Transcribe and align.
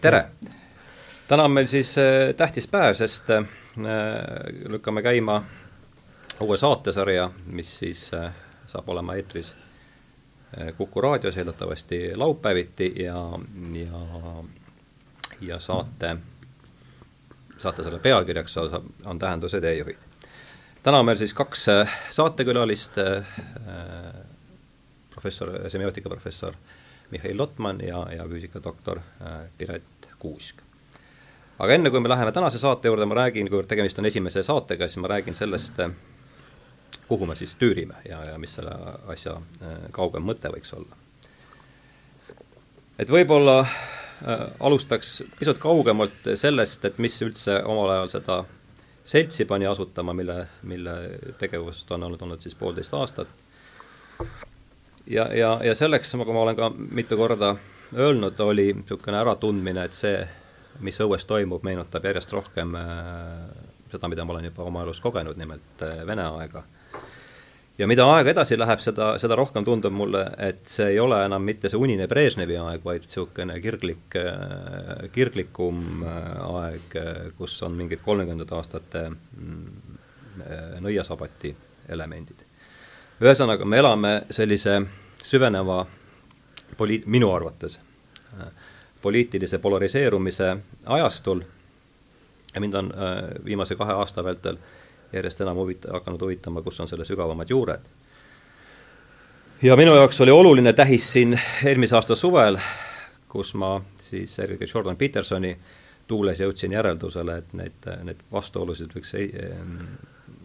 tere! 0.00 0.26
täna 1.28 1.44
on 1.44 1.50
meil 1.50 1.66
siis 1.66 1.94
tähtis 2.36 2.66
päev, 2.68 2.94
sest 2.98 3.30
lükkame 4.68 5.02
käima 5.02 5.38
uue 6.44 6.56
saatesarja, 6.60 7.30
mis 7.46 7.70
siis 7.78 8.10
saab 8.66 8.88
olema 8.88 9.16
eetris 9.16 9.54
Kuku 10.76 11.00
raadios 11.00 11.36
eeldatavasti 11.36 12.12
laupäeviti 12.14 12.92
ja, 13.02 13.22
ja, 13.74 14.02
ja 15.40 15.58
saate, 15.58 16.16
saate 17.58 17.82
selle 17.82 17.98
pealkirjaks 17.98 18.56
on, 18.58 19.18
Tähenduse 19.18 19.60
teejuhid. 19.60 19.98
täna 20.82 20.98
on 20.98 21.08
meil 21.08 21.18
siis 21.18 21.34
kaks 21.34 21.66
saatekülalist 22.10 22.98
äh,, 22.98 23.26
professor, 25.10 25.50
semiootika 25.68 26.08
professor 26.08 26.54
Mihhail 27.14 27.38
Lotman 27.38 27.80
ja, 27.86 28.06
ja 28.16 28.26
füüsikadoktor 28.28 28.98
äh, 28.98 29.44
Piret 29.58 30.08
Kuusk. 30.18 30.62
aga 31.58 31.74
enne, 31.74 31.90
kui 31.90 32.00
me 32.02 32.10
läheme 32.10 32.32
tänase 32.32 32.58
saate 32.58 32.90
juurde, 32.90 33.06
ma 33.06 33.14
räägin, 33.20 33.46
kuivõrd 33.46 33.70
tegemist 33.70 33.98
on 34.02 34.08
esimese 34.10 34.42
saatega, 34.42 34.88
siis 34.88 34.98
ma 35.02 35.12
räägin 35.12 35.36
sellest, 35.38 35.78
kuhu 37.08 37.26
me 37.30 37.36
siis 37.38 37.54
tüürime 37.60 38.00
ja, 38.08 38.18
ja 38.32 38.38
mis 38.38 38.56
selle 38.58 38.74
asja 39.14 39.36
äh, 39.62 39.84
kaugem 39.94 40.26
mõte 40.26 40.50
võiks 40.50 40.74
olla. 40.74 40.98
et 42.98 43.10
võib-olla 43.10 43.60
äh, 43.60 44.48
alustaks 44.60 45.20
pisut 45.38 45.62
kaugemalt 45.62 46.34
sellest, 46.34 46.84
et 46.84 46.98
mis 46.98 47.20
üldse 47.22 47.60
omal 47.62 47.94
ajal 47.94 48.10
seda 48.16 48.42
seltsi 49.04 49.44
pani 49.44 49.70
asutama, 49.70 50.16
mille, 50.16 50.46
mille 50.62 50.98
tegevust 51.38 51.90
on 51.92 52.08
olnud, 52.08 52.22
olnud 52.26 52.42
siis 52.42 52.58
poolteist 52.58 52.94
aastat 52.98 53.30
ja, 55.06 55.34
ja, 55.34 55.60
ja 55.64 55.74
selleks, 55.74 56.14
nagu 56.18 56.32
ma 56.32 56.44
olen 56.44 56.56
ka 56.56 56.70
mitu 56.76 57.16
korda 57.16 57.54
öelnud, 57.96 58.40
oli 58.40 58.72
niisugune 58.72 59.20
äratundmine, 59.20 59.84
et 59.84 59.96
see, 59.96 60.22
mis 60.84 60.98
õues 61.00 61.26
toimub, 61.28 61.64
meenutab 61.66 62.04
järjest 62.04 62.32
rohkem 62.34 62.74
äh, 62.78 62.86
seda, 63.92 64.08
mida 64.10 64.24
ma 64.24 64.34
olen 64.34 64.48
juba 64.50 64.64
oma 64.68 64.84
elus 64.84 65.02
kogenud, 65.04 65.38
nimelt 65.38 65.84
äh, 65.84 66.00
Vene 66.06 66.26
aega. 66.38 66.64
ja 67.78 67.86
mida 67.90 68.06
aeg 68.14 68.30
edasi 68.32 68.58
läheb, 68.58 68.80
seda, 68.82 69.14
seda 69.18 69.36
rohkem 69.38 69.64
tundub 69.66 69.92
mulle, 69.92 70.24
et 70.38 70.64
see 70.70 70.92
ei 70.94 70.98
ole 71.02 71.20
enam 71.26 71.42
mitte 71.42 71.68
see 71.68 71.78
unine 71.78 72.08
Brežnevi 72.10 72.56
aeg, 72.58 72.82
vaid 72.84 73.06
niisugune 73.06 73.60
kirglik, 73.62 74.18
äh, 74.18 75.06
kirglikum 75.14 76.02
aeg, 76.06 76.98
kus 77.38 77.60
on 77.62 77.76
mingid 77.78 78.02
kolmekümnendate 78.02 78.58
aastate 78.58 79.06
mm, 79.10 80.00
nõiasabati 80.82 81.54
elemendid 81.94 82.42
ühesõnaga, 83.22 83.64
me 83.64 83.78
elame 83.78 84.14
sellise 84.30 84.80
süveneva 85.22 85.84
poli-, 86.76 87.02
minu 87.06 87.32
arvates 87.32 87.78
äh, 88.40 88.46
poliitilise 89.02 89.58
polariseerumise 89.58 90.56
ajastul 90.86 91.42
ja 92.54 92.60
mind 92.60 92.74
on 92.74 92.92
äh, 92.94 93.44
viimase 93.44 93.74
kahe 93.74 93.92
aasta 93.92 94.24
vältel 94.24 94.56
järjest 95.12 95.40
enam 95.40 95.56
huvita-, 95.56 95.92
hakanud 95.92 96.20
huvitama, 96.20 96.62
kus 96.62 96.80
on 96.80 96.88
selle 96.88 97.04
sügavamad 97.04 97.50
juured. 97.50 97.86
ja 99.62 99.76
minu 99.76 99.94
jaoks 99.94 100.20
oli 100.20 100.30
oluline 100.30 100.72
tähis 100.72 101.12
siin 101.12 101.40
eelmise 101.64 101.96
aasta 101.96 102.14
suvel, 102.14 102.58
kus 103.28 103.54
ma 103.54 103.80
siis 104.02 104.38
eelkõige 104.38 104.66
Jordan 104.74 104.96
Petersoni 104.96 105.56
tuules 106.06 106.40
jõudsin 106.40 106.72
järeldusele, 106.72 107.38
et 107.38 107.52
neid, 107.52 107.86
need 108.04 108.20
vastuolusid 108.32 108.92
võiks 108.92 109.14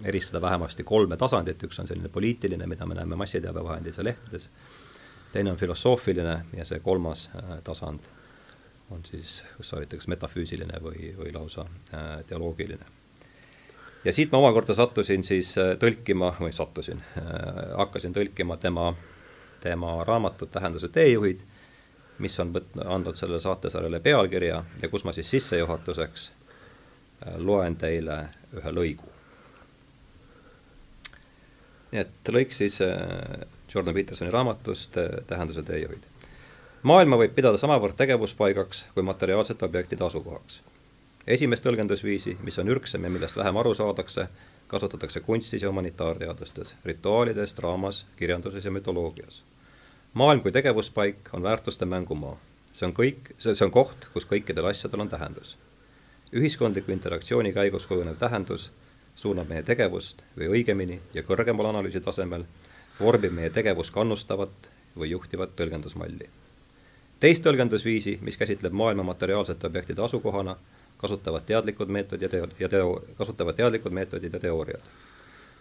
eristada 0.03 0.41
vähemasti 0.41 0.83
kolme 0.83 1.17
tasandit, 1.17 1.63
üks 1.63 1.79
on 1.81 1.87
selline 1.87 2.09
poliitiline, 2.09 2.67
mida 2.67 2.85
me 2.85 2.95
näeme 2.95 3.15
massiteabevahendites 3.19 3.97
ja 3.97 4.03
lehtedes, 4.03 4.49
teine 5.31 5.51
on 5.51 5.57
filosoofiline 5.57 6.39
ja 6.57 6.65
see 6.65 6.79
kolmas 6.79 7.29
äh, 7.35 7.59
tasand 7.63 8.07
on 8.91 9.03
siis, 9.05 9.43
kas 9.57 9.69
soovitakse, 9.69 9.97
kas 9.97 10.07
metafüüsiline 10.15 10.79
või, 10.83 11.11
või 11.17 11.33
lausa 11.33 11.65
äh, 11.93 12.07
teoloogiline. 12.27 12.85
ja 14.05 14.13
siit 14.13 14.31
ma 14.31 14.37
omakorda 14.37 14.73
sattusin 14.73 15.23
siis 15.23 15.57
äh, 15.57 15.75
tõlkima, 15.79 16.33
või 16.39 16.53
sattusin 16.55 17.03
äh,, 17.17 17.77
hakkasin 17.77 18.15
tõlkima 18.15 18.57
tema, 18.57 18.93
tema 19.59 20.03
raamatut 20.03 20.51
Tähenduse 20.51 20.87
teejuhid, 20.87 21.43
mis 22.19 22.39
on 22.39 22.53
võtnud, 22.53 22.83
andnud 22.87 23.15
sellele 23.15 23.39
saatesarjale 23.39 23.99
pealkirja 23.99 24.63
ja 24.81 24.89
kus 24.89 25.03
ma 25.03 25.13
siis 25.13 25.29
sissejuhatuseks 25.29 26.31
loen 27.37 27.75
teile 27.75 28.19
ühe 28.55 28.71
lõigu 28.71 29.18
nii 31.91 32.01
et 32.01 32.31
lõik 32.33 32.53
siis 32.53 32.79
äh, 32.85 33.45
Jordan 33.73 33.93
Petersoni 33.93 34.31
raamatust 34.31 34.97
äh, 34.97 35.09
Tähenduse 35.27 35.63
teejuhid. 35.63 36.05
maailma 36.83 37.17
võib 37.17 37.33
pidada 37.35 37.57
samavõrd 37.57 37.97
tegevuspaigaks 37.97 38.85
kui 38.93 39.03
materiaalsete 39.03 39.65
objektide 39.65 40.05
asukohaks. 40.05 40.61
esimest 41.27 41.65
tõlgendusviisi, 41.65 42.37
mis 42.43 42.59
on 42.59 42.69
ürgsem 42.69 43.03
ja 43.03 43.09
millest 43.09 43.37
vähem 43.37 43.57
aru 43.57 43.73
saadakse, 43.75 44.27
kasutatakse 44.67 45.19
kunstis 45.19 45.61
ja 45.61 45.69
humanitaarteadustes, 45.69 46.75
rituaalides, 46.85 47.55
draamas, 47.57 48.05
kirjanduses 48.17 48.65
ja 48.65 48.71
mütoloogias. 48.71 49.43
maailm 50.13 50.41
kui 50.41 50.51
tegevuspaik 50.51 51.33
on 51.33 51.43
väärtuste 51.43 51.85
mängumaa. 51.85 52.37
see 52.73 52.85
on 52.87 52.93
kõik, 52.93 53.33
see, 53.37 53.65
on 53.65 53.71
koht, 53.71 54.05
kus 54.13 54.25
kõikidel 54.25 54.69
asjadel 54.69 55.01
on 55.01 55.09
tähendus. 55.09 55.57
ühiskondliku 56.33 56.91
interaktsiooni 56.91 57.53
käigus 57.53 57.87
kujunev 57.87 58.15
tähendus 58.15 58.71
suunab 59.19 59.49
meie 59.51 59.63
tegevust 59.67 60.23
või 60.37 60.47
õigemini 60.55 60.99
ja 61.13 61.23
kõrgemal 61.27 61.67
analüüsi 61.73 61.99
tasemel 62.03 62.45
vormib 62.99 63.35
meie 63.35 63.49
tegevust 63.51 63.93
kannustavat 63.95 64.69
või 64.95 65.11
juhtivat 65.11 65.55
tõlgendusmalli. 65.59 66.29
teist 67.19 67.43
tõlgendusviisi, 67.43 68.17
mis 68.21 68.37
käsitleb 68.37 68.73
maailma 68.73 69.03
materiaalsete 69.03 69.67
objektide 69.67 70.01
asukohana, 70.01 70.55
kasutavad 70.97 71.43
teadlikud 71.45 71.87
meetodid 71.87 72.21
ja 72.21 72.29
teo-, 72.29 72.49
ja 72.59 72.69
teo-, 72.69 73.01
kasutavad 73.17 73.55
teadlikud 73.55 73.91
meetodid 73.91 74.33
ja 74.33 74.39
teooriad. 74.39 74.81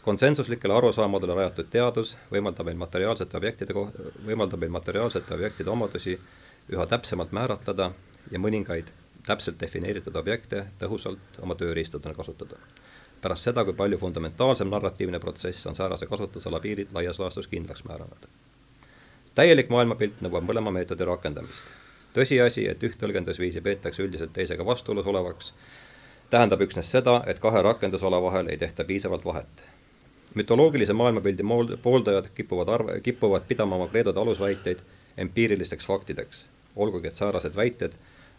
konsensuslikele 0.02 0.74
arusaamadele 0.74 1.34
rajatud 1.34 1.66
teadus 1.70 2.16
võimaldab 2.32 2.66
meil 2.66 2.78
materiaalsete 2.78 3.36
objektide 3.36 3.74
ko-, 3.74 3.90
võimaldab 4.26 4.60
meil 4.60 4.70
materiaalsete 4.70 5.34
objektide 5.34 5.70
omadusi 5.70 6.18
üha 6.72 6.86
täpsemalt 6.86 7.32
määratleda 7.32 7.90
ja 8.30 8.38
mõningaid 8.38 8.92
täpselt 9.26 9.60
defineeritud 9.60 10.16
objekte 10.16 10.66
tõhusalt 10.78 11.42
oma 11.42 11.54
tööriistadena 11.54 12.14
kasutada 12.14 12.56
pärast 13.20 13.42
seda, 13.42 13.64
kui 13.64 13.74
palju 13.74 13.98
fundamentaalsem 13.98 14.70
narratiivne 14.70 15.18
protsess 15.18 15.66
on 15.66 15.74
säärase 15.74 16.06
kasutusala 16.06 16.60
piirid 16.60 16.88
laias 16.92 17.18
laastus 17.18 17.46
kindlaks 17.46 17.84
määranud. 17.84 18.28
täielik 19.34 19.68
maailmapilt 19.70 20.20
nõuab 20.22 20.46
mõlema 20.46 20.70
meetodi 20.70 21.04
rakendamist. 21.04 21.64
tõsiasi, 22.14 22.68
et 22.70 22.82
üht 22.82 22.98
tõlgendusviisi 22.98 23.60
peetakse 23.60 24.02
üldiselt 24.02 24.32
teisega 24.32 24.66
vastuolus 24.66 25.06
olevaks, 25.06 25.52
tähendab 26.30 26.60
üksnes 26.60 26.90
seda, 26.90 27.22
et 27.26 27.38
kahe 27.38 27.62
rakendusala 27.62 28.22
vahel 28.22 28.46
ei 28.46 28.56
tehta 28.56 28.84
piisavalt 28.84 29.24
vahet. 29.24 29.64
mütoloogilise 30.34 30.92
maailmapildi 30.92 31.42
pooldajad 31.82 32.28
kipuvad 32.34 32.68
arv-, 32.68 33.00
kipuvad 33.02 33.42
pidama 33.48 33.76
oma 33.76 33.88
kreedode 33.88 34.20
alusväiteid 34.20 34.78
empiirilisteks 35.16 35.86
faktideks, 35.86 36.46
olgugi 36.76 37.08
et 37.08 37.14
säärased 37.14 37.56
väited 37.56 37.92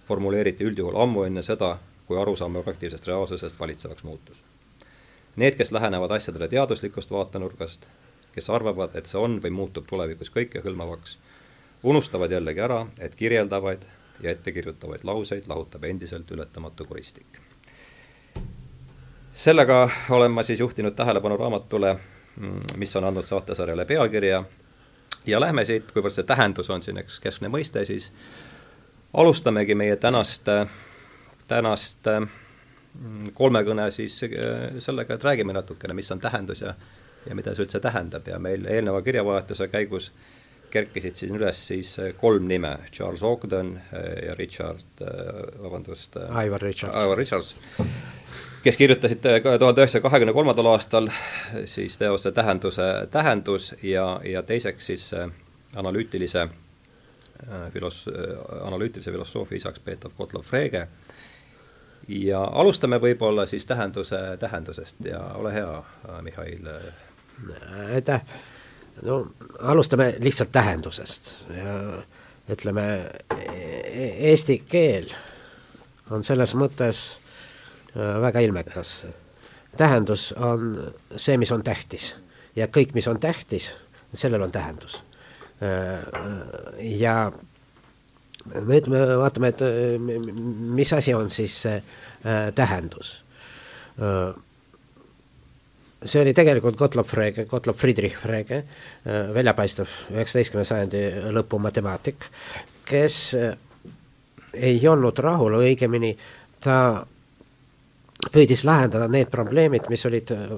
formuleeriti 0.08 0.64
üldjuhul 0.64 1.02
ammu 1.02 1.24
enne 1.24 1.42
seda, 1.42 1.78
kui 2.08 2.18
arusaam 2.18 2.56
objektiivsest 2.56 3.08
reaalsusest 3.08 3.60
valitsevaks 3.60 4.04
muutus 4.04 4.50
Need, 5.40 5.56
kes 5.56 5.72
lähenevad 5.72 6.12
asjadele 6.12 6.48
teaduslikust 6.52 7.12
vaatenurgast, 7.12 7.86
kes 8.36 8.50
arvavad, 8.50 8.96
et 9.00 9.08
see 9.08 9.20
on 9.22 9.38
või 9.40 9.54
muutub 9.56 9.86
tulevikus 9.88 10.34
kõikehõlmavaks, 10.36 11.14
unustavad 11.88 12.34
jällegi 12.36 12.60
ära, 12.60 12.80
et 13.00 13.16
kirjeldavaid 13.16 13.86
ja 14.20 14.34
ettekirjutavaid 14.34 15.06
lauseid 15.08 15.48
lahutab 15.48 15.86
endiselt 15.88 16.32
ületamatu 16.32 16.86
kuristik. 16.86 17.40
sellega 19.32 19.90
olen 20.10 20.32
ma 20.32 20.44
siis 20.44 20.60
juhtinud 20.60 20.96
tähelepanu 20.96 21.38
raamatule, 21.38 21.94
mm, 22.36 22.76
mis 22.76 22.96
on 22.96 23.04
andnud 23.04 23.24
saatesarjale 23.24 23.86
pealkirja 23.86 24.44
ja 25.26 25.40
lähme 25.40 25.66
siit, 25.66 25.92
kuivõrd 25.92 26.12
see 26.12 26.28
tähendus 26.28 26.70
on 26.70 26.84
siin 26.84 27.00
üks 27.00 27.20
keskne 27.20 27.48
mõiste, 27.48 27.86
siis 27.86 28.12
alustamegi 29.14 29.76
meie 29.76 29.96
tänast, 29.96 30.52
tänast 31.48 32.08
kolmekõne 33.34 33.90
siis 33.92 34.18
äh, 34.24 34.80
sellega, 34.82 35.16
et 35.16 35.24
räägime 35.24 35.54
natukene, 35.54 35.94
mis 35.94 36.12
on 36.12 36.20
tähendus 36.20 36.62
ja 36.66 36.76
ja 37.28 37.36
mida 37.36 37.52
see 37.52 37.66
üldse 37.66 37.82
tähendab. 37.84 38.28
Ja 38.28 38.38
meil 38.40 38.64
eelneva 38.66 39.02
kirjavahetuse 39.04 39.68
käigus 39.68 40.12
kerkisid 40.72 41.18
siin 41.20 41.36
üles 41.36 41.60
siis 41.68 41.98
äh, 42.00 42.14
kolm 42.18 42.48
nime, 42.48 42.78
Charles 42.92 43.24
Ogden 43.24 43.76
äh, 43.78 44.26
ja 44.28 44.36
Richard, 44.40 45.04
vabandust, 45.60 46.18
Aivar 46.30 46.62
Richards, 46.62 46.96
Aivar 46.96 47.18
Richards, 47.18 47.56
kes 48.64 48.78
kirjutasid 48.78 49.22
tuhande 49.24 49.84
üheksasaja 49.84 50.04
kahekümne 50.04 50.34
kolmandal 50.34 50.72
aastal 50.74 51.12
siis 51.70 51.98
teose 51.98 52.32
Tähenduse 52.32 52.90
tähendus 53.12 53.74
ja, 53.84 54.20
ja 54.24 54.44
teiseks 54.44 54.92
siis 54.92 55.12
analüütilise 55.76 56.48
filos-, 57.74 58.08
analüütilise 58.64 59.12
filosoofia 59.12 59.62
isaks 59.62 59.80
peetav 59.84 60.16
Gottlob 60.18 60.46
Frege 60.46 60.88
ja 62.10 62.44
alustame 62.44 62.98
võib-olla 63.02 63.46
siis 63.46 63.66
tähenduse 63.70 64.18
tähendusest 64.40 65.06
ja 65.06 65.20
ole 65.38 65.54
hea, 65.54 65.84
Mihhail. 66.22 66.70
aitäh. 67.94 68.22
no 69.02 69.32
alustame 69.62 70.16
lihtsalt 70.20 70.52
tähendusest 70.52 71.36
ja 71.56 72.04
ütleme, 72.50 73.12
e-, 73.94 74.16
eesti 74.32 74.64
keel 74.68 75.12
on 76.10 76.24
selles 76.24 76.56
mõttes 76.56 77.20
väga 77.96 78.40
ilmekas. 78.40 79.06
tähendus 79.78 80.34
on 80.38 80.94
see, 81.16 81.38
mis 81.38 81.52
on 81.52 81.64
tähtis 81.64 82.16
ja 82.56 82.68
kõik, 82.68 82.94
mis 82.94 83.08
on 83.08 83.20
tähtis, 83.20 83.78
sellel 84.14 84.42
on 84.42 84.52
tähendus. 84.52 85.04
ja 86.80 87.32
nüüd 88.68 88.88
me 88.92 89.02
vaatame, 89.22 89.54
et 89.54 89.64
mis 90.00 90.94
asi 90.94 91.14
on 91.14 91.30
siis 91.34 91.62
see 91.66 91.82
tähendus. 92.56 93.18
See 96.00 96.22
oli 96.22 96.32
tegelikult 96.34 96.78
Gottlob 96.80 97.08
Frege, 97.08 97.44
Gottlob 97.46 97.76
Friedrich 97.76 98.16
Frege, 98.22 98.62
äh, 99.04 99.34
väljapaistev 99.36 99.90
üheksateistkümnenda 100.14 100.68
sajandi 100.70 101.02
lõpu 101.36 101.60
matemaatik, 101.60 102.30
kes 102.88 103.18
äh, 103.36 103.58
ei 104.56 104.80
olnud 104.88 105.20
rahul, 105.20 105.58
õigemini 105.60 106.14
ta 106.64 106.78
püüdis 108.32 108.64
lahendada 108.68 109.10
need 109.12 109.28
probleemid, 109.34 109.90
mis 109.92 110.08
olid 110.08 110.32
äh, 110.32 110.54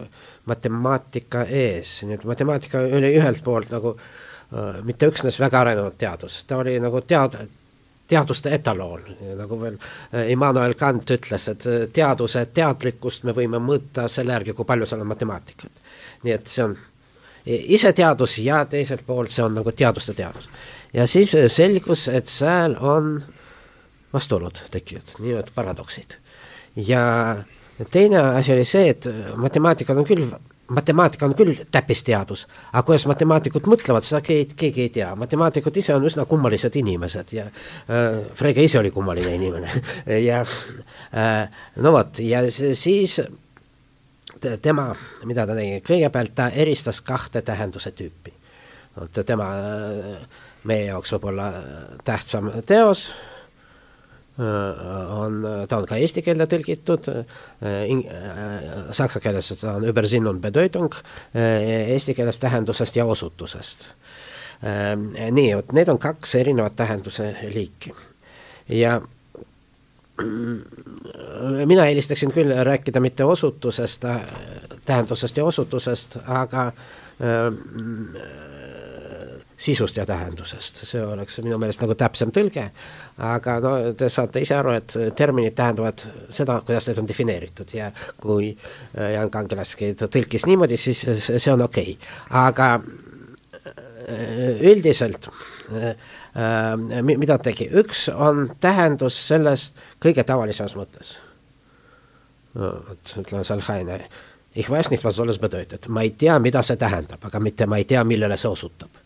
matemaatika 0.52 1.48
ees, 1.50 2.04
nii 2.06 2.20
et 2.20 2.28
matemaatika 2.30 2.86
oli 3.00 3.16
ühelt 3.18 3.42
poolt 3.46 3.74
nagu 3.74 3.96
mitte 4.84 5.08
üksnes 5.08 5.38
väga 5.40 5.62
arenenud 5.62 5.94
teadus, 5.96 6.42
ta 6.44 6.58
oli 6.60 6.74
nagu 6.84 7.00
tead-, 7.08 7.38
teaduste 8.12 8.52
etaloon, 8.56 9.04
nagu 9.40 9.58
veel 9.62 9.78
äh, 9.78 10.32
Immanuel 10.34 10.76
Kant 10.80 11.14
ütles, 11.16 11.48
et 11.52 11.66
äh, 11.70 11.84
teaduse 11.94 12.46
teadlikkust 12.54 13.26
me 13.28 13.36
võime 13.38 13.62
mõõta 13.64 14.08
selle 14.12 14.36
järgi, 14.36 14.56
kui 14.58 14.68
palju 14.68 14.88
seal 14.90 15.04
on 15.04 15.12
matemaatikat. 15.12 15.84
nii 16.26 16.34
et 16.36 16.52
see 16.52 16.66
on 16.66 16.76
ise 17.46 17.94
teadus 17.98 18.38
ja 18.44 18.64
teiselt 18.70 19.06
poolt 19.08 19.32
see 19.34 19.46
on 19.46 19.56
nagu 19.58 19.72
teaduste 19.72 20.14
teadus. 20.18 20.50
ja 20.94 21.08
siis 21.08 21.36
äh, 21.36 21.48
selgus, 21.48 22.08
et 22.08 22.28
seal 22.28 22.76
on 22.80 23.16
vastuolud 24.14 24.60
tekivad, 24.72 25.16
nii-öelda 25.20 25.56
paradoksid. 25.56 26.18
ja 26.76 27.04
teine 27.92 28.20
asi 28.38 28.54
oli 28.54 28.68
see, 28.68 28.90
et 28.90 29.08
matemaatikad 29.36 29.98
on 29.98 30.06
küll 30.06 30.28
matemaatika 30.72 31.28
on 31.28 31.36
küll 31.38 31.64
täppisteadus, 31.72 32.46
aga 32.72 32.84
kuidas 32.88 33.06
matemaatikud 33.10 33.68
mõtlevad, 33.70 34.06
seda 34.08 34.22
keegi, 34.26 34.56
keegi 34.58 34.86
ei 34.88 34.92
tea. 34.98 35.10
matemaatikud 35.20 35.78
ise 35.78 35.96
on 35.96 36.06
üsna 36.08 36.26
kummalised 36.30 36.76
inimesed 36.80 37.34
ja 37.36 37.48
äh, 37.48 38.20
Frege 38.38 38.64
ise 38.64 38.80
oli 38.80 38.92
kummaline 38.92 39.36
inimene 39.36 39.72
ja 40.30 40.44
äh, 40.44 41.64
no 41.76 41.96
vot, 41.96 42.20
ja 42.20 42.44
siis 42.52 43.20
tema, 44.62 44.92
mida 45.26 45.46
ta 45.48 45.58
tegi, 45.58 45.82
kõigepealt 45.86 46.36
ta 46.36 46.50
eristas 46.50 47.02
kahte 47.06 47.42
tähenduse 47.46 47.92
tüüpi. 47.92 48.34
vot 49.00 49.26
tema 49.26 49.52
äh, 49.58 50.24
meie 50.64 50.88
jaoks 50.92 51.14
võib-olla 51.16 51.52
tähtsam 52.06 52.52
teos 52.66 53.10
Äh, 53.12 53.31
on, 54.38 55.42
ta 55.68 55.78
on 55.78 55.86
ka 55.90 55.98
eesti 56.00 56.24
keelde 56.24 56.48
tõlgitud, 56.50 57.10
äh, 57.12 57.82
äh, 57.92 58.92
saksa 58.96 59.20
keeles 59.20 59.52
ta 59.60 59.76
on 59.76 59.88
Übersinn 59.88 60.28
und 60.28 60.42
Bedeutung, 60.42 60.94
eesti 61.36 62.16
keeles 62.18 62.40
tähendusest 62.40 62.96
ja 62.96 63.06
osutusest. 63.06 63.90
nii, 65.32 65.56
vot 65.58 65.72
need 65.74 65.90
on 65.90 65.98
kaks 65.98 66.36
erinevat 66.36 66.76
tähenduse 66.76 67.36
liiki. 67.54 67.94
ja 68.70 69.02
mina 71.66 71.86
eelistaksin 71.86 72.32
küll 72.32 72.54
rääkida 72.64 73.00
mitte 73.00 73.26
osutusest, 73.26 74.06
tähendusest 74.86 75.38
ja 75.38 75.46
osutusest, 75.46 76.18
aga 76.28 76.72
sisust 79.62 79.98
ja 79.98 80.06
tähendusest, 80.06 80.82
see 80.90 81.02
oleks 81.06 81.38
minu 81.46 81.60
meelest 81.62 81.84
nagu 81.84 81.94
täpsem 81.98 82.32
tõlge, 82.34 82.64
aga 83.22 83.58
no 83.62 83.74
te 83.98 84.10
saate 84.10 84.42
ise 84.42 84.56
aru, 84.58 84.74
et 84.80 84.96
terminid 85.18 85.54
tähendavad 85.58 86.02
seda, 86.34 86.60
kuidas 86.66 86.88
need 86.90 87.02
on 87.02 87.10
defineeritud. 87.10 87.74
Ja 87.78 87.92
kui 88.22 88.52
äh, 88.56 89.12
Jan 89.16 89.30
Kangelasski 89.34 89.94
tõlkis 90.02 90.48
niimoodi, 90.50 90.80
siis 90.82 91.04
see 91.30 91.54
on 91.54 91.66
okei. 91.68 91.94
Okay., 91.94 92.16
aga 92.42 92.72
äh, 92.80 94.64
üldiselt 94.72 95.30
äh, 95.30 95.94
mida 97.06 97.38
tegi, 97.44 97.70
üks 97.84 98.08
on 98.14 98.48
tähendus 98.64 99.20
selles 99.28 99.72
kõige 100.02 100.26
tavalisemas 100.26 100.78
mõttes. 100.80 101.18
vot 102.56 103.14
ütleme 103.20 103.46
seal 103.48 103.62
Haine, 103.68 104.02
ich 104.56 104.70
weiß 104.70 104.90
nicht, 104.92 105.06
was 105.06 105.20
alles 105.20 105.38
bedeutet, 105.40 105.88
ma 105.88 106.02
ei 106.02 106.10
tea, 106.10 106.40
mida 106.40 106.64
see 106.66 106.76
tähendab, 106.76 107.24
aga 107.24 107.40
mitte 107.40 107.68
ma 107.70 107.78
ei 107.78 107.86
tea, 107.88 108.04
millele 108.04 108.38
see 108.38 108.50
osutab 108.50 109.01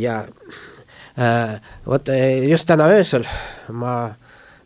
ja 0.00 0.24
äh, 1.18 1.60
vot 1.86 2.08
äh, 2.08 2.48
just 2.48 2.66
täna 2.68 2.88
öösel 2.92 3.24
ma 3.72 4.10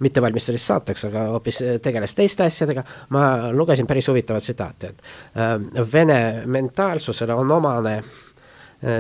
mitte 0.03 0.23
valmistudes 0.23 0.67
saateks, 0.67 1.05
aga 1.05 1.29
hoopis 1.31 1.61
tegeles 1.83 2.15
teiste 2.19 2.43
asjadega, 2.43 2.83
ma 3.15 3.53
lugesin 3.55 3.87
päris 3.87 4.09
huvitavat 4.11 4.43
tsitaati, 4.43 4.89
et 4.91 5.83
vene 5.93 6.43
mentaalsusele 6.51 7.35
on 7.39 7.51
omane 7.55 7.93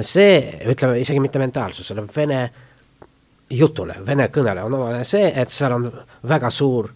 see, 0.06 0.36
ütleme 0.70 1.00
isegi 1.02 1.18
mitte 1.20 1.42
mentaalsusele, 1.42 2.04
vene 2.16 2.38
jutule, 3.50 3.98
vene 4.06 4.28
kõnele 4.30 4.62
on 4.62 4.78
omane 4.78 5.02
see, 5.02 5.32
et 5.34 5.50
seal 5.50 5.74
on 5.74 5.90
väga 6.28 6.50
suur 6.54 6.92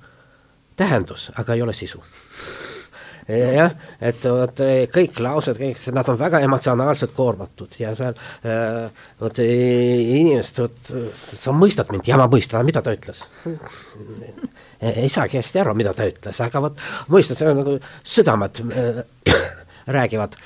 tähendus, 0.78 1.32
aga 1.34 1.58
ei 1.58 1.66
ole 1.66 1.74
sisu 1.74 1.98
jah, 3.28 3.74
et 4.00 4.24
vot 4.30 4.62
kõik 4.94 5.20
laused, 5.22 5.58
kõik, 5.58 5.80
nad 5.94 6.08
on 6.12 6.18
väga 6.20 6.40
emotsionaalselt 6.46 7.14
koormatud 7.16 7.74
ja 7.80 7.94
seal 7.98 8.14
äh, 8.46 8.86
vot 9.20 9.40
inimesed, 9.42 10.62
vot 10.62 10.92
sa 11.34 11.54
mõistad 11.56 11.90
mind 11.92 12.06
ja 12.06 12.20
ma 12.20 12.28
mõistan, 12.30 12.66
mida 12.66 12.82
ta 12.84 12.94
ütles 12.94 13.24
ei 14.80 15.08
saagi 15.08 15.40
hästi 15.40 15.62
aru, 15.62 15.74
mida 15.78 15.94
ta 15.96 16.06
ütles, 16.08 16.40
aga 16.44 16.62
vot 16.68 16.82
mõistad, 17.12 17.38
see 17.38 17.48
on 17.50 17.62
nagu 17.62 17.78
südamed 18.04 18.62
räägivad 19.96 20.36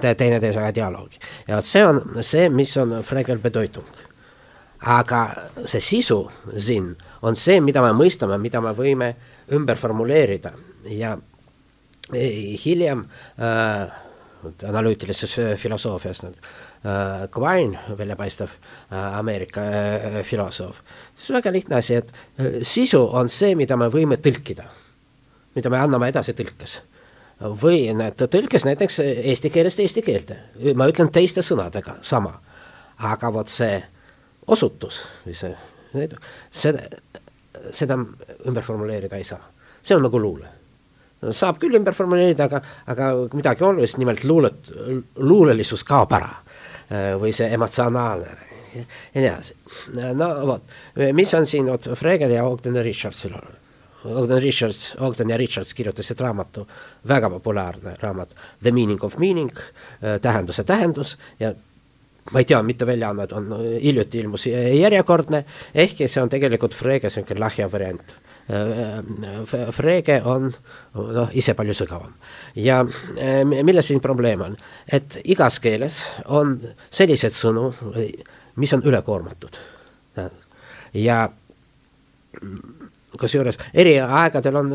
teineteisega 0.00 0.74
dialoogi. 0.74 1.20
ja 1.48 1.56
vot 1.56 1.68
see 1.68 1.84
on 1.86 2.02
see, 2.20 2.48
mis 2.48 2.76
on 2.76 2.98
Fregel 3.04 3.38
bedeutung. 3.38 3.88
aga 4.80 5.22
see 5.64 5.80
sisu 5.80 6.18
siin 6.56 6.96
on 7.22 7.36
see, 7.36 7.60
mida 7.60 7.82
me 7.82 7.92
mõistame, 7.96 8.38
mida 8.38 8.60
me 8.60 8.74
võime 8.76 9.14
ümber 9.52 9.76
formuleerida 9.76 10.52
ja 10.90 11.16
hiljem 12.12 13.06
äh, 13.38 13.90
analüütilises 14.68 15.36
filosoofias 15.58 16.22
nüüd 16.22 16.36
äh, 16.38 17.28
Quine, 17.34 17.78
väljapaistev 17.98 18.50
äh, 18.92 19.18
Ameerika 19.18 19.62
äh, 19.62 20.18
filosoof, 20.24 20.80
on 21.30 21.38
väga 21.38 21.52
lihtne 21.52 21.76
asi, 21.76 21.94
et 21.94 22.12
äh, 22.38 22.60
sisu 22.62 23.02
on 23.06 23.30
see, 23.32 23.54
mida 23.58 23.76
me 23.76 23.88
võime 23.92 24.20
tõlkida, 24.22 24.68
mida 25.56 25.72
me 25.72 25.80
anname 25.80 26.12
edasi 26.12 26.36
tõlkes. 26.36 26.80
või 27.60 27.92
need 27.92 28.16
tõlkes 28.16 28.64
näiteks 28.64 28.98
eesti 29.04 29.50
keelest 29.52 29.80
eesti 29.80 30.02
keelde, 30.02 30.38
ma 30.74 30.86
ütlen 30.88 31.10
teiste 31.12 31.42
sõnadega 31.44 31.98
sama, 32.02 32.32
aga 32.98 33.32
vot 33.32 33.48
see 33.48 33.82
osutus 34.46 35.02
see, 35.32 35.50
seda, 36.50 36.78
seda 37.72 37.98
ümber 38.46 38.62
formuleerida 38.62 39.16
ei 39.16 39.24
saa, 39.24 39.42
see 39.82 39.96
on 39.96 40.06
nagu 40.06 40.20
luule 40.20 40.55
saab 41.32 41.60
küll 41.60 41.76
ümber 41.78 41.96
formuleerida, 41.96 42.48
aga, 42.48 42.60
aga 42.92 43.10
midagi 43.34 43.64
olulist, 43.64 43.98
nimelt 44.00 44.24
luulet, 44.24 44.72
luulelisus 45.16 45.84
kaob 45.86 46.12
ära. 46.16 46.34
või 47.18 47.32
see 47.34 47.48
emotsionaalne 47.50 48.26
ja 48.76 49.20
nii 49.20 49.26
edasi. 49.26 49.54
no 50.14 50.28
vot, 50.46 50.74
mis 51.12 51.32
on 51.34 51.46
siin 51.46 51.66
vot 51.66 51.88
Fregel 51.98 52.30
ja 52.30 52.44
Ogden 52.46 52.78
Richardsil 52.84 53.32
olnud? 53.34 53.62
Ogden 54.06 54.38
Richards, 54.42 54.94
Ogden 55.02 55.30
ja 55.30 55.36
Richards 55.36 55.74
kirjutasid 55.74 56.20
raamatu, 56.20 56.66
väga 57.08 57.30
populaarne 57.30 57.96
raamat 57.98 58.36
The 58.62 58.70
meaning 58.70 59.02
of 59.04 59.16
meaning, 59.18 59.50
tähenduse 60.22 60.64
tähendus 60.64 61.16
ja 61.40 61.52
ma 62.30 62.38
ei 62.38 62.44
tea, 62.44 62.62
mitu 62.62 62.86
väljaannet 62.86 63.32
on, 63.32 63.50
hiljuti 63.82 64.18
ilmus 64.22 64.46
järjekordne, 64.46 65.44
ehkki 65.74 66.08
see 66.08 66.22
on 66.22 66.30
tegelikult 66.30 66.74
Frege 66.74 67.10
niisugune 67.10 67.40
lahja 67.40 67.72
variant 67.72 68.14
Äh, 68.14 68.35
Frege 68.46 70.20
on 70.22 70.52
noh, 70.94 71.30
ise 71.34 71.54
palju 71.58 71.74
sügavam. 71.74 72.12
ja 72.54 72.80
äh, 73.18 73.40
milles 73.44 73.88
siin 73.90 74.00
probleem 74.00 74.44
on? 74.44 74.56
et 74.86 75.18
igas 75.24 75.58
keeles 75.58 75.98
on 76.26 76.60
selliseid 76.90 77.34
sõnu, 77.34 77.72
mis 78.56 78.72
on 78.76 78.86
ülekoormatud. 78.86 79.58
ja 80.94 81.18
kusjuures 83.18 83.58
eri 83.74 83.98
aegadel 84.00 84.62
on 84.62 84.72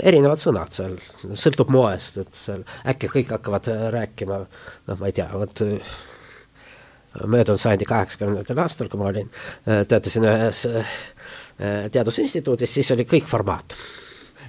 erinevad 0.00 0.40
sõnad 0.40 0.72
seal, 0.72 0.96
sõltub 1.36 1.68
moest, 1.70 2.16
et 2.24 2.40
seal 2.46 2.64
äkki 2.88 3.12
kõik 3.12 3.36
hakkavad 3.36 3.68
rääkima, 3.92 4.40
noh, 4.88 4.98
ma 4.98 5.10
ei 5.10 5.14
tea, 5.14 5.28
vot 5.36 5.62
möödunud 7.14 7.60
sajandi 7.60 7.86
kaheksakümnendatel 7.86 8.58
aastal, 8.58 8.88
kui 8.90 8.98
ma 8.98 9.12
olin, 9.12 9.28
töötasin 9.64 10.26
ühes 10.26 10.64
Äh, 10.74 10.84
Teadusinstituudis, 11.92 12.74
siis 12.74 12.90
oli 12.90 13.04
kõik 13.06 13.28
formaat. 13.30 13.76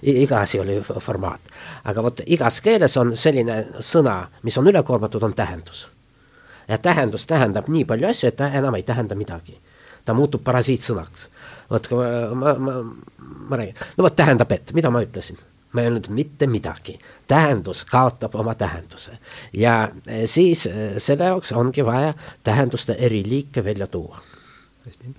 iga 0.02 0.40
asi 0.42 0.60
oli 0.60 0.82
formaat. 1.00 1.42
aga 1.84 2.04
vot 2.04 2.22
igas 2.26 2.62
keeles 2.62 2.98
on 2.98 3.16
selline 3.18 3.66
sõna, 3.80 4.28
mis 4.44 4.58
on 4.58 4.68
ülekoormatud, 4.68 5.24
on 5.24 5.34
tähendus. 5.34 5.88
ja 6.68 6.78
tähendus 6.78 7.28
tähendab 7.28 7.68
nii 7.68 7.86
palju 7.86 8.08
asju, 8.08 8.28
et 8.28 8.36
ta 8.36 8.48
enam 8.48 8.76
ei 8.76 8.84
tähenda 8.84 9.16
midagi. 9.16 9.60
ta 10.06 10.14
muutub 10.14 10.44
parasiitsõnaks. 10.44 11.30
vot 11.70 11.92
ma, 11.92 12.36
ma, 12.36 12.54
ma, 12.54 12.84
ma 13.50 13.56
räägin, 13.56 13.76
no 13.98 14.04
vot 14.04 14.16
tähendab, 14.16 14.52
et, 14.52 14.74
mida 14.74 14.90
ma 14.90 15.02
ütlesin 15.02 15.38
ma 15.76 15.82
ei 15.82 15.88
öelnud 15.88 16.08
mitte 16.10 16.48
midagi, 16.48 17.00
tähendus 17.28 17.86
kaotab 17.86 18.36
oma 18.36 18.56
tähenduse 18.56 19.18
ja 19.54 19.92
siis 20.26 20.70
selle 20.98 21.24
jaoks 21.24 21.52
ongi 21.52 21.86
vaja 21.86 22.14
tähenduste 22.44 22.96
eri 23.00 23.24
liike 23.30 23.64
välja 23.64 23.88
tuua. 23.88 24.22
hästi 24.86 25.16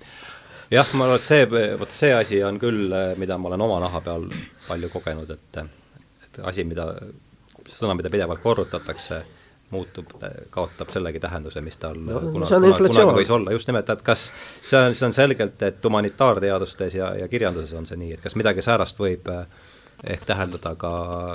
jah, 0.71 0.93
ma 0.95 1.07
arvan, 1.07 1.21
et 1.21 1.27
see, 1.27 1.47
vot 1.81 1.95
see 1.95 2.13
asi 2.15 2.43
on 2.45 2.61
küll, 2.63 2.95
mida 3.21 3.39
ma 3.39 3.53
olen 3.53 3.67
oma 3.69 3.81
naha 3.87 4.03
peal 4.05 4.29
palju 4.67 4.93
kogenud, 4.93 5.31
et 5.37 5.65
et 6.27 6.45
asi, 6.45 6.65
mida, 6.69 6.91
sõna, 7.71 7.97
mida 7.99 8.11
pidevalt 8.13 8.43
korrutatakse, 8.45 9.23
muutub, 9.71 10.13
kaotab 10.55 10.93
sellegi 10.95 11.19
tähenduse, 11.23 11.61
mis 11.65 11.79
tal 11.83 11.97
no, 11.99 12.21
kuna, 12.21 12.47
kuna, 12.47 12.75
kunagi 12.77 13.15
võis 13.17 13.33
olla, 13.35 13.55
just 13.57 13.67
nimelt, 13.67 13.89
et 13.91 14.03
kas 14.07 14.29
see 14.63 14.79
on, 14.79 14.95
see 14.95 15.09
on 15.09 15.17
selgelt, 15.17 15.63
et 15.67 15.89
humanitaarteadustes 15.89 16.95
ja, 16.95 17.11
ja 17.19 17.27
kirjanduses 17.31 17.75
on 17.75 17.89
see 17.89 17.99
nii, 17.99 18.13
et 18.15 18.23
kas 18.23 18.39
midagi 18.39 18.63
säärast 18.63 19.01
võib 19.03 19.27
ehk 20.07 20.27
täheldada 20.29 20.75
ka, 20.79 20.93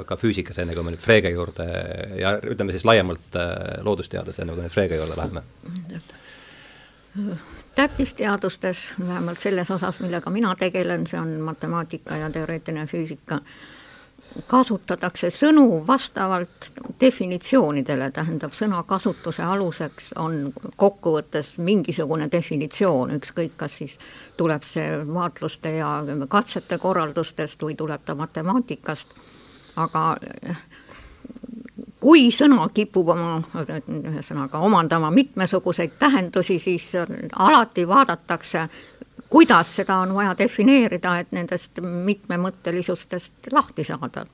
ka 0.07 0.15
füüsikas, 0.21 0.61
enne 0.63 0.77
kui 0.77 0.85
me 0.85 0.93
nüüd 0.93 1.03
Frege 1.03 1.31
juurde 1.33 1.65
ja 2.21 2.37
ütleme 2.39 2.71
siis 2.71 2.85
laiemalt 2.87 3.35
loodusteades, 3.83 4.39
enne 4.39 4.53
kui 4.53 4.61
me 4.61 4.69
nüüd 4.69 4.75
Frege 4.77 5.01
juurde 5.01 5.17
läheme? 5.19 5.43
Täppisteadustes, 7.75 8.77
vähemalt 9.07 9.39
selles 9.39 9.71
osas, 9.71 9.99
millega 9.99 10.29
mina 10.29 10.55
tegelen, 10.55 11.07
see 11.07 11.19
on 11.19 11.37
matemaatika 11.41 12.17
ja 12.19 12.29
teoreetiline 12.29 12.87
füüsika, 12.87 13.39
kasutatakse 14.47 15.29
sõnu 15.35 15.83
vastavalt 15.87 16.71
definitsioonidele, 17.01 18.11
tähendab, 18.15 18.53
sõnakasutuse 18.55 19.43
aluseks 19.43 20.11
on 20.15 20.53
kokkuvõttes 20.75 21.57
mingisugune 21.57 22.29
definitsioon, 22.31 23.15
ükskõik, 23.19 23.57
kas 23.57 23.77
siis 23.81 23.97
tuleb 24.37 24.63
see 24.67 24.87
vaatluste 25.13 25.75
ja 25.75 25.91
katsete 26.29 26.77
korraldustest 26.77 27.63
või 27.63 27.75
tuleb 27.75 28.05
ta 28.05 28.15
matemaatikast, 28.15 29.15
aga 29.75 30.15
kui 32.01 32.29
sõna 32.33 32.65
kipub 32.73 33.11
oma, 33.13 33.35
ühesõnaga 33.61 34.59
omandama 34.65 35.11
mitmesuguseid 35.13 35.93
tähendusi, 36.01 36.57
siis 36.59 36.89
alati 37.35 37.85
vaadatakse, 37.87 38.65
kuidas 39.29 39.75
seda 39.75 39.99
on 40.01 40.15
vaja 40.17 40.33
defineerida, 40.37 41.17
et 41.21 41.31
nendest 41.31 41.81
mitmemõttelisustest 41.81 43.51
lahti 43.53 43.85
saada. 43.87 44.25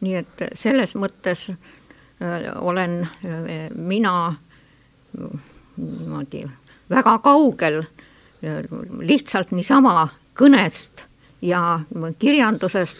nii 0.00 0.14
et 0.14 0.42
selles 0.54 0.92
mõttes 0.94 1.46
äh, 1.50 2.50
olen 2.60 3.00
äh, 3.02 3.70
mina 3.74 4.34
niimoodi 5.76 6.42
väga 6.90 7.18
kaugel 7.18 7.78
äh, 7.80 8.64
lihtsalt 9.00 9.52
niisama 9.56 10.08
kõnest 10.36 11.05
ja 11.42 11.80
kirjandusest 12.18 12.96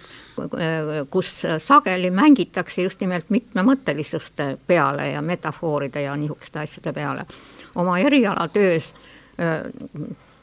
kus 1.11 1.43
sageli 1.59 2.11
mängitakse 2.11 2.83
just 2.83 3.01
nimelt 3.01 3.31
mitmemõttelisuste 3.31 4.59
peale 4.67 5.11
ja 5.11 5.23
metafooride 5.23 6.03
ja 6.03 6.17
niisuguste 6.17 6.59
asjade 6.59 6.93
peale. 6.93 7.27
oma 7.75 7.99
erialatöös 7.99 8.95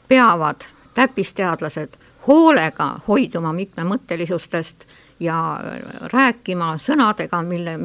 peavad 0.08 0.66
täppisteadlased 0.94 1.96
hoolega 2.26 3.00
hoiduma 3.08 3.52
mitmemõttelisustest 3.52 4.84
ja 5.20 5.60
rääkima 6.12 6.78
sõnadega, 6.78 7.42
mille, 7.42 7.78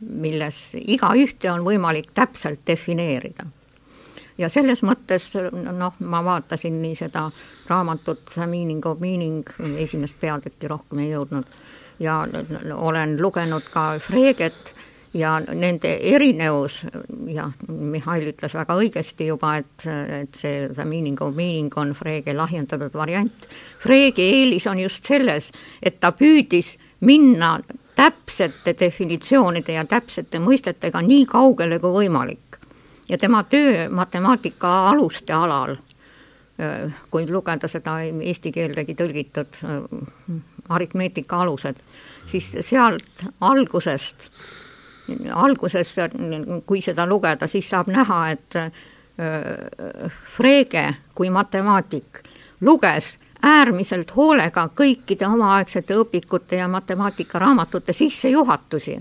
milles 0.00 0.70
igaühte 0.74 1.52
on 1.52 1.64
võimalik 1.64 2.10
täpselt 2.14 2.60
defineerida 2.66 3.46
ja 4.38 4.48
selles 4.52 4.82
mõttes 4.86 5.30
noh, 5.52 5.94
ma 5.98 6.22
vaatasin 6.24 6.80
nii 6.82 6.96
seda 6.98 7.28
raamatut 7.68 8.36
Meaning 8.46 8.86
of 8.86 9.00
Meaning, 9.00 9.44
esimest 9.78 10.18
peatükki 10.20 10.70
rohkem 10.70 11.02
ei 11.04 11.12
jõudnud, 11.12 11.48
ja 12.00 12.20
olen 12.74 13.16
lugenud 13.22 13.66
ka 13.72 13.90
Freget 14.02 14.74
ja 15.16 15.38
nende 15.40 15.94
erinevus, 16.14 16.82
jah, 17.32 17.52
Mihhail 17.68 18.28
ütles 18.32 18.54
väga 18.54 18.76
õigesti 18.78 19.28
juba, 19.30 19.56
et, 19.62 19.86
et 20.22 20.36
see 20.36 20.68
The 20.68 20.84
Meaning 20.84 21.20
of 21.24 21.34
Meaning 21.36 21.74
on 21.80 21.94
Frege 21.96 22.34
lahjendatud 22.36 22.94
variant. 22.94 23.48
Frege 23.82 24.22
eelis 24.22 24.68
on 24.68 24.78
just 24.82 25.06
selles, 25.08 25.50
et 25.82 25.98
ta 26.00 26.12
püüdis 26.12 26.76
minna 27.00 27.56
täpsete 27.98 28.76
definitsioonide 28.78 29.74
ja 29.74 29.84
täpsete 29.88 30.38
mõistetega 30.42 31.02
nii 31.02 31.24
kaugele 31.30 31.80
kui 31.82 32.04
võimalik 32.04 32.47
ja 33.08 33.18
tema 33.18 33.42
töö 33.44 33.88
matemaatika 33.88 34.88
aluste 34.88 35.32
alal, 35.32 35.76
kui 37.10 37.26
lugeda 37.30 37.68
seda 37.68 38.00
eesti 38.02 38.52
keeldegi 38.52 38.94
tõlgitud 38.98 39.60
aritmeetika 40.68 41.40
alused, 41.44 41.78
siis 42.26 42.50
sealt 42.60 43.24
algusest, 43.40 44.28
alguses, 45.32 45.94
kui 46.66 46.82
seda 46.82 47.06
lugeda, 47.06 47.46
siis 47.46 47.70
saab 47.70 47.92
näha, 47.92 48.22
et 48.30 48.60
Frege 50.36 50.84
kui 51.14 51.30
matemaatik 51.30 52.20
luges 52.60 53.16
äärmiselt 53.42 54.12
hoolega 54.16 54.68
kõikide 54.74 55.26
omaaegsete 55.26 55.96
õpikute 55.98 56.56
ja 56.60 56.68
matemaatikaraamatuste 56.68 57.92
sissejuhatusi 57.92 58.98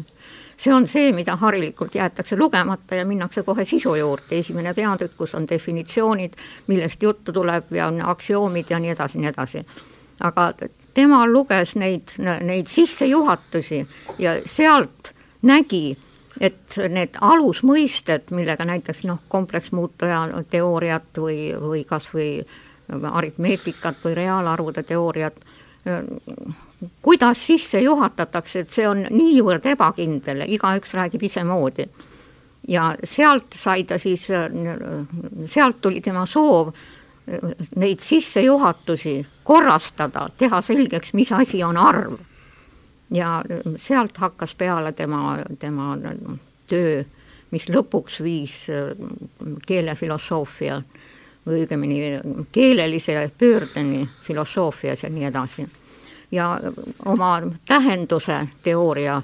see 0.58 0.74
on 0.74 0.88
see, 0.88 1.12
mida 1.14 1.36
harilikult 1.38 1.96
jäetakse 1.96 2.38
lugemata 2.38 2.96
ja 2.96 3.06
minnakse 3.06 3.44
kohe 3.44 3.66
sisu 3.66 3.96
juurde, 3.96 4.40
esimene 4.40 4.74
peatükk, 4.74 5.18
kus 5.18 5.36
on 5.36 5.46
definitsioonid, 5.50 6.34
millest 6.68 7.04
juttu 7.04 7.34
tuleb 7.34 7.72
ja 7.72 7.88
on 7.88 8.02
aktsioomid 8.06 8.66
ja 8.70 8.80
nii 8.80 8.96
edasi, 8.96 9.22
nii 9.22 9.30
edasi. 9.30 9.66
aga 10.24 10.54
tema 10.94 11.26
luges 11.28 11.76
neid, 11.76 12.16
neid 12.42 12.68
sissejuhatusi 12.68 13.88
ja 14.20 14.32
sealt 14.46 15.14
nägi, 15.42 15.98
et 16.42 16.78
need 16.90 17.18
alusmõisted, 17.22 18.32
millega 18.34 18.66
näiteks 18.66 19.04
noh, 19.06 19.22
kompleksmuutuja 19.30 20.24
teooriat 20.50 21.22
või, 21.22 21.54
või 21.62 21.84
kas 21.86 22.10
või 22.14 22.42
aritmeetikat 23.12 24.02
või 24.04 24.16
reaalarvude 24.18 24.84
teooriat, 24.84 25.38
kuidas 27.02 27.46
sisse 27.48 27.82
juhatatakse, 27.82 28.60
et 28.60 28.70
see 28.74 28.86
on 28.88 29.06
niivõrd 29.10 29.66
ebakindel, 29.66 30.44
igaüks 30.48 30.94
räägib 30.94 31.24
isemoodi. 31.24 31.88
ja 32.68 32.96
sealt 33.04 33.56
sai 33.56 33.84
ta 33.84 33.98
siis, 33.98 34.28
sealt 35.48 35.82
tuli 35.82 36.02
tema 36.02 36.26
soov 36.26 36.74
neid 37.76 38.00
sissejuhatusi 38.00 39.26
korrastada, 39.44 40.28
teha 40.38 40.62
selgeks, 40.62 41.14
mis 41.14 41.32
asi 41.32 41.64
on 41.64 41.78
arv. 41.78 42.18
ja 43.12 43.44
sealt 43.78 44.18
hakkas 44.18 44.56
peale 44.56 44.92
tema, 44.92 45.40
tema 45.60 45.98
töö, 46.68 47.04
mis 47.52 47.70
lõpuks 47.70 48.22
viis 48.24 48.68
keelefilosoofia 49.68 50.82
või 51.48 51.62
õigemini 51.64 52.00
keelelise 52.52 53.32
pöördeni 53.38 54.10
filosoofias 54.28 55.04
ja 55.04 55.10
nii 55.10 55.26
edasi 55.26 55.68
ja 56.32 56.60
oma 57.06 57.42
tähenduse 57.66 58.48
teooria 58.64 59.22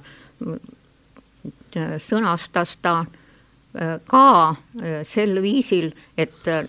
sõnastas 2.00 2.78
ta 2.82 3.00
äh, 3.04 3.98
ka 4.08 4.28
äh, 4.50 5.02
sel 5.08 5.42
viisil, 5.42 5.92
et 6.18 6.48
äh, 6.48 6.64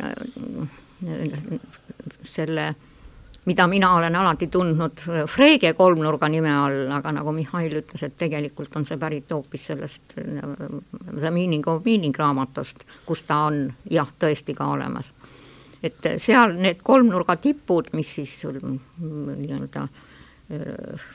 selle, 2.24 2.74
mida 3.44 3.66
mina 3.68 3.92
olen 3.98 4.16
alati 4.16 4.48
tundnud 4.48 5.02
Frege 5.28 5.74
kolmnurga 5.76 6.28
nime 6.32 6.54
all, 6.56 6.88
aga 6.96 7.12
nagu 7.12 7.32
Mihhail 7.36 7.76
ütles, 7.82 8.02
et 8.02 8.16
tegelikult 8.18 8.76
on 8.76 8.86
see 8.88 8.98
pärit 8.98 9.30
hoopis 9.30 9.66
sellest 9.70 10.16
The 10.16 11.30
Meaning 11.30 11.68
of 11.68 11.84
Meaning 11.84 12.16
raamatust, 12.18 12.86
kus 13.06 13.22
ta 13.28 13.44
on 13.50 13.68
jah, 13.90 14.08
tõesti 14.18 14.56
ka 14.56 14.70
olemas. 14.72 15.12
et 15.84 16.00
seal 16.16 16.56
need 16.56 16.80
kolmnurga 16.80 17.36
tipud, 17.36 17.90
mis 17.92 18.14
siis 18.16 18.38
nii-öelda 18.48 19.82
äh, 19.82 20.13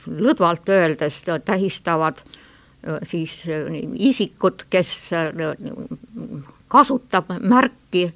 lõdvalt 0.06 0.68
öeldes 0.68 1.22
tähistavad 1.44 2.22
äh, 2.24 2.98
siis 3.06 3.42
isikut, 3.94 4.66
kes 4.70 5.10
kasutab 6.68 7.32
märki, 7.40 8.08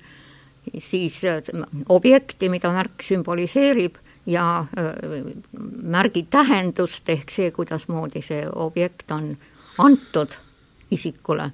siis 0.78 1.20
objekti, 1.88 2.48
mida 2.48 2.72
märk 2.72 3.04
sümboliseerib 3.04 3.98
ja 4.26 4.64
märgi 5.82 6.24
tähendust 6.30 7.08
ehk 7.12 7.30
see, 7.30 7.50
kuidasmoodi 7.52 8.22
see 8.24 8.46
objekt 8.48 9.12
on 9.12 9.28
antud 9.78 10.32
isikule. 10.90 11.50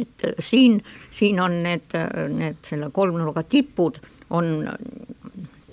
et 0.00 0.22
siin, 0.38 0.78
siin 1.10 1.40
on 1.40 1.62
need, 1.62 1.94
need 2.30 2.60
selle 2.62 2.90
kolmnurga 2.94 3.42
tipud 3.42 3.98
on 4.30 4.68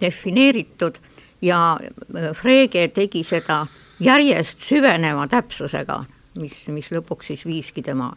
defineeritud 0.01 0.97
ja 1.45 1.77
äh, 1.79 2.31
Frege 2.33 2.87
tegi 2.93 3.23
seda 3.23 3.65
järjest 3.99 4.65
süveneva 4.65 5.27
täpsusega, 5.31 6.03
mis, 6.41 6.65
mis 6.73 6.91
lõpuks 6.91 7.31
siis 7.31 7.45
viiski 7.47 7.83
tema 7.85 8.13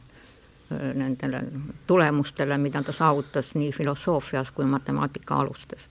nendele 0.68 1.38
tulemustele, 1.88 2.58
mida 2.60 2.82
ta 2.84 2.92
saavutas 2.92 3.54
nii 3.56 3.70
filosoofias 3.72 4.50
kui 4.52 4.66
matemaatika 4.68 5.38
alustes. 5.40 5.86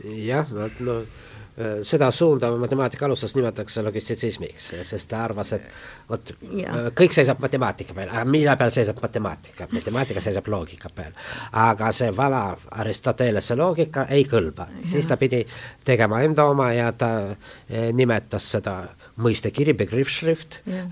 jah, 0.00 0.48
no 0.80 1.02
Äh, 1.02 1.33
seda 1.82 2.10
suunda 2.10 2.50
matemaatika 2.58 3.06
alustas 3.06 3.34
nimetatakse 3.36 3.82
logistitsismiks, 3.82 4.72
sest 4.82 5.08
ta 5.10 5.20
arvas, 5.24 5.52
et 5.54 5.68
vot 6.08 6.32
äh, 6.34 6.88
kõik 6.98 7.14
seisab 7.14 7.38
matemaatika 7.42 7.94
peal, 7.94 8.10
aga 8.10 8.24
mille 8.26 8.56
peal 8.58 8.72
seisab 8.74 8.98
matemaatika, 9.02 9.68
matemaatika 9.70 10.22
seisab 10.24 10.48
loogika 10.50 10.90
peal. 10.94 11.12
aga 11.52 11.92
see 11.94 12.10
vana 12.16 12.42
Aristotelese 12.82 13.54
loogika 13.56 14.06
ei 14.10 14.26
kõlba, 14.30 14.66
siis 14.82 15.06
ta 15.06 15.16
pidi 15.20 15.44
tegema 15.84 16.22
enda 16.26 16.48
oma 16.50 16.72
ja 16.74 16.90
ta 16.92 17.10
äh, 17.30 17.92
nimetas 17.92 18.50
seda 18.56 18.80
mõistekiri, 19.22 19.76
begriffschrift 19.78 20.60
ja. 20.66 20.86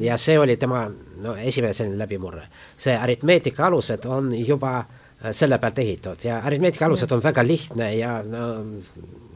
ja 0.00 0.16
see 0.20 0.36
oli 0.38 0.56
tema 0.60 0.84
no 1.22 1.36
esimene 1.36 1.72
selline 1.72 1.96
läbimurre. 1.98 2.42
see 2.76 2.96
aritmeetika 2.96 3.66
alused 3.66 4.04
on 4.04 4.32
juba 4.36 4.82
selle 5.30 5.58
pealt 5.62 5.78
ehitatud 5.78 6.24
ja 6.26 6.40
aritmeetika 6.44 6.86
alused 6.86 7.12
on 7.14 7.22
väga 7.22 7.44
lihtne 7.46 7.92
ja 7.94 8.16
no, 8.26 8.46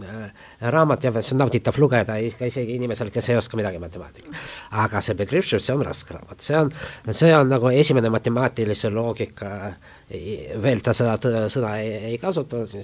Äh, 0.04 0.30
raamat 0.60 1.04
ja 1.04 1.10
see 1.22 1.32
on 1.32 1.38
nauditav 1.40 1.78
lugeda 1.80 2.18
ka 2.36 2.48
isegi 2.50 2.74
inimesel, 2.76 3.08
kes 3.08 3.30
ei 3.32 3.38
oska 3.40 3.56
midagi 3.56 3.78
matemaatikast. 3.80 4.50
aga 4.76 5.00
see 5.00 5.16
Begriffschiff, 5.16 5.64
see 5.64 5.72
on 5.72 5.84
raske 5.86 6.12
raamat, 6.12 6.42
see 6.44 6.58
on, 6.58 6.68
see 7.16 7.30
on 7.32 7.48
nagu 7.48 7.70
esimene 7.72 8.10
matemaatilise 8.12 8.90
loogika, 8.92 9.72
veel 10.62 10.84
ta 10.84 10.92
seda 10.92 11.16
sõna 11.48 11.78
ei, 11.80 11.94
ei 12.10 12.18
kasutanud, 12.20 12.76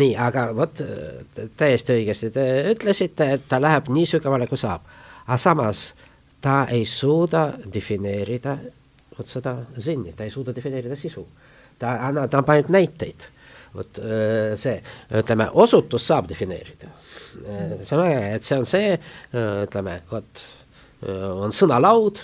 nii, 0.00 0.16
aga 0.16 0.46
vot 0.56 0.80
täiesti 1.60 1.98
õigesti 1.98 2.32
te 2.32 2.48
ütlesite, 2.72 3.28
et 3.36 3.44
ta 3.48 3.60
läheb 3.60 3.92
nii 3.92 4.08
sügavale, 4.14 4.48
kui 4.48 4.56
saab. 4.56 4.88
aga 5.26 5.36
samas 5.36 5.90
ta 6.40 6.62
ei 6.72 6.88
suuda 6.88 7.50
defineerida 7.74 8.56
vot 9.18 9.28
seda 9.28 9.58
zinni, 9.76 10.16
ta 10.16 10.24
ei 10.24 10.32
suuda 10.32 10.56
defineerida 10.56 10.96
sisu. 10.96 11.28
Ta 11.78 11.96
annab, 12.08 12.30
ta 12.30 12.40
annab 12.40 12.52
ainult 12.56 12.74
näiteid 12.74 13.28
vot 13.74 14.00
äh, 14.02 14.52
see, 14.60 14.76
ütleme, 15.20 15.48
osutus 15.52 16.06
saab 16.08 16.28
defineerida. 16.30 16.90
Äh, 17.42 17.78
see 17.84 17.96
on 17.96 18.04
äge, 18.04 18.26
et 18.36 18.46
see 18.46 18.58
on 18.60 18.68
see, 18.68 18.96
äh, 18.96 19.54
ütleme, 19.66 20.02
vot 20.12 20.48
on 21.02 21.50
sõnalaud 21.50 22.20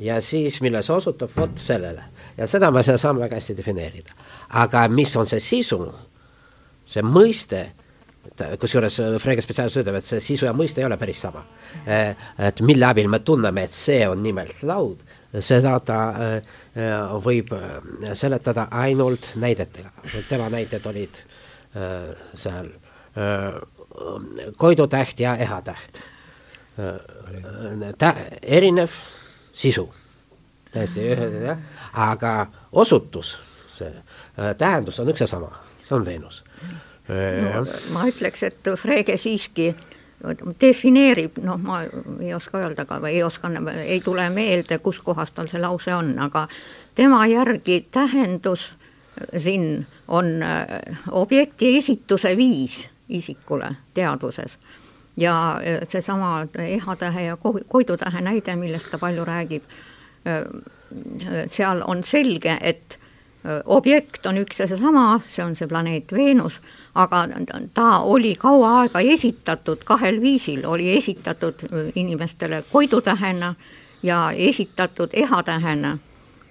ja 0.00 0.14
siis, 0.24 0.62
mille 0.64 0.80
see 0.80 0.94
osutab, 0.94 1.28
vot 1.36 1.58
sellele. 1.60 2.06
ja 2.38 2.46
seda 2.48 2.70
me 2.72 2.80
saame 2.80 3.20
väga 3.20 3.36
hästi 3.36 3.56
defineerida. 3.58 4.14
aga 4.56 4.86
mis 4.88 5.12
on 5.20 5.28
see 5.28 5.42
sisu, 5.44 5.82
see 6.88 7.04
mõiste, 7.04 7.60
kusjuures 8.62 8.96
Frege 9.20 9.44
spetsiaalselt 9.44 9.82
ütleb, 9.84 9.98
et 10.00 10.08
see 10.08 10.24
sisu 10.24 10.48
ja 10.48 10.54
mõiste 10.56 10.80
ei 10.80 10.88
ole 10.88 10.96
päris 10.96 11.20
sama. 11.20 11.44
et 11.84 12.64
mille 12.64 12.88
abil 12.88 13.12
me 13.12 13.20
tunneme, 13.20 13.68
et 13.68 13.76
see 13.76 14.08
on 14.08 14.24
nimelt 14.24 14.64
laud 14.64 15.04
seda 15.40 15.78
ta 15.84 15.98
äh, 16.08 16.34
äh, 16.76 17.14
võib 17.24 17.52
äh, 17.56 17.78
seletada 18.14 18.68
ainult 18.70 19.32
näidetega. 19.36 19.90
tema 20.28 20.48
näited 20.48 20.86
olid 20.86 21.22
seal 22.34 22.68
koidutäht 24.56 25.20
ja 25.20 25.36
ehatäht. 25.36 25.98
tä-, 27.98 28.14
erinev 28.42 28.92
sisu, 29.52 29.94
täiesti 30.72 31.04
jah, 31.44 31.58
aga 31.92 32.46
osutus, 32.72 33.38
see 33.72 33.92
tähendus 34.58 35.00
on 35.00 35.12
üks 35.12 35.20
ja 35.20 35.28
sama, 35.28 35.52
see 35.82 35.96
on 35.96 36.04
Veenus 36.04 36.44
no,. 37.08 37.66
ma 37.92 38.06
ütleks, 38.08 38.42
et 38.42 38.72
Frege 38.80 39.16
siiski 39.20 39.68
äh, 39.72 39.95
defineerib, 40.60 41.38
noh, 41.44 41.58
ma 41.60 41.82
ei 42.20 42.32
oska 42.34 42.58
öelda 42.58 42.86
ka 42.88 43.00
või 43.02 43.18
ei 43.18 43.22
oska, 43.22 43.50
ei 43.84 44.00
tule 44.00 44.30
meelde, 44.30 44.78
kus 44.78 44.98
kohas 45.04 45.30
tal 45.36 45.48
see 45.50 45.60
lause 45.60 45.94
on, 45.94 46.14
aga 46.18 46.46
tema 46.94 47.26
järgi 47.28 47.82
tähendus 47.90 48.72
siin 49.36 49.86
on 50.08 50.42
äh, 50.42 50.98
objekti 51.10 51.76
esituse 51.78 52.36
viis 52.36 52.88
isikule 53.08 53.76
teadvuses. 53.94 54.58
ja 55.16 55.52
äh, 55.52 55.88
seesama 55.88 56.46
ehatähe 56.58 57.22
ja 57.22 57.36
koidutähe 57.68 58.20
näide, 58.20 58.56
millest 58.56 58.90
ta 58.90 58.98
palju 58.98 59.24
räägib, 59.24 59.62
äh, 60.26 60.44
seal 61.50 61.82
on 61.86 62.04
selge, 62.04 62.58
et 62.60 62.98
objekt 63.64 64.26
on 64.26 64.38
üks 64.40 64.58
ja 64.60 64.66
seesama, 64.66 65.20
see 65.28 65.44
on 65.44 65.56
see 65.56 65.68
planeet 65.70 66.12
Veenus 66.12 66.60
aga 66.96 67.28
ta 67.74 67.98
oli 67.98 68.34
kaua 68.34 68.80
aega 68.80 69.00
esitatud 69.00 69.84
kahel 69.84 70.20
viisil, 70.20 70.64
oli 70.66 70.96
esitatud 70.96 71.54
inimestele 71.94 72.64
koidutähena 72.72 73.54
ja 74.02 74.32
esitatud 74.32 75.10
ehatähena 75.12 75.98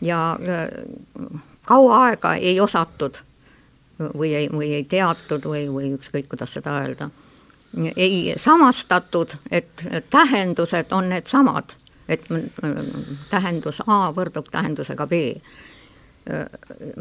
ja 0.01 0.39
kaua 1.65 2.03
aega 2.03 2.35
ei 2.35 2.59
osatud 2.59 3.17
või 4.17 4.33
ei, 4.33 4.49
või 4.51 4.73
ei 4.73 4.83
teatud 4.83 5.45
või, 5.45 5.65
või 5.73 5.93
ükskõik, 5.95 6.27
kuidas 6.29 6.53
seda 6.53 6.77
öelda, 6.81 7.09
ei 7.95 8.33
samastatud, 8.37 9.37
et 9.51 9.87
tähendused 10.09 10.91
on 10.91 11.09
needsamad, 11.09 11.73
et 12.09 12.27
äh, 12.31 12.73
tähendus 13.29 13.79
A 13.87 14.11
võrdub 14.15 14.51
tähendusega 14.51 15.07
B. 15.07 15.21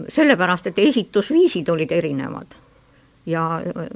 sellepärast, 0.09 0.67
et 0.69 0.79
esitusviisid 0.79 1.69
olid 1.73 1.93
erinevad 1.97 2.59
ja 3.27 3.61
äh, 3.61 3.87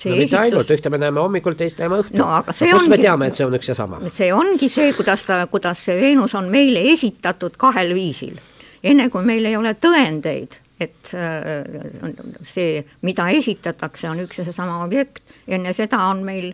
see 0.00 0.12
no, 0.12 0.18
mitte 0.20 0.38
ainult, 0.38 0.70
ühte 0.70 0.90
me 0.92 1.00
näeme 1.00 1.22
hommikul, 1.22 1.56
teist 1.58 1.80
näeme 1.80 2.00
õhtul 2.02 2.20
no,. 2.20 2.28
kust 2.46 2.66
ongi, 2.66 2.92
me 2.92 3.00
teame, 3.00 3.30
et 3.30 3.38
see 3.38 3.46
on 3.46 3.56
üks 3.56 3.70
ja 3.72 3.76
sama? 3.78 4.00
see 4.12 4.28
ongi 4.34 4.68
see, 4.72 4.92
kuidas 4.96 5.24
ta, 5.28 5.40
kuidas 5.50 5.80
see 5.86 5.96
Veenus 6.00 6.36
on 6.36 6.50
meile 6.52 6.82
esitatud 6.92 7.56
kahel 7.60 7.94
viisil. 7.96 8.36
enne 8.84 9.08
kui 9.10 9.24
meil 9.26 9.48
ei 9.48 9.56
ole 9.56 9.72
tõendeid, 9.80 10.58
et 10.80 11.12
äh, 11.16 12.12
see, 12.44 12.82
mida 13.06 13.30
esitatakse, 13.32 14.10
on 14.10 14.20
üks 14.26 14.42
ja 14.42 14.48
seesama 14.48 14.82
objekt, 14.84 15.24
enne 15.48 15.72
seda 15.76 16.02
on 16.10 16.20
meil 16.26 16.52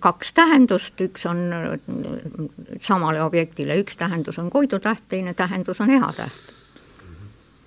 kaks 0.00 0.32
tähendust, 0.34 0.96
üks 1.04 1.28
on 1.28 1.44
äh, 1.52 1.76
samale 2.86 3.20
objektile, 3.26 3.76
üks 3.84 4.00
tähendus 4.00 4.40
on 4.40 4.48
koidutäht, 4.50 5.04
teine 5.12 5.36
tähendus 5.36 5.84
on 5.84 5.92
ehatäht 5.98 6.56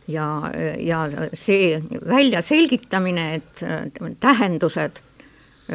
ja, 0.07 0.51
ja 0.79 1.05
see 1.33 1.81
väljaselgitamine, 2.09 3.33
et 3.35 3.63
tähendused 4.19 5.01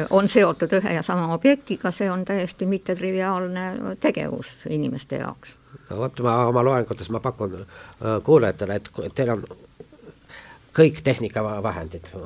on 0.09 0.29
seotud 0.29 0.73
ühe 0.79 0.93
ja 0.93 1.03
sama 1.03 1.33
objektiga, 1.33 1.91
see 1.91 2.09
on 2.11 2.25
täiesti 2.25 2.65
mittetriviaalne 2.69 3.95
tegevus 3.99 4.51
inimeste 4.69 5.21
jaoks. 5.23 5.55
no 5.89 5.97
vot, 5.97 6.21
ma 6.25 6.35
oma 6.47 6.63
loengutes 6.63 7.09
ma 7.09 7.19
pakun 7.19 7.55
äh, 7.61 7.65
kuulajatele, 8.23 8.75
et 8.75 9.15
teil 9.15 9.33
on 9.33 9.43
kõik 10.79 11.01
tehnikavahendid 11.03 12.11
äh, 12.13 12.21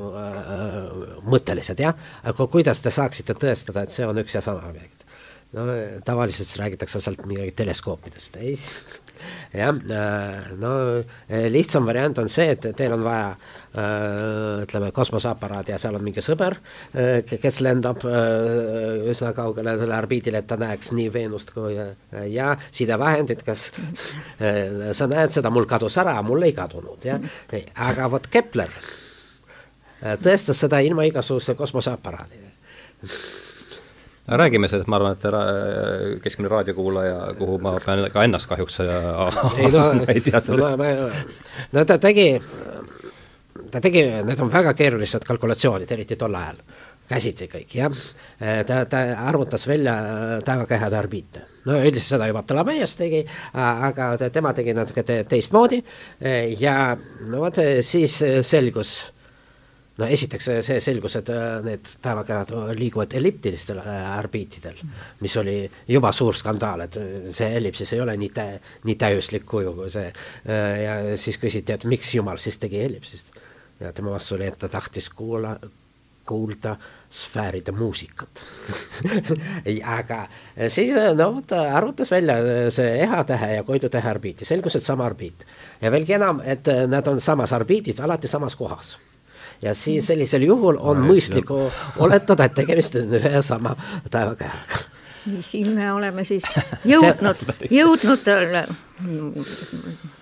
mõttelised, 1.23 1.79
jah, 1.79 1.95
aga 2.23 2.47
kuidas 2.47 2.81
te 2.81 2.91
saaksite 2.91 3.35
tõestada, 3.39 3.83
et 3.83 3.95
see 3.95 4.07
on 4.07 4.19
üks 4.19 4.35
ja 4.35 4.41
sama 4.41 4.67
objekt? 4.69 5.07
no 5.53 5.67
tavaliselt 6.05 6.55
räägitakse 6.59 6.99
sealt 6.99 7.25
midagi 7.29 7.51
teleskoopidest, 7.63 8.35
ei 8.41 8.57
jah, 9.53 9.73
äh, 9.73 10.53
no 10.59 10.71
äh, 11.29 11.49
lihtsam 11.51 11.85
variant 11.85 12.19
on 12.21 12.29
see, 12.31 12.53
et 12.55 12.67
teil 12.77 12.95
on 12.95 13.03
vaja 13.05 13.29
äh, 13.33 14.63
ütleme, 14.63 14.91
kosmoseaparaadi 14.95 15.73
ja 15.73 15.79
seal 15.81 15.97
on 15.97 16.05
mingi 16.05 16.23
sõber, 16.23 16.57
kes 17.29 17.59
lendab 17.65 18.03
üsna 18.03 19.33
kaugele 19.35 19.75
selle 19.79 19.97
orbiidile, 19.97 20.43
et 20.43 20.49
ta 20.49 20.57
näeks 20.61 20.93
nii 20.97 21.09
Veenust 21.13 21.53
kui 21.55 21.75
ja 22.31 22.53
sidevahendid, 22.71 23.43
kas 23.45 23.69
sa 24.97 25.09
näed 25.11 25.35
seda, 25.35 25.53
mul 25.53 25.67
kadus 25.69 25.97
ära, 26.01 26.17
mul 26.25 26.45
ei 26.47 26.55
kadunud, 26.57 27.03
jah. 27.05 27.21
aga 27.89 28.09
vot 28.11 28.27
Kepler 28.31 28.73
tõestas 30.23 30.59
seda 30.59 30.81
ilma 30.83 31.05
igasuguse 31.07 31.55
kosmoseaparaadida 31.59 33.42
räägime 34.27 34.67
sellest, 34.67 34.87
ma 34.87 34.95
arvan, 34.99 35.17
et 35.17 36.21
keskmine 36.23 36.51
raadiokuulaja, 36.51 37.33
kuhu 37.37 37.57
ma 37.63 37.75
pean 37.83 38.05
ka 38.11 38.23
ennast 38.23 38.47
kahjuks 38.51 38.79
ei 38.83 39.71
no, 39.71 39.85
ei 40.13 40.21
tea 40.23 40.39
sellest. 40.39 40.79
no 41.71 41.85
ta 41.85 41.97
tegi, 41.99 42.27
ta 43.71 43.81
tegi, 43.83 44.05
need 44.23 44.39
on 44.39 44.51
väga 44.51 44.73
keerulised 44.79 45.27
kalkulatsioonid, 45.27 45.91
eriti 45.91 46.15
tol 46.19 46.35
ajal, 46.39 46.61
käsitsi 47.09 47.49
kõik, 47.51 47.75
jah. 47.75 48.03
ta, 48.67 48.83
ta 48.89 49.03
arvutas 49.27 49.67
välja 49.67 49.97
taevakehade 50.45 50.99
orbiite. 50.99 51.47
no 51.65 51.79
üldiselt 51.79 52.15
seda 52.15 52.27
juba 52.31 52.45
Ptolemaios 52.47 52.95
tegi, 52.99 53.25
aga 53.53 54.13
tema 54.31 54.53
tegi 54.55 54.75
natuke 54.75 55.03
teistmoodi 55.03 55.83
ja 56.59 56.77
no 57.27 57.43
vot, 57.43 57.59
siis 57.83 58.21
selgus 58.41 59.01
no 59.97 60.07
esiteks 60.09 60.49
see 60.65 60.79
selgus, 60.81 61.17
et 61.19 61.29
äh, 61.33 61.59
need 61.65 61.91
päevakehad 62.01 62.53
liiguvad 62.77 63.13
elliptilistel 63.17 63.81
äh, 63.83 64.07
orbiitidel, 64.17 64.79
mis 65.21 65.37
oli 65.41 65.57
juba 65.87 66.11
suur 66.15 66.37
skandaal, 66.37 66.87
et 66.87 66.97
see 67.35 67.51
ellipsis 67.59 67.93
ei 67.93 68.01
ole 68.01 68.17
nii 68.17 68.31
tä-, 68.33 68.47
nii 68.89 68.97
täiuslik 68.99 69.45
kuju 69.49 69.75
kui 69.77 69.93
see. 69.93 70.09
Äh, 70.09 70.81
ja 70.81 70.97
siis 71.19 71.37
küsiti, 71.41 71.75
et 71.75 71.85
miks 71.89 72.15
jumal 72.17 72.41
siis 72.41 72.57
tegi 72.61 72.81
ellipsist. 72.81 73.29
ja 73.79 73.93
tema 73.93 74.13
vastus 74.13 74.37
oli, 74.37 74.47
et 74.47 74.57
ta 74.57 74.69
tahtis 74.69 75.09
kuula, 75.09 75.55
kuulda 76.25 76.75
sfääride 77.13 77.73
muusikat 77.75 78.41
aga 79.97 80.19
siis 80.71 80.93
no 81.17 81.41
ta 81.47 81.65
arvutas 81.75 82.11
välja 82.11 82.37
see 82.71 82.93
EH-tähe 83.03 83.55
ja 83.55 83.63
Koidu 83.63 83.89
tähe 83.89 84.09
orbiiti, 84.09 84.45
selgus, 84.45 84.75
et 84.75 84.83
sama 84.83 85.05
orbiit. 85.05 85.45
ja 85.81 85.91
veelgi 85.91 86.17
enam, 86.17 86.41
et 86.45 86.69
nad 86.87 87.07
on 87.07 87.21
samas 87.21 87.51
orbiidis, 87.53 87.99
alati 87.99 88.31
samas 88.31 88.55
kohas 88.55 88.95
ja 89.63 89.73
siis 89.77 90.07
sellisel 90.07 90.47
juhul 90.47 90.77
on 90.79 91.01
no, 91.01 91.11
mõistlik 91.11 91.51
oletada, 91.53 92.45
et 92.49 92.57
tegemist 92.61 92.99
on 92.99 93.15
ühe 93.19 93.37
ja 93.37 93.41
sama 93.41 93.75
taevakehaga 94.11 94.83
siin 95.41 95.69
me 95.69 95.93
oleme 95.93 96.23
siis 96.23 96.43
jõudnud, 96.93 97.43
jõudnud 97.71 98.27
äh, 98.27 98.67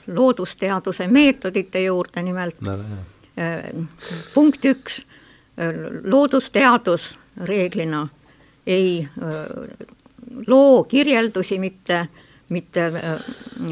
loodusteaduse 0.08 1.08
meetodite 1.08 1.84
juurde. 1.84 2.22
Nimelt 2.22 2.62
no,. 2.66 2.78
Äh, 3.40 3.64
punkt 4.34 4.66
üks, 4.68 5.02
äh, 5.58 5.72
loodusteadus 6.04 7.14
reeglina 7.48 8.08
ei 8.68 9.08
loo 10.48 10.84
kirjeldusi 10.84 11.58
mitte, 11.60 12.06
mitte 12.52 12.88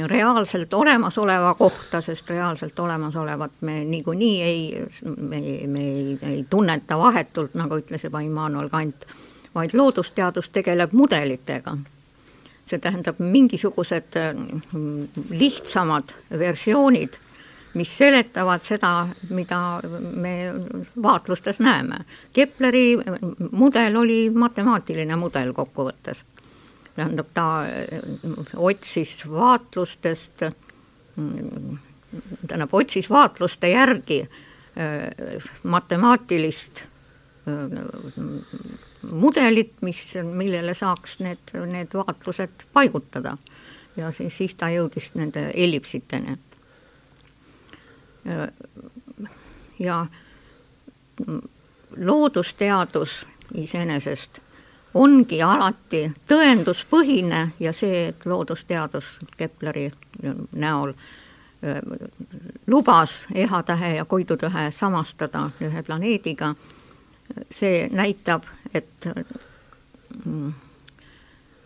reaalselt 0.07 0.73
olemasoleva 0.73 1.53
kohta, 1.59 2.01
sest 2.01 2.29
reaalselt 2.29 2.79
olemasolevat 2.79 3.61
me 3.61 3.83
niikuinii 3.85 4.41
ei, 4.41 4.85
me, 5.17 5.41
me 5.67 5.81
ei, 5.83 6.17
ei 6.21 6.45
tunneta 6.49 6.97
vahetult, 6.97 7.57
nagu 7.59 7.81
ütles 7.81 8.07
juba 8.07 8.23
Immanuel 8.23 8.69
Kant 8.71 9.05
vaid 9.55 9.69
loodusteadus 9.73 10.49
tegeleb 10.49 10.93
mudelitega. 10.93 11.77
see 12.69 12.77
tähendab 12.77 13.17
mingisugused 13.17 14.13
mm, 14.13 15.07
lihtsamad 15.33 16.11
versioonid, 16.37 17.15
mis 17.73 17.95
seletavad 17.97 18.61
seda, 18.61 19.07
mida 19.33 19.79
me 20.13 20.33
vaatlustes 21.01 21.57
näeme. 21.59 22.03
Kepleri 22.33 22.99
mudel 23.51 23.97
oli 23.97 24.19
matemaatiline 24.29 25.17
mudel 25.17 25.49
kokkuvõttes. 25.57 26.21
Tähendab, 26.99 27.31
ta 27.33 27.47
mm, 27.63 28.51
otsis 28.59 29.15
vaatlustest, 29.31 30.43
mm, 31.15 31.79
tähendab, 32.45 32.73
otsis 32.75 33.09
vaatluste 33.09 33.71
järgi 33.71 34.21
äh, 34.27 35.49
matemaatilist 35.63 36.83
mudelit, 39.11 39.73
mis, 39.81 40.01
millele 40.23 40.73
saaks 40.75 41.19
need, 41.23 41.53
need 41.71 41.93
vaatlused 41.93 42.65
paigutada. 42.73 43.37
ja 43.97 44.11
siis, 44.11 44.37
siis 44.37 44.55
ta 44.55 44.69
jõudis 44.69 45.11
nende 45.15 45.49
ellipsiteni. 45.53 46.37
ja 49.79 50.05
loodusteadus 51.97 53.25
iseenesest 53.53 54.39
ongi 54.93 55.41
alati 55.43 56.11
tõenduspõhine 56.27 57.49
ja 57.59 57.73
see, 57.73 58.07
et 58.09 58.25
loodusteadus 58.25 59.17
Kepleri 59.37 59.91
näol 60.51 60.93
lubas 62.67 63.27
EH-tähe 63.35 63.95
ja 63.95 64.05
Koidu-tähe 64.05 64.71
samastada 64.71 65.49
ühe 65.61 65.83
planeediga 65.83 66.53
see 67.51 67.87
näitab, 67.91 68.43
et 68.73 69.05
mm, 70.25 70.53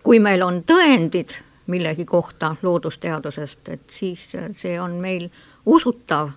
kui 0.04 0.20
meil 0.20 0.44
on 0.44 0.64
tõendid 0.68 1.38
millegi 1.68 2.06
kohta 2.06 2.56
loodusteadusest, 2.62 3.70
et 3.70 3.90
siis 3.92 4.26
see 4.60 4.76
on 4.82 4.98
meil 5.00 5.30
usutav 5.66 6.34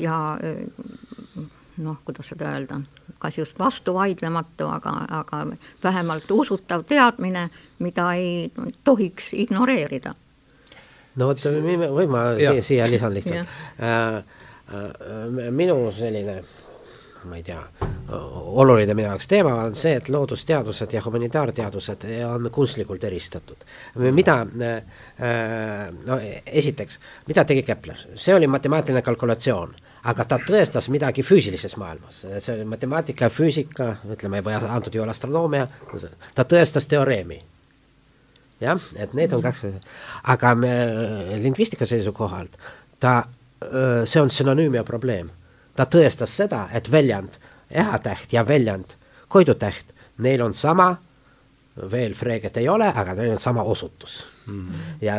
ja 0.00 0.16
noh, 1.80 1.98
kuidas 2.04 2.30
seda 2.32 2.52
öelda, 2.54 2.80
kas 3.18 3.38
just 3.38 3.58
vastuvaidlematu, 3.58 4.68
aga, 4.68 4.94
aga 5.20 5.44
vähemalt 5.84 6.30
usutav 6.30 6.84
teadmine, 6.88 7.48
mida 7.78 8.12
ei 8.14 8.50
tohiks 8.84 9.32
ignoreerida. 9.32 10.14
no 11.16 11.30
vot, 11.30 11.44
või 11.98 12.08
ma 12.10 12.24
siia, 12.38 12.62
siia 12.62 12.88
lisan 12.90 13.14
lihtsalt. 13.14 13.54
Äh, 13.80 14.16
äh, 14.16 15.50
minu 15.50 15.82
selline 15.92 16.40
ma 17.24 17.36
ei 17.36 17.42
tea, 17.44 17.60
oluline 18.62 18.94
minu 18.94 19.10
jaoks 19.10 19.28
teema 19.28 19.52
on 19.66 19.74
see, 19.76 19.92
et 19.98 20.08
loodusteadused 20.08 20.94
ja 20.96 21.02
humanitaarteadused 21.04 22.06
on 22.24 22.48
kunstlikult 22.52 23.04
eristatud. 23.04 23.66
mida, 24.10 24.40
äh, 24.40 25.92
no 26.06 26.18
esiteks, 26.46 26.98
mida 27.28 27.44
tegi 27.44 27.62
Kepler, 27.62 27.96
see 28.14 28.34
oli 28.34 28.46
matemaatiline 28.46 29.02
kalkulatsioon 29.02 29.74
aga 30.04 30.24
ta 30.24 30.38
tõestas 30.38 30.88
midagi 30.88 31.22
füüsilises 31.22 31.76
maailmas, 31.76 32.22
see 32.38 32.54
oli 32.54 32.64
matemaatika 32.64 33.28
ja 33.28 33.30
füüsika, 33.30 33.96
ütleme, 34.12 34.40
või 34.44 34.56
antud 34.56 34.94
juhul 34.94 35.10
astronoomia, 35.10 35.66
ta 36.34 36.44
tõestas 36.44 36.88
teoreemi. 36.88 37.42
jah, 38.60 38.80
et 38.96 39.14
need 39.14 39.32
on 39.32 39.42
kaks, 39.42 39.66
aga 40.22 40.54
me 40.54 40.72
lingvistika 41.42 41.86
seisukohalt 41.86 42.56
ta, 43.00 43.24
see 44.04 44.20
on 44.20 44.30
sünonüümia 44.30 44.84
probleem 44.84 45.30
ta 45.80 45.86
tõestas 45.88 46.34
seda, 46.36 46.66
et 46.76 46.90
väljend 46.92 47.36
ehatäht 47.70 48.34
ja 48.34 48.44
väljend 48.46 48.96
koidutäht, 49.32 49.86
neil 50.18 50.42
on 50.44 50.54
sama, 50.54 50.90
veel 51.90 52.14
freeget 52.18 52.58
ei 52.60 52.68
ole, 52.68 52.90
aga 52.90 53.14
neil 53.16 53.36
on 53.36 53.40
sama 53.40 53.62
osutus 53.62 54.24
mm. 54.46 54.66
-hmm. 54.68 54.98
ja 55.00 55.14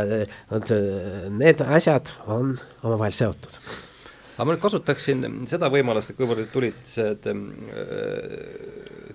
need 1.29 1.61
asjad 1.61 2.11
on 2.27 2.59
omavahel 2.83 3.11
seotud. 3.11 3.55
Aga 4.35 4.45
ma 4.45 4.53
nüüd 4.53 4.63
kasutaksin 4.63 5.25
seda 5.49 5.69
võimalust, 5.73 6.13
et 6.13 6.19
kuivõrd 6.19 6.47
tulid 6.53 6.77
see 6.87 7.15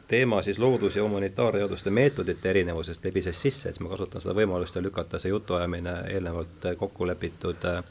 teema 0.08 0.42
siis 0.42 0.58
loodus- 0.58 0.96
ja 0.96 1.02
humanitaarteaduste 1.02 1.90
meetodite 1.90 2.50
erinevusest 2.50 3.04
lebises 3.04 3.42
sisse, 3.42 3.70
siis 3.72 3.80
ma 3.80 3.88
kasutan 3.88 4.20
seda 4.20 4.34
võimalust 4.34 4.76
ja 4.76 4.82
lükata 4.82 5.18
see 5.18 5.32
jutuajamine 5.32 5.96
eelnevalt 6.14 6.68
kokku 6.78 7.06
lepitud 7.06 7.64
äh, 7.64 7.82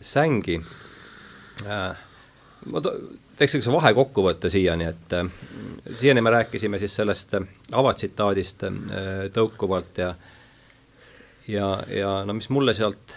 sängi. 0.00 0.60
Äh, 1.66 1.96
ma 2.66 2.80
teeks 3.38 3.56
niisuguse 3.56 3.72
vahekokkuvõtte 3.72 4.50
siiani, 4.52 4.88
et 4.92 5.12
äh, 5.16 5.30
siiani 6.00 6.20
me 6.20 6.30
rääkisime 6.30 6.78
siis 6.78 6.96
sellest 6.96 7.34
äh, 7.34 7.48
avatsitaadist 7.72 8.66
äh, 8.68 8.72
tõukuvalt 9.34 9.98
ja 9.98 10.14
ja, 11.48 11.68
ja 11.88 12.24
no 12.24 12.36
mis 12.36 12.48
mulle 12.48 12.74
sealt 12.74 13.16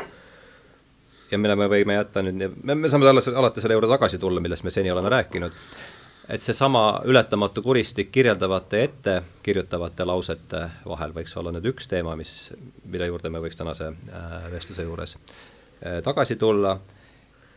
ja 1.31 1.37
mille 1.37 1.55
me 1.59 1.67
võime 1.71 1.97
jätta 1.97 2.23
nüüd, 2.23 2.57
me, 2.63 2.75
me 2.75 2.89
saame 2.89 3.09
alles, 3.09 3.27
alati 3.27 3.63
selle 3.63 3.77
juurde 3.77 3.89
tagasi 3.91 4.19
tulla, 4.21 4.41
millest 4.43 4.65
me 4.67 4.71
seni 4.73 4.91
oleme 4.91 5.11
rääkinud, 5.11 5.55
et 6.29 6.43
seesama 6.43 7.01
ületamatu 7.07 7.63
kuristik 7.63 8.11
kirjeldavate 8.11 8.81
ja 8.81 8.89
ette 8.89 9.15
kirjutavate 9.43 10.07
lausete 10.07 10.63
vahel 10.87 11.15
võiks 11.15 11.35
olla 11.39 11.53
nüüd 11.55 11.69
üks 11.73 11.87
teema, 11.91 12.15
mis, 12.19 12.33
mille 12.85 13.07
juurde 13.11 13.31
me 13.31 13.41
võiks 13.43 13.59
tänase 13.59 13.91
äh, 13.91 14.37
vestluse 14.51 14.87
juures 14.87 15.17
äh, 15.17 16.01
tagasi 16.03 16.35
tulla. 16.35 16.77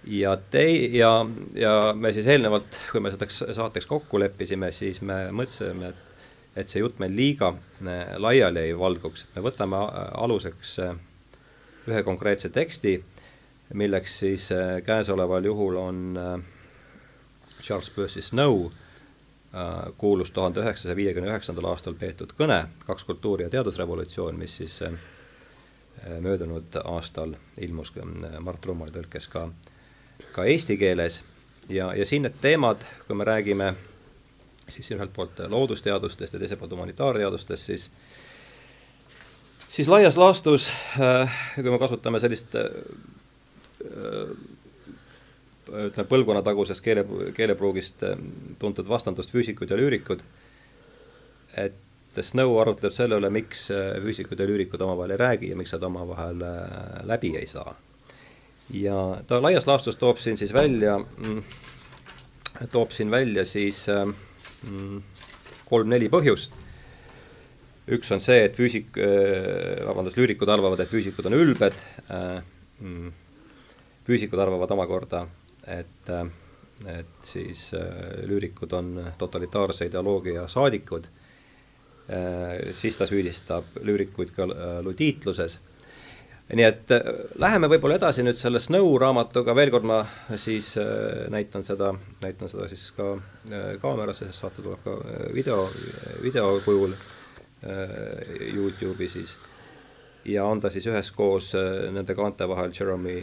Ja 0.09 0.31
tei-, 0.51 0.97
ja, 0.97 1.11
ja 1.53 1.73
me 1.93 2.09
siis 2.17 2.25
eelnevalt, 2.33 2.79
kui 2.89 3.03
me 3.05 3.11
selleks 3.13 3.43
saateks 3.53 3.85
kokku 3.87 4.17
leppisime, 4.23 4.71
siis 4.73 5.03
me 5.05 5.27
mõtlesime, 5.35 5.91
et 5.93 6.07
et 6.59 6.67
see 6.67 6.81
jutt 6.81 6.97
meil 6.99 7.13
liiga 7.15 7.53
äh, 7.53 8.17
laiali 8.19 8.65
ei 8.65 8.73
valguks, 8.79 9.29
me 9.37 9.43
võtame 9.45 9.79
aluseks 10.19 10.73
ühe 11.89 12.03
konkreetse 12.07 12.51
teksti, 12.53 12.97
milleks 13.75 14.19
siis 14.19 14.49
käesoleval 14.85 15.45
juhul 15.45 15.77
on 15.77 16.19
Charles 17.63 17.91
Percy 17.91 18.23
Snow 18.23 18.71
kuulus 19.99 20.31
tuhande 20.31 20.61
üheksasaja 20.61 20.97
viiekümne 20.97 21.31
üheksandal 21.31 21.73
aastal 21.73 21.95
peetud 21.99 22.33
kõne 22.39 22.65
Kaks 22.87 23.05
kultuuri 23.05 23.47
ja 23.47 23.51
teadusrevolutsioon, 23.51 24.39
mis 24.39 24.57
siis 24.57 24.81
möödunud 26.21 26.79
aastal 26.85 27.35
ilmus 27.59 27.93
Mart 28.41 28.67
Rummali 28.67 28.95
tõlkes 28.95 29.27
ka 29.31 29.49
ka 30.33 30.45
eesti 30.45 30.77
keeles. 30.77 31.23
Ja, 31.69 31.93
ja 31.95 32.07
siin 32.07 32.25
need 32.27 32.41
teemad, 32.43 32.83
kui 33.07 33.17
me 33.17 33.25
räägime 33.25 33.75
siis 34.71 34.91
ühelt 34.95 35.13
poolt 35.15 35.39
loodusteadustest 35.51 36.35
ja 36.35 36.39
teiselt 36.39 36.59
poolt 36.59 36.73
humanitaarteadustest, 36.75 37.63
siis 37.63 37.91
siis 39.71 39.89
laias 39.89 40.19
laastus 40.19 40.71
äh,, 40.99 41.41
kui 41.55 41.71
me 41.71 41.79
kasutame 41.79 42.21
sellist 42.23 42.55
äh, 42.59 42.71
ütleme, 45.71 46.09
põlvkonnatagusest 46.11 46.85
keele, 46.85 47.05
keelepruugist 47.37 48.03
äh, 48.07 48.19
tuntud 48.59 48.89
vastandust 48.89 49.33
füüsikud 49.35 49.71
ja 49.71 49.79
lüürikud, 49.81 50.25
et 51.59 51.87
Snow 52.21 52.57
arutleb 52.59 52.93
selle 52.93 53.21
üle, 53.21 53.31
miks 53.33 53.69
äh, 53.75 53.95
füüsikud 54.03 54.41
ja 54.41 54.49
lüürikud 54.51 54.83
omavahel 54.83 55.15
ei 55.15 55.21
räägi 55.21 55.53
ja 55.53 55.59
miks 55.59 55.73
nad 55.77 55.87
omavahel 55.87 56.43
äh, 56.47 57.07
läbi 57.07 57.37
ei 57.39 57.47
saa 57.51 57.77
ja 58.73 59.23
ta 59.27 59.41
laias 59.43 59.67
laastus 59.67 59.99
toob 59.99 60.19
siin 60.19 60.39
siis 60.39 60.53
välja, 60.55 60.99
mm, 60.99 61.43
toob 62.71 62.91
siin 62.95 63.11
välja 63.11 63.45
siis 63.45 63.87
mm, 63.91 65.03
kolm-neli 65.71 66.11
põhjust. 66.11 66.57
üks 67.91 68.13
on 68.15 68.21
see, 68.23 68.45
et 68.47 68.55
füüsik, 68.55 68.95
äh, 69.03 69.81
vabandust, 69.83 70.19
lüürikud 70.19 70.51
arvavad, 70.53 70.79
et 70.79 70.91
füüsikud 70.91 71.27
on 71.27 71.35
ülbed, 71.35 71.75
äh, 72.15 72.39
mm, 72.79 73.09
füüsikud 74.07 74.39
arvavad 74.39 74.71
omakorda, 74.77 75.27
et 75.67 76.09
äh, 76.09 76.27
et 76.89 77.27
siis 77.29 77.75
lüürikud 78.25 78.73
on 78.73 78.95
totalitaarse 79.21 79.85
ideoloogia 79.85 80.47
saadikud, 80.49 81.05
siis 82.73 82.97
ta 82.97 83.05
süüdistab 83.05 83.77
lüürikuid 83.85 84.33
ka 84.33 84.47
ludiitluses. 84.81 85.59
Nii 86.51 86.67
et 86.67 86.91
äh, 86.91 87.05
läheme 87.39 87.69
võib-olla 87.71 87.95
edasi 88.01 88.25
nüüd 88.27 88.39
selle 88.39 88.59
Snow 88.63 88.89
raamatuga, 88.99 89.55
veel 89.55 89.71
kord 89.71 89.87
ma 89.87 90.01
siis 90.41 90.73
äh, 90.83 91.29
näitan 91.31 91.63
seda, 91.67 91.93
näitan 92.25 92.51
seda 92.51 92.67
siis 92.71 92.89
ka 92.97 93.13
äh, 93.15 93.77
kaamerasse, 93.83 94.27
sest 94.27 94.43
saate 94.43 94.65
tuleb 94.65 94.83
ka 94.83 94.97
video, 95.35 95.69
video 96.23 96.57
kujul 96.65 96.97
Youtube'i 97.61 99.09
siis. 99.13 99.37
ja 100.25 100.47
on 100.49 100.61
ta 100.61 100.71
siis 100.73 100.87
üheskoos 100.89 101.53
nende 101.93 102.15
kaante 102.17 102.49
vahel 102.49 102.73
Jeremy 102.73 103.19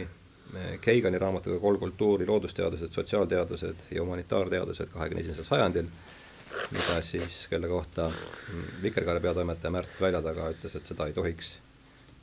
Keigani 0.80 1.18
raamatuga 1.18 1.58
Kolm 1.60 1.78
kultuuri, 1.78 2.26
loodusteadused, 2.26 2.92
sotsiaalteadused 2.92 3.88
ja 3.90 4.02
humanitaarteadused 4.02 4.88
kahekümne 4.94 5.20
esimesel 5.20 5.44
sajandil, 5.44 5.90
mida 6.72 7.00
siis, 7.04 7.46
kelle 7.50 7.68
kohta 7.68 8.08
mm, 8.08 8.68
Vikerkaare 8.82 9.20
peatoimetaja 9.20 9.70
Märt 9.70 10.00
Väljataga 10.00 10.50
ütles, 10.54 10.76
et 10.76 10.88
seda 10.88 11.06
ei 11.06 11.12
tohiks 11.12 11.58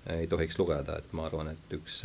ei 0.06 0.28
tohiks 0.28 0.60
lugeda, 0.60 0.98
et 0.98 1.14
ma 1.18 1.26
arvan, 1.26 1.50
et 1.54 1.74
üks, 1.74 2.04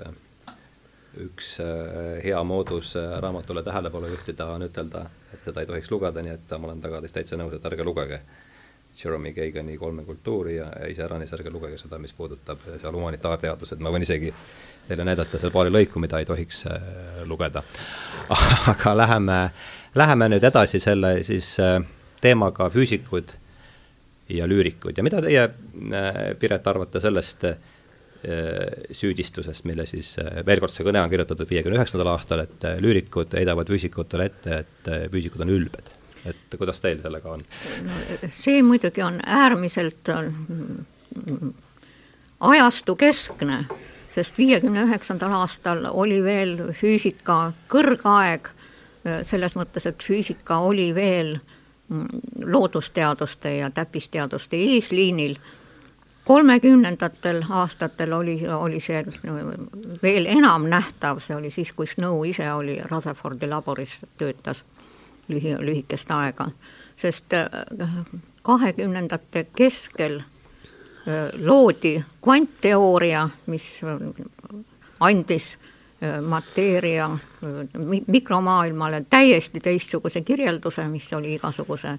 üks 1.21 1.51
äh, 1.61 2.21
hea 2.25 2.41
moodus 2.45 2.95
äh, 2.97 3.17
raamatule 3.21 3.63
tähelepanu 3.63 4.09
juhtida 4.15 4.47
on 4.55 4.65
ütelda, 4.69 5.05
et 5.35 5.45
seda 5.45 5.61
ei 5.61 5.69
tohiks 5.69 5.91
lugeda, 5.93 6.23
nii 6.25 6.37
et 6.39 6.55
ma 6.57 6.71
olen 6.71 6.81
tagatis 6.81 7.17
täitsa 7.17 7.39
nõus, 7.41 7.57
et 7.57 7.69
ärge 7.71 7.85
lugege 7.85 8.23
Jeremy 8.97 9.33
Keigani 9.33 9.77
kolme 9.79 10.05
kultuuri 10.05 10.57
ja 10.57 10.67
iseäranis 10.89 11.33
ärge 11.33 11.51
lugege 11.51 11.79
seda, 11.79 11.99
mis 11.99 12.13
puudutab 12.13 12.63
seal 12.69 12.95
humanitaarteadused, 12.97 13.81
ma 13.81 13.93
võin 13.95 14.05
isegi 14.05 14.33
teile 14.89 15.07
näidata 15.07 15.39
seal 15.39 15.53
paari 15.55 15.73
lõiku, 15.73 16.03
mida 16.03 16.21
ei 16.21 16.29
tohiks 16.29 16.65
äh, 16.69 16.81
lugeda. 17.31 17.63
aga 18.75 18.97
läheme, 18.97 19.39
läheme 19.95 20.31
nüüd 20.35 20.45
edasi 20.45 20.81
selle 20.83 21.21
siis 21.27 21.55
teemaga 22.21 22.69
füüsikud 22.71 23.37
ja 24.31 24.47
lüürikud 24.49 24.97
ja 24.97 25.05
mida 25.05 25.23
teie, 25.25 25.49
Piret, 26.39 26.67
arvate 26.67 27.01
sellest 27.03 27.47
süüdistusest, 28.93 29.65
mille 29.65 29.87
siis 29.89 30.13
veel 30.47 30.61
kord, 30.61 30.73
see 30.75 30.85
kõne 30.85 31.01
on 31.01 31.09
kirjutatud 31.11 31.49
viiekümne 31.49 31.79
üheksandal 31.79 32.13
aastal, 32.13 32.45
et 32.45 32.67
lüürikud 32.85 33.33
heidavad 33.39 33.71
füüsikutele 33.73 34.29
ette, 34.29 34.59
et 34.61 34.91
füüsikud 35.13 35.41
on 35.47 35.55
ülbed. 35.55 35.89
Et 36.25 36.59
kuidas 36.59 36.81
teil 36.81 37.01
sellega 37.03 37.33
on? 37.33 37.45
see 38.29 38.63
muidugi 38.63 39.03
on 39.03 39.21
äärmiselt 39.27 40.11
ajastu 42.41 42.97
keskne, 42.97 43.65
sest 44.15 44.39
viiekümne 44.39 44.85
üheksandal 44.89 45.33
aastal 45.43 45.87
oli 45.91 46.23
veel 46.25 46.57
füüsika 46.81 47.53
kõrgaeg, 47.73 48.53
selles 49.25 49.57
mõttes, 49.57 49.87
et 49.89 50.03
füüsika 50.05 50.59
oli 50.65 50.91
veel 50.95 51.37
mm, 51.89 52.45
loodusteaduste 52.45 53.57
ja 53.57 53.71
täppisteaduste 53.71 54.57
eesliinil 54.57 55.39
kolmekümnendatel 56.25 57.43
aastatel 57.49 58.13
oli, 58.13 58.37
oli 58.49 58.81
see 58.81 59.01
veel 60.03 60.29
enam 60.29 60.69
nähtav, 60.69 61.23
see 61.25 61.37
oli 61.37 61.51
siis, 61.51 61.73
kui 61.73 61.89
Snow 61.89 62.21
ise 62.29 62.53
oli 62.53 62.77
Rutherfordi 62.91 63.49
laboris, 63.49 63.97
töötas 64.21 64.61
lühi, 65.31 65.55
lühikest 65.59 66.11
aega, 66.11 66.51
sest 66.97 67.33
äh, 67.33 67.49
kahekümnendate 68.43 69.47
keskel 69.57 70.21
äh, 70.21 71.31
loodi 71.39 71.99
kvantteooria, 72.23 73.29
mis 73.47 73.81
andis 75.01 75.53
äh, 75.55 76.21
mateeria 76.23 77.11
mikromaailmale 78.07 79.05
täiesti 79.11 79.61
teistsuguse 79.61 80.21
kirjelduse, 80.21 80.89
mis 80.89 81.13
oli 81.13 81.35
igasuguse 81.35 81.99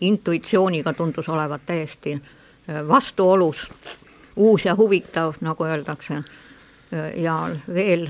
intuitsiooniga 0.00 0.92
tundus 0.92 1.28
olevat 1.28 1.60
täiesti 1.66 2.16
vastuolus, 2.88 3.68
uus 4.36 4.64
ja 4.64 4.74
huvitav, 4.76 5.34
nagu 5.40 5.64
öeldakse, 5.64 6.22
ja 7.14 7.36
veel 7.74 8.08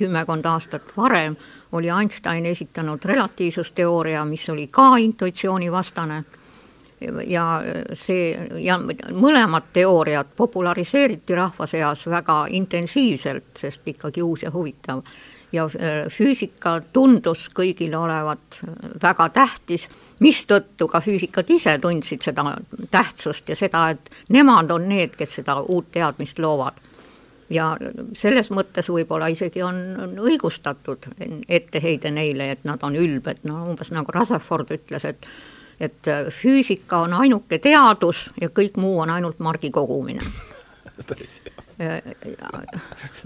kümmekond 0.00 0.46
aastat 0.48 0.92
varem 0.96 1.36
oli 1.76 1.90
Einstein 1.92 2.46
esitanud 2.46 3.04
relatiivsusteooria, 3.04 4.24
mis 4.24 4.48
oli 4.50 4.66
ka 4.72 4.96
intuitsiooni 4.96 5.72
vastane 5.72 6.24
ja 7.26 7.44
see 7.96 8.32
ja 8.60 8.76
mõlemad 9.12 9.70
teooriad 9.72 10.34
populariseeriti 10.36 11.34
rahva 11.34 11.66
seas 11.66 12.04
väga 12.06 12.44
intensiivselt, 12.56 13.52
sest 13.60 13.88
ikkagi 13.88 14.22
uus 14.22 14.42
ja 14.44 14.52
huvitav 14.52 15.04
ja 15.52 15.64
äh, 15.64 16.04
füüsika 16.12 16.80
tundus 16.92 17.48
kõigile 17.54 17.98
olevat 17.98 18.60
äh, 18.62 18.92
väga 19.02 19.28
tähtis, 19.34 19.88
mistõttu 20.20 20.88
ka 20.88 21.00
füüsikad 21.00 21.50
ise 21.50 21.78
tundsid 21.82 22.22
seda 22.22 22.44
tähtsust 22.90 23.48
ja 23.48 23.56
seda, 23.56 23.88
et 23.94 24.10
nemad 24.28 24.70
on 24.70 24.88
need, 24.88 25.16
kes 25.16 25.40
seda 25.40 25.60
uut 25.60 25.90
teadmist 25.92 26.38
loovad. 26.38 26.80
Ja 27.50 27.76
selles 28.16 28.50
mõttes 28.54 28.88
võib-olla 28.90 29.30
isegi 29.32 29.62
on, 29.62 29.78
on 30.00 30.18
õigustatud 30.22 31.08
etteheide 31.48 32.10
neile, 32.14 32.50
et 32.54 32.64
nad 32.68 32.82
on 32.86 32.96
ülbed, 32.96 33.42
no 33.48 33.64
umbes 33.70 33.90
nagu 33.94 34.12
Rutherford 34.14 34.70
ütles, 34.76 35.04
et 35.08 35.26
et 35.80 36.08
äh, 36.08 36.26
füüsika 36.28 36.98
on 37.06 37.14
ainuke 37.16 37.58
teadus 37.58 38.26
ja 38.40 38.50
kõik 38.52 38.76
muu 38.76 38.98
on 39.00 39.10
ainult 39.10 39.38
margi 39.40 39.70
kogumine. 39.72 40.20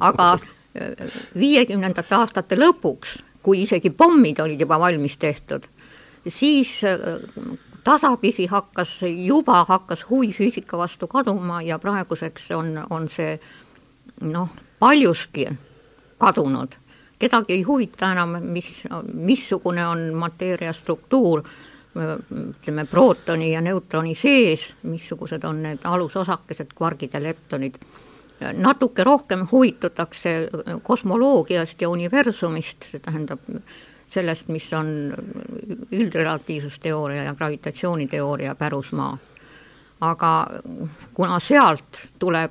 Aga 0.09 0.39
viiekümnendate 1.35 2.15
aastate 2.15 2.59
lõpuks, 2.59 3.19
kui 3.43 3.65
isegi 3.65 3.91
pommid 3.91 4.39
olid 4.43 4.61
juba 4.63 4.79
valmis 4.79 5.17
tehtud, 5.19 5.67
siis 6.31 6.77
äh, 6.87 7.19
tasapisi 7.85 8.47
hakkas, 8.47 9.01
juba 9.03 9.65
hakkas 9.69 10.07
huvi 10.11 10.33
füüsika 10.33 10.79
vastu 10.79 11.07
kaduma 11.11 11.63
ja 11.63 11.79
praeguseks 11.79 12.51
on, 12.57 12.79
on 12.91 13.09
see 13.13 13.39
noh, 14.21 14.49
paljuski 14.79 15.49
kadunud. 16.19 16.75
kedagi 17.19 17.53
ei 17.53 17.63
huvita 17.63 18.13
enam, 18.13 18.37
mis, 18.43 18.83
missugune 19.13 19.87
on 19.87 20.15
mateeria 20.15 20.73
struktuur, 20.73 21.43
ütleme, 21.95 22.85
prootoni 22.91 23.53
ja 23.53 23.61
neutroni 23.61 24.15
sees, 24.15 24.75
missugused 24.83 25.45
on 25.45 25.63
need 25.63 25.85
alusosakesed, 25.85 26.75
kvargid 26.75 27.15
ja 27.15 27.23
leptonid 27.23 27.79
natuke 28.53 29.05
rohkem 29.05 29.47
huvitutakse 29.53 30.49
kosmoloogiast 30.83 31.81
ja 31.81 31.89
universumist, 31.89 32.89
see 32.91 33.01
tähendab 33.01 33.43
sellest, 34.11 34.49
mis 34.49 34.67
on 34.73 34.89
üldrelatiivsusteooria 35.93 37.25
ja 37.31 37.35
gravitatsiooniteooria 37.35 38.55
pärusmaa. 38.55 39.19
aga 40.01 40.47
kuna 41.15 41.39
sealt 41.41 42.01
tuleb 42.19 42.51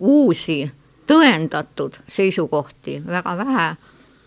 uusi 0.00 0.70
tõendatud 1.06 1.98
seisukohti 2.08 2.98
väga 3.06 3.36
vähe, 3.36 3.66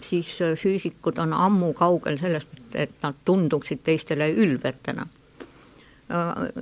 siis 0.01 0.29
füüsikud 0.61 1.17
on 1.17 1.33
ammu 1.33 1.73
kaugel 1.73 2.19
sellest, 2.21 2.53
et 2.75 2.97
nad 3.03 3.15
tunduksid 3.25 3.81
teistele 3.83 4.29
ülbetena. 4.33 5.07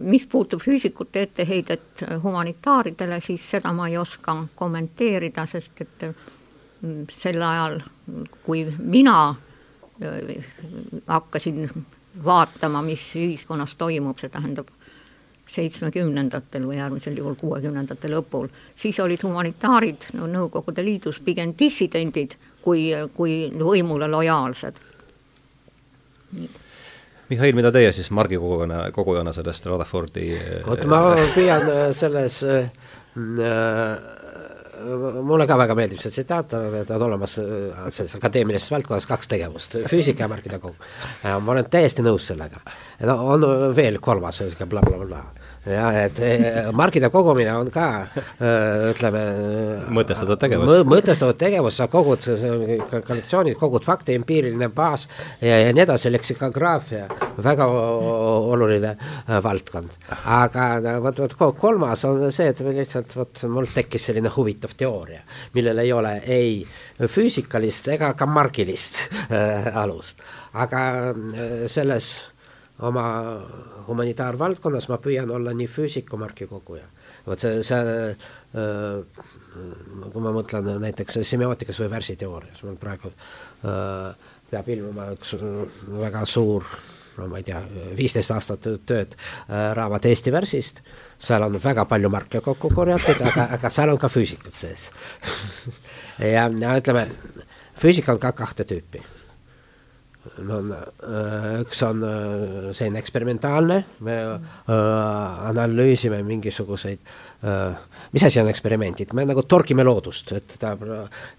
Mis 0.01 0.25
puutub 0.25 0.61
füüsikute 0.63 1.21
etteheidet 1.27 2.05
humanitaaridele, 2.23 3.19
siis 3.21 3.43
seda 3.49 3.73
ma 3.73 3.89
ei 3.89 3.97
oska 3.97 4.37
kommenteerida, 4.55 5.45
sest 5.45 5.81
et 5.85 6.05
mm, 6.07 7.03
sel 7.11 7.43
ajal, 7.45 7.77
kui 8.45 8.63
mina 8.79 9.19
äh, 9.29 10.47
hakkasin 11.05 11.69
vaatama, 12.25 12.81
mis 12.81 13.03
ühiskonnas 13.15 13.75
toimub, 13.77 14.17
see 14.17 14.33
tähendab 14.33 14.71
seitsmekümnendatel 15.55 16.65
või 16.67 16.79
äärmisel 16.81 17.17
juhul 17.17 17.37
kuuekümnendate 17.39 18.11
lõpul, 18.11 18.49
siis 18.75 18.99
olid 18.99 19.23
humanitaarid 19.23 20.09
no 20.19 20.27
Nõukogude 20.31 20.83
Liidus 20.85 21.21
pigem 21.23 21.53
dissidendid 21.59 22.35
kui, 22.65 22.89
kui 23.15 23.37
võimule 23.59 24.09
lojaalsed. 24.11 24.81
Mihhail, 27.29 27.55
mida 27.57 27.71
teie 27.73 27.91
siis 27.95 28.11
Margi 28.13 28.37
kogujana, 28.37 28.83
kogujana 28.93 29.33
sellest 29.33 29.65
Rutherfordi 29.65 30.27
vot 30.65 30.83
ma 30.89 30.99
püüan 31.35 31.65
äh, 31.71 31.87
selles 31.97 32.43
äh, 32.45 32.67
mulle 35.25 35.47
ka 35.47 35.57
väga 35.57 35.75
meeldib 35.77 36.01
see 36.01 36.11
tsitaat, 36.11 36.53
et 36.81 36.91
on 36.91 37.05
olemas 37.07 37.37
selles 37.37 38.17
akadeemilises 38.17 38.71
valdkonnas 38.73 39.07
kaks 39.09 39.31
tegevust, 39.31 39.77
füüsika 39.89 40.25
ja 40.25 40.29
märkide 40.29 40.59
kogu. 40.59 40.75
ma 41.23 41.53
olen 41.53 41.69
täiesti 41.71 42.03
nõus 42.05 42.27
sellega. 42.29 42.59
no 43.07 43.17
on 43.33 43.47
veel 43.75 44.01
kolmas, 44.03 44.41
sihuke 44.43 44.67
blablabla 44.69 45.07
bla, 45.07 45.23
bla 45.23 45.44
jah, 45.69 45.97
et 46.05 46.19
eh, 46.23 46.69
markide 46.75 47.09
kogumine 47.13 47.53
on 47.57 47.69
ka 47.73 47.87
eh, 48.05 48.91
ütleme 48.91 49.21
mõtestatud 49.95 50.39
tegevus 50.41 50.69
mõ,. 50.69 50.83
mõtestatud 50.95 51.39
tegevus, 51.41 51.77
sa 51.79 51.87
kogud 51.91 52.25
kollektsioonid, 52.93 53.57
kogud 53.59 53.85
fakte, 53.87 54.15
empiiriline 54.17 54.69
baas 54.75 55.07
ja, 55.41 55.57
ja 55.63 55.73
nii 55.73 55.85
edasi, 55.85 56.11
leksikograafia, 56.13 57.07
väga 57.43 57.67
oluline 57.69 58.95
valdkond. 59.43 59.97
aga 60.37 60.97
vot, 61.03 61.23
vot 61.25 61.57
kolmas 61.59 62.05
on 62.09 62.27
see, 62.31 62.51
et 62.53 62.61
lihtsalt 62.65 63.17
vot 63.17 63.45
mul 63.51 63.69
tekkis 63.73 64.09
selline 64.11 64.31
huvitav 64.35 64.75
teooria, 64.77 65.23
millel 65.57 65.81
ei 65.83 65.93
ole 65.95 66.15
ei 66.25 66.53
füüsikalist 67.01 67.89
ega 67.95 68.13
ka 68.17 68.29
margilist 68.29 69.01
alust. 69.73 70.21
aga 70.53 70.85
selles 71.69 72.13
oma 72.83 73.05
humanitaarvaldkonnas 73.87 74.89
ma 74.91 74.99
püüan 74.99 75.31
olla 75.31 75.53
nii 75.55 75.67
füüsik 75.71 76.09
kui 76.09 76.19
margikoguja. 76.19 76.87
vot 77.25 77.39
see, 77.39 77.61
see 77.63 77.79
äh, 77.79 79.29
kui 80.11 80.23
ma 80.23 80.33
mõtlen 80.35 80.67
näiteks 80.83 81.21
semiootikas 81.23 81.79
või 81.83 81.93
värsiteoorias, 81.95 82.63
mul 82.67 82.75
praegu 82.81 83.11
äh, 83.11 84.11
peab 84.51 84.69
ilmuma 84.75 85.11
üks 85.15 85.37
väga 85.87 86.25
suur 86.29 86.67
no 87.17 87.29
ma 87.31 87.39
ei 87.39 87.47
tea, 87.47 87.61
viisteist 87.97 88.33
aastat 88.35 88.67
tööd 88.87 89.15
äh, 89.15 89.71
raamat 89.77 90.07
Eesti 90.09 90.33
värsist, 90.35 90.81
seal 91.21 91.45
on 91.47 91.57
väga 91.63 91.85
palju 91.89 92.11
marke 92.11 92.41
kokku 92.43 92.71
korjatud, 92.75 93.21
aga, 93.29 93.49
aga 93.57 93.71
seal 93.71 93.93
on 93.93 93.99
ka 94.01 94.11
füüsikat 94.11 94.57
sees 94.57 94.89
ja 96.35 96.47
ütleme, 96.49 97.07
füüsika 97.79 98.15
on 98.15 98.21
ka 98.21 98.33
kahte 98.35 98.67
tüüpi. 98.67 99.03
No 100.47 100.59
üks 101.61 101.81
on 101.85 102.03
äh, 102.05 102.71
selline 102.75 102.99
eksperimentaalne, 103.01 103.79
me 104.05 104.17
äh, 104.25 104.73
analüüsime 105.51 106.21
mingisuguseid 106.25 107.15
mis 108.11 108.23
asi 108.23 108.39
on 108.41 108.47
eksperimendid, 108.49 109.11
me 109.13 109.25
nagu 109.27 109.43
torgime 109.45 109.83
loodust, 109.85 110.31
et 110.33 110.55
ta, 110.59 110.71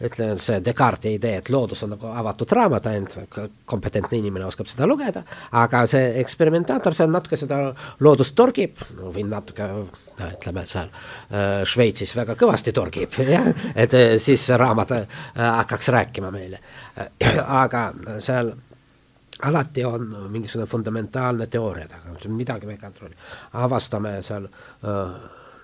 ütlen, 0.07 0.39
see 0.39 0.61
Descartesi 0.63 1.17
idee, 1.17 1.41
et 1.41 1.51
loodus 1.51 1.83
on 1.83 1.95
nagu 1.97 2.13
avatud 2.21 2.53
raamat, 2.55 2.87
ainult 2.93 3.39
kompetentne 3.67 4.21
inimene 4.21 4.47
oskab 4.47 4.71
seda 4.71 4.87
lugeda, 4.87 5.25
aga 5.59 5.83
see 5.91 6.13
eksperimentaator, 6.23 6.95
see 6.95 7.09
natuke 7.11 7.39
seda 7.41 7.61
loodust 8.07 8.37
torgib, 8.39 8.79
no 9.01 9.11
võin 9.15 9.33
natuke 9.33 9.67
no 9.67 9.87
ütleme 10.31 10.63
seal 10.69 10.93
Šveitsis 11.69 12.15
väga 12.17 12.37
kõvasti 12.39 12.77
torgib, 12.77 13.19
jah, 13.35 13.51
et 13.75 13.97
siis 14.23 14.47
see 14.47 14.61
raamat 14.61 14.95
hakkaks 15.35 15.91
rääkima 15.97 16.31
meile. 16.35 16.63
aga 17.65 17.89
seal 18.23 18.55
alati 19.43 19.85
on 19.85 20.09
mingisugune 20.33 20.67
fundamentaalne 20.67 21.47
teooria 21.47 21.89
taga, 21.89 22.17
midagi 22.29 22.67
me 22.67 22.73
ei 22.73 22.79
kontrolli. 22.81 23.17
avastame 23.53 24.23
seal 24.23 24.49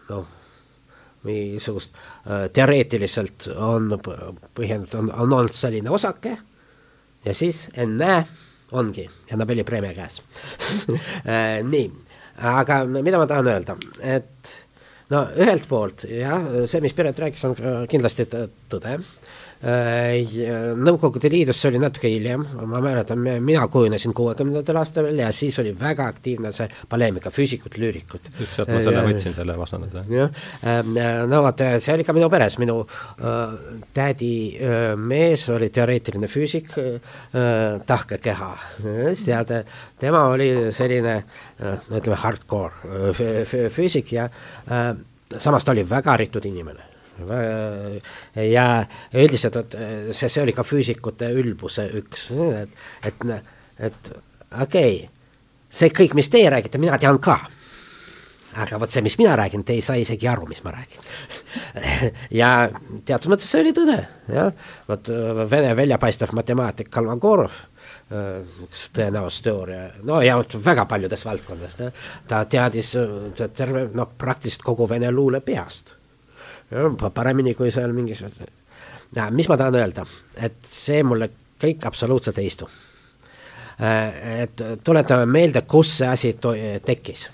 noh 0.08 0.26
mingisugust 1.22 1.94
äh, 1.94 2.50
teoreetiliselt 2.52 3.48
on 3.56 3.98
põhjendatud, 4.54 4.98
on, 4.98 5.10
on 5.12 5.36
olnud 5.38 5.54
selline 5.54 5.90
osake 5.90 6.36
ja 7.24 7.34
siis 7.34 7.68
ennäe, 7.74 8.24
ongi 8.72 9.04
ja 9.30 9.36
Nobeli 9.36 9.64
preemia 9.64 9.94
käes. 9.94 10.22
Äh, 11.22 11.60
nii, 11.62 11.86
aga 12.42 12.82
mida 12.90 13.20
ma 13.20 13.26
tahan 13.30 13.46
öelda, 13.46 13.76
et 14.02 14.50
no 15.12 15.22
ühelt 15.38 15.68
poolt 15.70 16.02
jah, 16.10 16.42
see, 16.66 16.80
mis 16.82 16.94
Piret 16.96 17.18
rääkis, 17.22 17.44
on 17.46 17.54
kindlasti 17.90 18.26
tõde. 18.26 18.96
Äh, 18.98 19.21
Nõukogude 19.62 21.30
Liidus 21.30 21.60
see 21.62 21.70
oli 21.70 21.80
natuke 21.82 22.10
hiljem, 22.10 22.42
ma 22.66 22.80
mäletan, 22.82 23.20
mina 23.44 23.66
kujunesin 23.70 24.14
kuuekümnendatel 24.16 24.80
aastatel 24.80 25.20
ja 25.22 25.28
siis 25.34 25.58
oli 25.62 25.70
väga 25.78 26.08
aktiivne 26.10 26.50
see 26.54 26.66
paleemika, 26.90 27.30
füüsikud, 27.30 27.76
lüürikud. 27.78 28.26
just 28.40 28.58
sealt 28.58 28.72
ma 28.72 28.80
selle 28.82 29.04
võtsin, 29.06 29.36
selle 29.36 29.54
vastanduse. 29.58 30.02
jah, 30.10 30.42
ähm, 30.66 30.98
no 31.30 31.42
vot, 31.46 31.62
see 31.78 31.94
oli 31.94 32.06
ka 32.08 32.16
minu 32.16 32.30
peres, 32.32 32.58
minu 32.62 32.80
äh, 32.82 33.54
tädi 33.94 34.32
äh, 34.58 34.80
mees 34.98 35.46
oli 35.54 35.70
teoreetiline 35.74 36.30
füüsik 36.30 36.74
äh,, 36.82 37.80
tahkekeha, 37.86 38.52
tead, 39.24 39.54
tema 40.02 40.26
oli 40.32 40.50
selline 40.74 41.16
äh, 41.18 41.90
ütleme, 41.90 42.18
hardcore 42.18 43.12
äh, 43.12 43.68
füüsik 43.70 44.12
ja 44.16 44.28
äh, 44.68 44.94
samas 45.38 45.64
ta 45.64 45.72
oli 45.72 45.86
väga 45.88 46.16
haritud 46.16 46.44
inimene 46.50 46.91
ja 48.52 48.66
üldiselt, 49.14 49.56
et 49.62 49.78
see, 50.14 50.28
see 50.28 50.42
oli 50.42 50.54
ka 50.56 50.64
füüsikute 50.66 51.30
ülbuse 51.38 51.88
üks, 52.00 52.30
et, 52.62 52.78
et, 53.08 53.26
et 53.78 54.12
okei 54.12 54.94
okay,, 55.02 55.10
see 55.72 55.92
kõik, 55.94 56.16
mis 56.18 56.30
teie 56.32 56.50
räägite, 56.52 56.80
mina 56.80 56.98
tean 57.00 57.20
ka. 57.22 57.38
aga 58.62 58.76
vot 58.76 58.92
see, 58.92 59.00
mis 59.00 59.16
mina 59.16 59.32
räägin, 59.38 59.62
te 59.64 59.72
ei 59.72 59.80
saa 59.84 59.96
isegi 59.96 60.28
aru, 60.28 60.44
mis 60.50 60.60
ma 60.64 60.74
räägin. 60.74 61.06
Ja 62.40 62.68
teatud 63.06 63.32
mõttes 63.32 63.48
see 63.48 63.62
oli 63.62 63.72
tõde, 63.76 63.96
jah, 64.28 64.50
vot 64.88 65.08
Vene 65.50 65.72
väljapaistev 65.76 66.34
matemaatik 66.36 66.90
Kalmagorov 66.92 67.54
üks 68.12 68.90
tõenäosusteooria, 68.96 69.86
no 70.04 70.20
ja 70.24 70.36
väga 70.64 70.84
paljudes 70.90 71.24
valdkondades, 71.24 71.78
ta 72.28 72.42
teadis 72.44 72.92
terve, 73.56 73.86
noh, 73.96 74.10
praktiliselt 74.18 74.66
kogu 74.66 74.88
vene 74.90 75.08
luule 75.14 75.40
peast 75.40 75.94
paremini 77.14 77.54
kui 77.54 77.70
seal 77.70 77.92
mingisugused. 77.92 78.48
mis 79.30 79.48
ma 79.48 79.56
tahan 79.56 79.74
öelda, 79.80 80.06
et 80.36 80.58
see 80.66 81.02
mulle 81.02 81.30
kõik 81.62 81.86
absoluutselt 81.86 82.38
ei 82.38 82.48
istu. 82.50 82.68
Äh, 83.82 84.42
et 84.42 84.62
tuletame 84.84 85.26
meelde, 85.26 85.62
kus 85.62 85.98
see 85.98 86.08
asi 86.08 86.34
tekkis. 86.84 87.28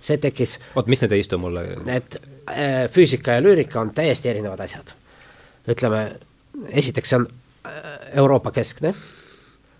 see 0.00 0.18
tekkis. 0.18 0.58
oot, 0.74 0.86
mis 0.86 1.02
nüüd 1.02 1.12
ei 1.12 1.24
istu 1.24 1.38
mulle? 1.38 1.64
et 1.86 2.16
äh, 2.50 2.90
füüsika 2.90 3.38
ja 3.38 3.42
lüürika 3.42 3.80
on 3.80 3.94
täiesti 3.94 4.28
erinevad 4.28 4.60
asjad. 4.60 4.94
ütleme, 5.68 6.04
esiteks 6.68 7.08
see 7.08 7.20
on 7.22 7.28
äh, 7.66 7.82
Euroopa 8.20 8.50
keskne 8.50 8.94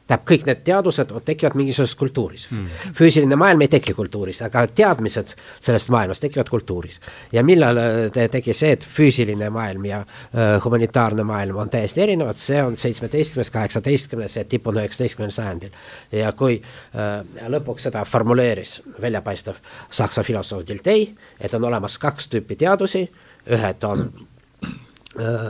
tähendab, 0.04 0.24
kõik 0.28 0.44
need 0.48 0.60
teadused 0.66 1.12
tekivad 1.24 1.56
mingisuguses 1.56 1.94
kultuuris 1.96 2.46
mm.. 2.50 2.90
füüsiline 2.96 3.36
maailm 3.40 3.64
ei 3.64 3.70
teki 3.72 3.94
kultuuris, 3.96 4.42
aga 4.44 4.66
teadmised 4.68 5.32
sellest 5.60 5.88
maailmast 5.94 6.20
tekivad 6.24 6.50
kultuuris. 6.52 7.00
ja 7.32 7.44
millal 7.44 7.80
te 8.12 8.26
tegi 8.28 8.52
see, 8.52 8.74
et 8.76 8.84
füüsiline 8.84 9.48
maailm 9.50 9.84
ja 9.88 10.02
äh, 10.04 10.56
humanitaarne 10.64 11.24
maailm 11.24 11.56
on 11.64 11.72
täiesti 11.72 12.04
erinevad, 12.04 12.36
see 12.36 12.60
on 12.62 12.76
seitsmeteistkümnes, 12.76 13.50
kaheksateistkümnes 13.50 14.36
ja 14.36 14.44
tipun 14.44 14.76
üheksateistkümnendal 14.76 15.36
sajandil. 15.36 15.70
ja 16.12 16.32
kui 16.32 16.60
äh, 16.60 17.48
lõpuks 17.48 17.88
seda 17.88 18.04
formuleeris 18.04 18.82
väljapaistev 19.00 19.60
saksa 19.90 20.22
filosoof 20.22 20.66
Dilthey, 20.68 21.08
et 21.40 21.54
on 21.54 21.64
olemas 21.64 21.98
kaks 21.98 22.28
tüüpi 22.28 22.58
teadusi, 22.60 23.06
ühed 23.56 23.88
on 23.88 24.10
äh, 25.20 25.48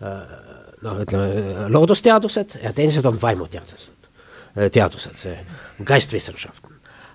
äh, 0.00 0.49
noh, 0.84 1.00
ütleme 1.04 1.68
loodusteadused 1.72 2.58
ja 2.64 2.72
teised 2.76 3.06
on 3.08 3.18
vaimuteadused, 3.20 4.10
teadused, 4.72 5.16
see 5.20 5.38
Geistwissenschaft. 5.86 6.66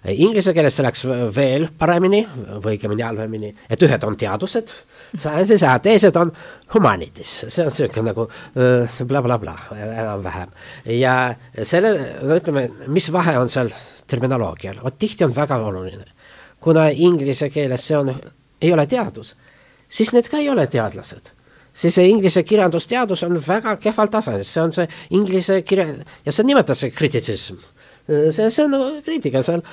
Inglise 0.06 0.54
keeles 0.54 0.75
see 0.78 0.84
läks 0.86 1.01
veel 1.34 1.65
paremini 1.80 2.19
või 2.62 2.75
õigemini 2.75 3.01
halvemini, 3.01 3.47
et 3.73 3.82
ühed 3.82 4.04
on 4.06 4.17
teadused, 4.21 4.69
sciences 5.15 5.63
ja 5.65 5.71
teised 5.82 6.17
on 6.21 6.30
humanities, 6.75 7.32
see 7.49 7.63
on 7.63 7.71
niisugune 7.71 8.12
nagu 8.12 8.28
blablabla 9.10 9.39
bla, 9.41 9.56
bla, 9.65 9.88
enam-vähem. 10.04 10.54
ja 10.93 11.15
selle, 11.63 11.95
no 12.21 12.38
ütleme, 12.38 12.67
mis 12.86 13.10
vahe 13.13 13.34
on 13.41 13.49
seal 13.49 13.73
terminoloogial, 14.06 14.84
vot 14.86 14.99
tihti 15.01 15.25
on 15.25 15.34
väga 15.34 15.58
oluline. 15.58 16.06
kuna 16.62 16.89
inglise 16.89 17.49
keeles 17.49 17.88
see 17.88 17.97
on, 17.97 18.13
ei 18.62 18.73
ole 18.73 18.86
teadus, 18.86 19.34
siis 19.89 20.13
need 20.13 20.30
ka 20.30 20.38
ei 20.38 20.49
ole 20.54 20.67
teadlased 20.67 21.34
siis 21.76 21.96
see 21.98 22.10
inglise 22.10 22.44
kirjandusteadus 22.48 23.26
on 23.28 23.40
väga 23.48 23.76
kehval 23.84 24.12
tasandil, 24.14 24.48
see 24.48 24.64
on 24.64 24.76
see 24.76 24.88
inglise 25.18 25.62
kirja- 25.68 26.06
ja 26.26 26.32
see 26.32 26.48
nimetatakse 26.48 26.92
kritisism. 26.96 27.60
see, 28.08 28.50
see 28.50 28.64
on 28.66 29.02
kriitika, 29.06 29.42
seal 29.44 29.64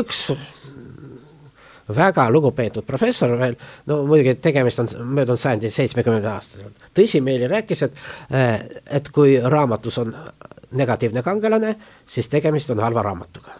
üks 0.00 0.30
väga 1.90 2.28
lugupeetud 2.30 2.86
professor 2.86 3.34
veel, 3.38 3.56
no 3.90 4.02
muidugi 4.06 4.36
tegemist 4.42 4.78
on 4.82 4.88
möödunud 5.16 5.40
sajandi 5.40 5.70
seitsmekümnenda 5.74 6.36
aastaselt, 6.38 6.86
tõsimeeli 6.96 7.50
rääkis, 7.50 7.82
et 7.82 7.92
et 8.86 9.10
kui 9.14 9.36
raamatus 9.42 9.98
on 9.98 10.14
negatiivne 10.70 11.22
kangelane, 11.26 11.74
siis 12.06 12.28
tegemist 12.30 12.70
on 12.70 12.80
halva 12.80 13.02
raamatuga 13.02 13.58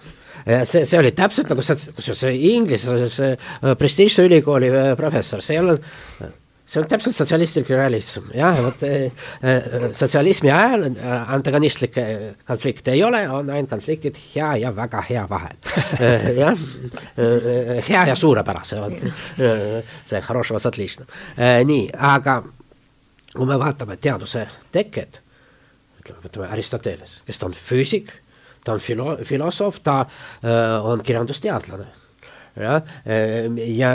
see, 0.65 0.85
see 0.87 0.99
oli 0.99 1.13
täpselt 1.13 1.51
nagu 1.53 1.63
see, 1.65 1.91
kusjuures 1.97 2.23
see 2.25 2.37
Inglise, 2.55 3.09
see 3.13 3.75
prestiižse 3.79 4.25
ülikooli 4.29 4.71
professor, 4.97 5.43
see 5.45 5.59
ei 5.59 5.65
olnud 5.65 6.39
see 6.70 6.82
on 6.82 6.88
täpselt 6.90 7.16
sotsialistlik 7.16 7.70
realism, 7.70 8.32
jah, 8.34 8.58
vot 8.66 8.84
äh, 8.88 9.12
sotsialismi 9.94 10.50
ajal 10.52 10.88
äh, 10.90 11.34
antagonistlikke 11.36 12.06
konflikte 12.48 12.96
ei 12.96 13.04
ole, 13.06 13.22
on 13.30 13.52
ainult 13.54 13.70
konfliktid 13.70 14.18
hea 14.34 14.56
ja 14.64 14.72
väga 14.76 15.04
hea 15.06 15.26
vahel 15.30 15.60
äh, 16.00 16.32
jah 16.40 16.58
äh,, 16.58 17.90
hea 17.90 18.06
ja 18.10 18.16
suurepärase, 18.18 18.82
vot 18.82 19.06
äh, 19.06 19.98
see 20.10 20.22
хорошего 20.22 20.60
с 20.60 20.66
отличным 20.66 21.08
äh,. 21.38 21.62
nii, 21.66 21.90
aga 21.94 22.42
kui 23.36 23.46
me 23.46 23.60
vaatame 23.62 24.00
teaduse 24.02 24.48
teket, 24.74 25.22
ütleme, 26.02 26.24
võtame 26.24 26.50
Aristoteles, 26.50 27.20
kes 27.28 27.42
ta 27.42 27.50
on 27.50 27.54
füüsik, 27.54 28.10
ta 28.66 28.74
on 28.74 28.82
filo-, 28.82 29.20
filosoof, 29.24 29.84
ta 29.86 30.02
äh, 30.02 30.82
on 30.82 31.06
kirjandusteadlane 31.06 31.99
jah, 32.57 32.83
ja 33.67 33.93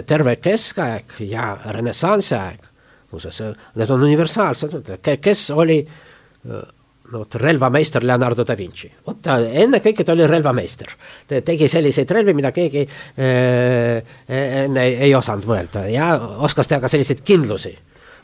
terve 0.00 0.36
keskaeg 0.42 1.20
ja 1.28 1.52
renessansi 1.76 2.34
aeg, 2.38 2.68
muuseas, 3.12 3.40
need 3.78 3.90
on 3.90 4.04
universaalsed, 4.08 4.92
kes 5.20 5.48
oli 5.54 5.80
no 7.10 7.22
vot 7.24 7.34
relvameister 7.34 8.04
Leonardo 8.06 8.44
da 8.46 8.54
Vinci, 8.58 8.90
vot 9.06 9.18
ta 9.22 9.38
ennekõike 9.40 10.04
ta 10.06 10.14
oli 10.14 10.26
relvameister. 10.30 10.92
ta 11.26 11.40
tegi 11.46 11.68
selliseid 11.68 12.10
relvi, 12.10 12.34
mida 12.38 12.52
keegi 12.54 12.84
enne 13.16 14.84
ei, 14.84 14.94
ei 15.08 15.14
osanud 15.14 15.48
mõelda 15.50 15.86
ja 15.90 16.12
oskas 16.46 16.70
teha 16.70 16.80
ka 16.80 16.90
selliseid 16.92 17.24
kindlusi, 17.26 17.74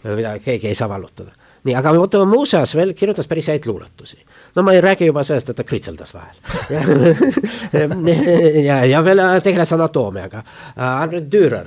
mida 0.07 0.36
keegi 0.42 0.70
ei 0.70 0.78
saa 0.78 0.88
vallutada. 0.88 1.32
nii, 1.66 1.74
aga 1.74 1.92
muuseas 2.30 2.76
veel 2.78 2.94
kirjutas 2.94 3.26
päris 3.26 3.49
häid 3.51 3.66
luuletusi. 3.66 4.20
No 4.57 4.62
ma 4.62 4.72
ei 4.72 4.80
räägi 4.80 5.07
juba 5.07 5.22
sellest, 5.22 5.50
et 5.50 5.57
ta 5.57 5.64
kritseldas 5.64 6.14
vahel 6.14 6.36
ja, 8.68 8.84
ja, 8.84 9.02
veel 9.04 9.22
tegeles 9.44 9.72
anatoomiaga. 9.76 10.42
Albert 10.76 11.32
Dürer, 11.32 11.66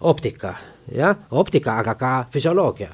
optika, 0.00 0.54
jah, 0.92 1.16
optika, 1.30 1.78
aga 1.82 1.94
ka 1.94 2.12
füsioloogia 2.32 2.90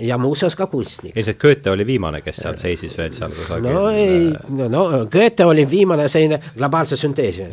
ja 0.00 0.18
muuseas 0.18 0.56
ka 0.56 0.66
kunstnik. 0.66 1.16
ilmselt 1.16 1.38
Goethe 1.38 1.70
oli 1.70 1.86
viimane, 1.86 2.20
kes 2.24 2.42
seal 2.42 2.56
seisis 2.60 2.96
veel 2.98 3.12
seal 3.12 3.32
kusagil. 3.36 3.72
no 3.72 3.88
ei, 3.90 4.32
no 4.68 4.88
Goethe 5.12 5.44
oli 5.44 5.70
viimane 5.70 6.08
selline 6.08 6.40
globaalse 6.56 6.96
sünteesi. 6.96 7.46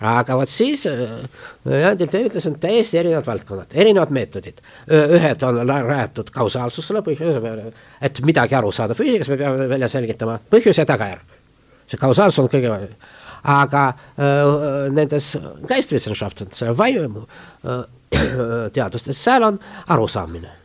Aga 0.00 0.36
vot 0.38 0.48
siis 0.48 0.86
jah, 0.86 1.96
te 1.98 2.22
ütles, 2.24 2.46
on 2.48 2.56
täiesti 2.60 3.00
erinevad 3.02 3.26
valdkonnad, 3.26 3.74
erinevad 3.74 4.12
meetodid. 4.16 4.60
ühed 4.88 5.42
on 5.46 5.60
rajatud 5.68 6.30
kausaalsusele, 6.34 7.02
põhjuse 7.06 7.40
peale, 7.44 7.72
et 8.00 8.22
midagi 8.24 8.56
aru 8.56 8.72
saada 8.72 8.96
füüsikas, 8.96 9.28
me 9.28 9.40
peame 9.40 9.68
välja 9.68 9.88
selgitama 9.92 10.38
põhjus 10.50 10.80
ja 10.80 10.86
tagajärg. 10.88 11.38
see 11.90 11.98
kausaalsus 11.98 12.38
on 12.38 12.48
kõige 12.48 12.70
aga 13.42 13.88
äh, 13.88 14.92
nendes 14.92 15.32
geistwissenschaften, 15.68 16.50
vaimu 16.76 17.26
äh, 17.64 17.84
seal 19.12 19.42
on 19.42 19.60
arusaamine 19.88 20.59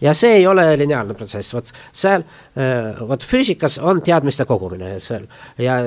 ja 0.00 0.14
see 0.14 0.38
ei 0.40 0.46
ole 0.46 0.64
lineaarne 0.78 1.14
protsess, 1.16 1.54
vot 1.54 1.70
seal, 1.92 2.24
äh, 2.58 3.00
vot 3.08 3.24
füüsikas 3.24 3.78
on 3.82 4.02
teadmiste 4.04 4.44
kogumine 4.48 4.96
seal. 5.00 5.26
Ja 5.58 5.78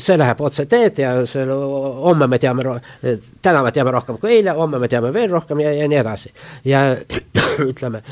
see 0.00 0.18
läheb 0.18 0.40
otse 0.40 0.66
teed 0.70 0.98
ja 1.02 1.14
see 1.28 1.46
homme 1.46 2.28
me 2.30 2.38
teame, 2.42 2.78
täna 3.42 3.62
me 3.62 3.72
teame 3.72 3.94
rohkem 3.94 4.18
kui 4.22 4.38
eile, 4.38 4.56
homme 4.56 4.80
me 4.82 4.88
teame 4.88 5.12
veel 5.14 5.30
rohkem 5.32 5.60
ja, 5.64 5.72
ja 5.82 5.88
nii 5.88 6.02
edasi. 6.02 6.32
ja 6.64 6.84
ütleme, 7.70 8.02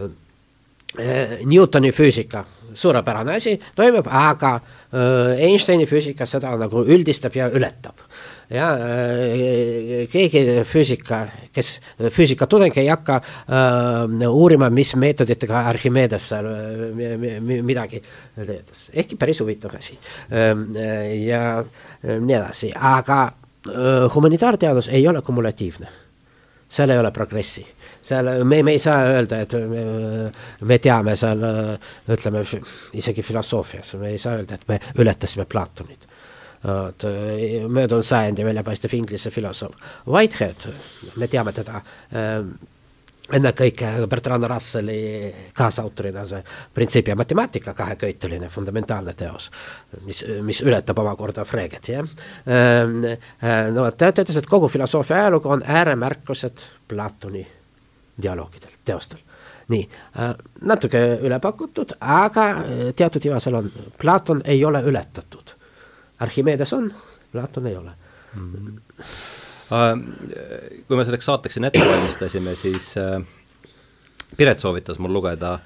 äh, 0.00 1.38
Newtoni 1.44 1.92
füüsika, 1.92 2.44
suurepärane 2.74 3.34
asi, 3.34 3.56
toimub, 3.76 4.06
aga 4.06 4.56
äh, 4.56 5.46
Einsteini 5.48 5.86
füüsika 5.86 6.26
seda 6.26 6.52
nagu 6.58 6.84
üldistab 6.84 7.36
ja 7.36 7.50
ületab 7.50 8.06
ja 8.50 8.70
äh, 8.74 10.08
keegi 10.10 10.42
füüsika, 10.66 11.20
kes 11.54 11.76
füüsika 12.10 12.48
tudeng 12.50 12.76
ei 12.80 12.88
hakka 12.90 13.20
äh, 13.20 14.26
uurima, 14.28 14.70
mis 14.74 14.94
meetoditega 14.98 15.64
Archimedes 15.70 16.28
seal 16.32 16.50
äh, 16.50 17.38
midagi 17.40 18.02
töötas, 18.34 18.88
ehkki 18.92 19.18
päris 19.20 19.42
huvitav 19.42 19.76
asi. 19.78 19.98
Ähm, 20.32 20.66
äh,. 20.74 21.14
ja 21.26 21.42
nii 22.02 22.36
edasi, 22.36 22.72
aga 22.74 23.22
äh, 23.26 24.08
humanitaarteadus 24.14 24.90
ei 24.90 25.06
ole 25.08 25.22
kumulatiivne, 25.22 25.88
seal 26.68 26.90
ei 26.90 26.98
ole 26.98 27.14
progressi. 27.14 27.66
Seal 28.02 28.30
me, 28.48 28.62
me 28.64 28.72
ei 28.72 28.80
saa 28.80 29.02
öelda, 29.12 29.42
et 29.44 29.52
me, 29.68 29.80
me 30.64 30.78
teame 30.80 31.12
seal 31.20 31.42
ütleme 32.08 32.40
isegi 32.96 33.22
filosoofias, 33.22 33.92
me 34.00 34.14
ei 34.14 34.18
saa 34.18 34.38
öelda, 34.40 34.56
et 34.56 34.70
me 34.70 34.80
ületasime 35.04 35.44
Platonit 35.44 36.09
möödunud 37.68 38.04
sajandi 38.04 38.44
väljapaistev 38.44 38.94
inglise 38.94 39.30
filosoof. 39.30 39.76
Whitehead, 40.06 40.66
me 41.16 41.28
teame 41.28 41.54
teda 41.56 41.80
äh, 41.80 42.44
ennekõike 43.36 43.90
Bertrand 44.10 44.44
Russelli 44.50 45.30
kaasautorina 45.56 46.24
see 46.28 46.42
Printsiip 46.74 47.10
ja 47.10 47.16
matemaatika 47.18 47.74
kaheköiteline 47.78 48.48
fundamentaalne 48.48 49.14
teos, 49.18 49.50
mis, 50.06 50.24
mis 50.46 50.62
ületab 50.66 50.98
omakorda 51.02 51.44
Freget, 51.44 51.92
jah. 51.94 52.10
no 53.70 53.86
vot, 53.86 53.96
ta 53.96 54.10
ütles, 54.10 54.40
et 54.40 54.50
kogu 54.50 54.68
filosoofia 54.68 55.24
ajalugu 55.24 55.54
on 55.56 55.64
ääremärkused 55.66 56.66
Platoni 56.88 57.46
dialoogidel, 58.22 58.74
teostel. 58.84 59.22
nii, 59.70 59.84
natuke 60.66 61.00
üle 61.22 61.38
pakutud, 61.40 61.94
aga 62.00 62.46
teatud 62.98 63.30
iva 63.30 63.38
seal 63.40 63.60
on, 63.60 63.70
Platon 63.98 64.42
ei 64.44 64.64
ole 64.66 64.82
ületatud 64.82 65.49
Archimedes 66.20 66.72
on, 66.72 66.94
Platon 67.32 67.66
ei 67.66 67.76
ole 67.76 67.90
mm. 68.34 68.52
-hmm. 68.54 68.80
kui 70.88 70.96
me 70.96 71.04
selleks 71.04 71.26
saateks 71.26 71.54
siin 71.54 71.64
ette 71.64 71.84
valmistasime, 71.88 72.54
siis 72.56 72.94
äh, 72.98 73.22
Piret 74.36 74.58
soovitas 74.58 74.98
mul 74.98 75.12
lugeda 75.12 75.52
äh,, 75.54 75.60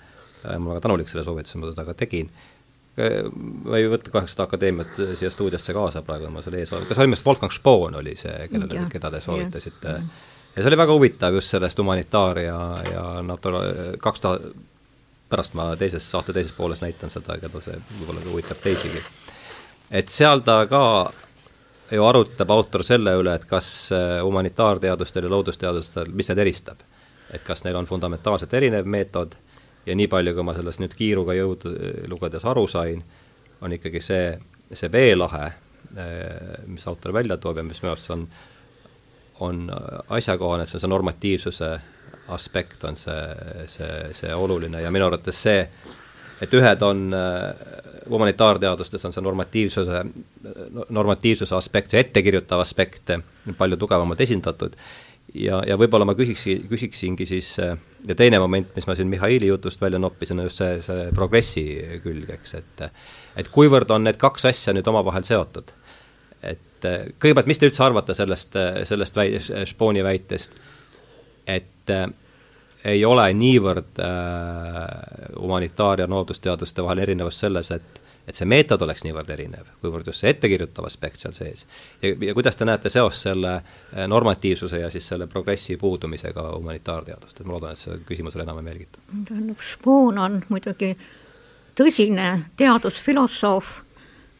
ma 0.44 0.50
olen 0.54 0.66
väga 0.66 0.80
tänulik 0.80 1.08
selle 1.08 1.24
soovituse, 1.24 1.58
ma 1.58 1.70
seda 1.72 1.84
ka 1.84 1.94
tegin 1.94 2.30
äh,, 2.98 3.24
ma 3.64 3.76
ei 3.76 3.88
võta 3.88 4.12
kahjuks 4.12 4.36
seda 4.36 4.48
akadeemiat 4.48 5.00
siia 5.18 5.30
stuudiosse 5.30 5.72
kaasa 5.72 6.02
praegu, 6.02 6.30
ma 6.30 6.42
seal 6.42 6.58
ees 6.60 6.72
olen, 6.72 6.86
kas 6.86 6.98
ilmselt 6.98 7.26
Wolfgang 7.26 7.52
Spoon 7.52 7.98
oli 8.00 8.16
see, 8.16 8.48
kellele, 8.52 8.86
keda 8.92 9.10
te 9.10 9.20
soovitasite? 9.20 9.98
ja 10.56 10.62
see 10.62 10.70
oli 10.70 10.82
väga 10.84 10.92
huvitav 10.92 11.34
just 11.34 11.50
sellest 11.50 11.78
humanitaar 11.78 12.38
ja, 12.38 12.60
ja 12.92 13.04
natura-, 13.26 13.96
kaks 14.00 14.20
tuhat, 14.20 14.48
pärast 15.28 15.54
ma 15.58 15.72
teises, 15.76 16.04
saate 16.10 16.32
teises 16.32 16.52
pooles 16.52 16.82
näitan 16.84 17.10
seda, 17.10 17.38
keda 17.40 17.60
see 17.64 17.78
võib-olla 17.98 18.26
huvitab 18.28 18.60
teisigi 18.62 19.02
et 19.90 20.08
seal 20.08 20.40
ta 20.46 20.64
ka 20.70 20.84
ju 21.92 22.04
arutab 22.04 22.50
autor 22.50 22.84
selle 22.86 23.14
üle, 23.20 23.34
et 23.34 23.44
kas 23.48 23.68
äh, 23.92 24.18
humanitaarteadustel 24.24 25.26
ja 25.26 25.32
loodusteadustel, 25.32 26.12
mis 26.12 26.30
need 26.30 26.42
eristab. 26.46 26.82
et 27.34 27.42
kas 27.42 27.64
neil 27.64 27.76
on 27.76 27.86
fundamentaalselt 27.86 28.52
erinev 28.54 28.86
meetod 28.86 29.32
ja 29.86 29.94
nii 29.96 30.06
palju, 30.08 30.34
kui 30.34 30.44
ma 30.44 30.52
sellest 30.54 30.78
nüüd 30.82 30.92
kiiruga 30.94 31.34
jõud 31.34 31.64
lugedes 32.08 32.44
aru 32.46 32.66
sain, 32.68 33.00
on 33.64 33.72
ikkagi 33.72 34.00
see, 34.00 34.26
see 34.72 34.90
veelahe, 34.92 35.46
äh, 35.96 36.60
mis 36.66 36.86
autor 36.86 37.12
välja 37.16 37.36
toob 37.40 37.58
ja 37.58 37.64
mis 37.66 37.82
minu 37.82 37.92
arust 37.94 38.12
on, 38.14 38.28
on 39.40 39.66
asjakohane, 40.08 40.66
see 40.66 40.78
on 40.78 40.84
see 40.84 40.92
normatiivsuse 40.92 41.72
aspekt 42.28 42.84
on 42.84 42.96
see, 42.96 43.66
see, 43.66 44.12
see 44.16 44.34
oluline 44.34 44.80
ja 44.82 44.92
minu 44.94 45.08
arvates 45.08 45.42
see, 45.46 45.66
et 46.42 46.54
ühed 46.54 46.82
on 46.82 47.06
äh, 47.14 47.48
humanitaarteadustes 48.10 49.04
on 49.04 49.14
see 49.14 49.24
normatiivsuse, 49.24 50.04
normatiivsuse 50.92 51.56
aspekt, 51.56 51.94
see 51.94 52.02
ettekirjutav 52.04 52.60
aspekt 52.60 53.14
palju 53.58 53.78
tugevamalt 53.80 54.20
esindatud 54.20 54.76
ja, 55.34 55.60
ja 55.66 55.76
võib-olla 55.80 56.06
ma 56.08 56.14
küsiksi, 56.18 56.58
küsiksingi 56.70 57.26
siis 57.28 57.54
ja 57.58 58.16
teine 58.16 58.40
moment, 58.42 58.70
mis 58.76 58.86
ma 58.88 58.96
siin 58.96 59.08
Mihhaili 59.10 59.48
jutust 59.48 59.80
välja 59.82 60.00
noppisin, 60.02 60.40
on 60.40 60.48
just 60.50 60.60
see, 60.60 60.80
see 60.84 61.06
progressi 61.16 61.64
külg, 62.04 62.30
eks, 62.36 62.54
et 62.60 62.84
et 63.40 63.48
kuivõrd 63.54 63.90
on 63.94 64.04
need 64.06 64.20
kaks 64.20 64.46
asja 64.50 64.74
nüüd 64.76 64.88
omavahel 64.90 65.26
seotud. 65.26 65.72
et 66.42 66.86
kõigepealt, 67.18 67.48
mis 67.48 67.58
te 67.58 67.70
üldse 67.70 67.80
arvate 67.84 68.14
sellest, 68.14 68.58
sellest 68.84 69.16
väi-, 69.16 69.40
Spooni 69.66 70.02
väitest, 70.04 70.58
et 71.48 71.94
ei 72.84 73.04
ole 73.04 73.26
niivõrd 73.32 74.00
äh, 74.00 74.08
humanitaar- 75.40 76.00
ja 76.00 76.08
loodusteaduste 76.08 76.82
vahel 76.84 76.98
erinevus 76.98 77.40
selles, 77.40 77.70
et 77.70 78.00
et 78.28 78.38
see 78.38 78.48
meetod 78.48 78.80
oleks 78.80 79.04
niivõrd 79.04 79.28
erinev, 79.34 79.66
kuivõrd 79.82 80.06
just 80.08 80.22
see 80.22 80.30
ettekirjutav 80.32 80.86
aspekt 80.88 81.20
seal 81.20 81.34
sees. 81.36 81.66
ja, 82.02 82.14
ja 82.28 82.34
kuidas 82.34 82.56
te 82.56 82.64
näete 82.64 82.88
seost 82.88 83.26
selle 83.26 83.52
äh, 83.54 84.06
normatiivsuse 84.08 84.80
ja 84.80 84.90
siis 84.90 85.08
selle 85.08 85.26
progressi 85.26 85.76
puudumisega 85.76 86.46
humanitaarteadustes, 86.56 87.44
ma 87.44 87.52
loodan, 87.52 87.76
et 87.76 87.82
see 87.82 87.98
küsimusele 88.08 88.46
enam 88.46 88.62
ei 88.62 88.68
meelgita. 88.70 88.98
tähendab, 89.28 89.64
Spoon 89.72 90.18
on 90.18 90.42
muidugi 90.48 90.94
tõsine 91.76 92.30
teadusfilosoof, 92.56 93.74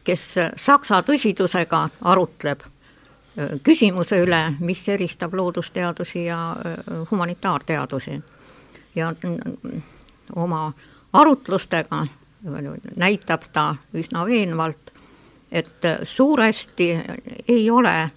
kes 0.04 0.24
saksa 0.56 1.02
tõsidusega 1.04 1.88
arutleb 2.00 2.64
äh, 2.64 3.58
küsimuse 3.62 4.22
üle, 4.24 4.46
mis 4.60 4.88
eristab 4.88 5.36
loodusteadusi 5.36 6.24
ja 6.30 6.40
äh, 6.56 7.04
humanitaarteadusi 7.10 8.22
ja 8.94 9.14
oma 10.36 10.72
arutlustega 11.12 12.06
näitab 12.96 13.42
ta 13.52 13.74
üsna 13.94 14.26
veenvalt, 14.26 14.92
et 15.52 15.80
suuresti 16.02 16.90
ei 17.48 17.70
ole 17.70 18.10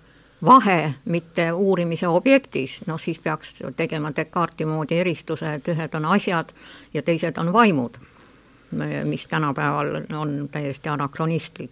vahe 0.45 0.93
mitte 1.05 1.51
uurimise 1.51 2.07
objektis, 2.07 2.82
noh 2.88 2.99
siis 3.01 3.19
peaks 3.19 3.55
tegema 3.75 4.11
Descartesi 4.15 4.65
moodi 4.65 4.99
eristuse, 4.99 5.53
et 5.53 5.67
ühed 5.67 5.95
on 5.97 6.05
asjad 6.05 6.53
ja 6.93 7.01
teised 7.01 7.38
on 7.38 7.53
vaimud, 7.53 7.97
mis 9.03 9.28
tänapäeval 9.28 10.01
on 10.17 10.49
täiesti 10.51 10.89
anakronistlik. 10.89 11.71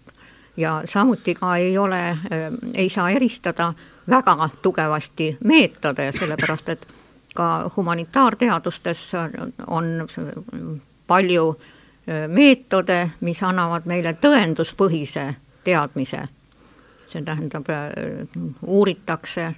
ja 0.57 0.81
samuti 0.85 1.33
ka 1.35 1.55
ei 1.55 1.77
ole, 1.77 2.17
ei 2.73 2.89
saa 2.89 3.09
eristada 3.09 3.73
väga 4.09 4.49
tugevasti 4.61 5.37
meetode, 5.43 6.11
sellepärast 6.11 6.69
et 6.69 6.87
ka 7.35 7.71
humanitaarteadustes 7.75 9.11
on 9.67 10.09
palju 11.07 11.59
meetode, 12.27 13.11
mis 13.21 13.43
annavad 13.43 13.85
meile 13.85 14.15
tõenduspõhise 14.21 15.35
teadmise. 15.63 16.27
see 17.09 17.21
tähendab, 17.23 17.65
uuritakse 18.67 19.55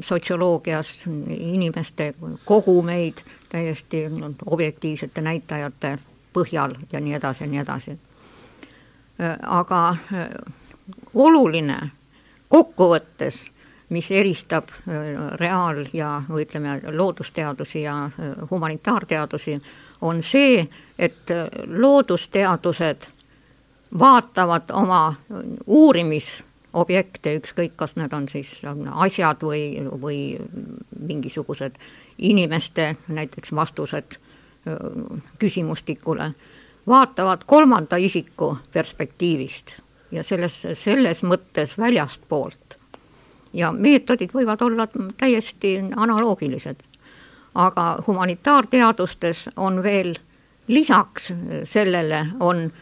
sotsioloogias 0.00 1.04
inimeste 1.38 2.14
kogumeid 2.44 3.22
täiesti 3.48 4.04
objektiivsete 4.46 5.20
näitajate 5.20 5.98
põhjal 6.34 6.74
ja 6.92 7.00
nii 7.00 7.14
edasi 7.14 7.44
ja 7.44 7.50
nii 7.50 7.58
edasi. 7.58 7.98
aga 9.42 9.96
oluline 11.14 11.78
kokkuvõttes, 12.48 13.50
mis 13.88 14.10
eristab 14.10 14.68
reaal- 15.40 15.86
ja 15.92 16.22
ütleme, 16.30 16.80
loodusteadusi 16.92 17.82
ja 17.82 18.10
humanitaarteadusi, 18.50 19.60
on 20.00 20.22
see, 20.22 20.68
et 20.98 21.30
loodusteadused 21.66 23.06
vaatavad 23.98 24.70
oma 24.72 25.14
uurimisobjekte, 25.66 27.36
ükskõik, 27.40 27.76
kas 27.76 27.96
need 27.96 28.12
on 28.12 28.28
siis 28.28 28.50
asjad 28.92 29.42
või, 29.42 29.62
või 30.00 30.20
mingisugused 30.98 31.78
inimeste 32.18 32.96
näiteks 33.08 33.54
vastused 33.54 34.18
küsimustikule, 35.38 36.32
vaatavad 36.86 37.44
kolmanda 37.46 37.96
isiku 37.96 38.56
perspektiivist 38.72 39.78
ja 40.10 40.22
selles, 40.22 40.62
selles 40.74 41.22
mõttes 41.22 41.78
väljastpoolt. 41.78 42.75
Ja 43.56 43.72
meetodid 43.72 44.34
võivad 44.36 44.62
olla 44.62 44.86
täiesti 45.16 45.78
analoogilised. 45.96 46.84
aga 47.56 48.02
humanitaarteadustes 48.06 49.48
on 49.56 49.82
veel 49.82 50.14
lisaks 50.68 51.32
sellele 51.64 52.26
on 52.40 52.72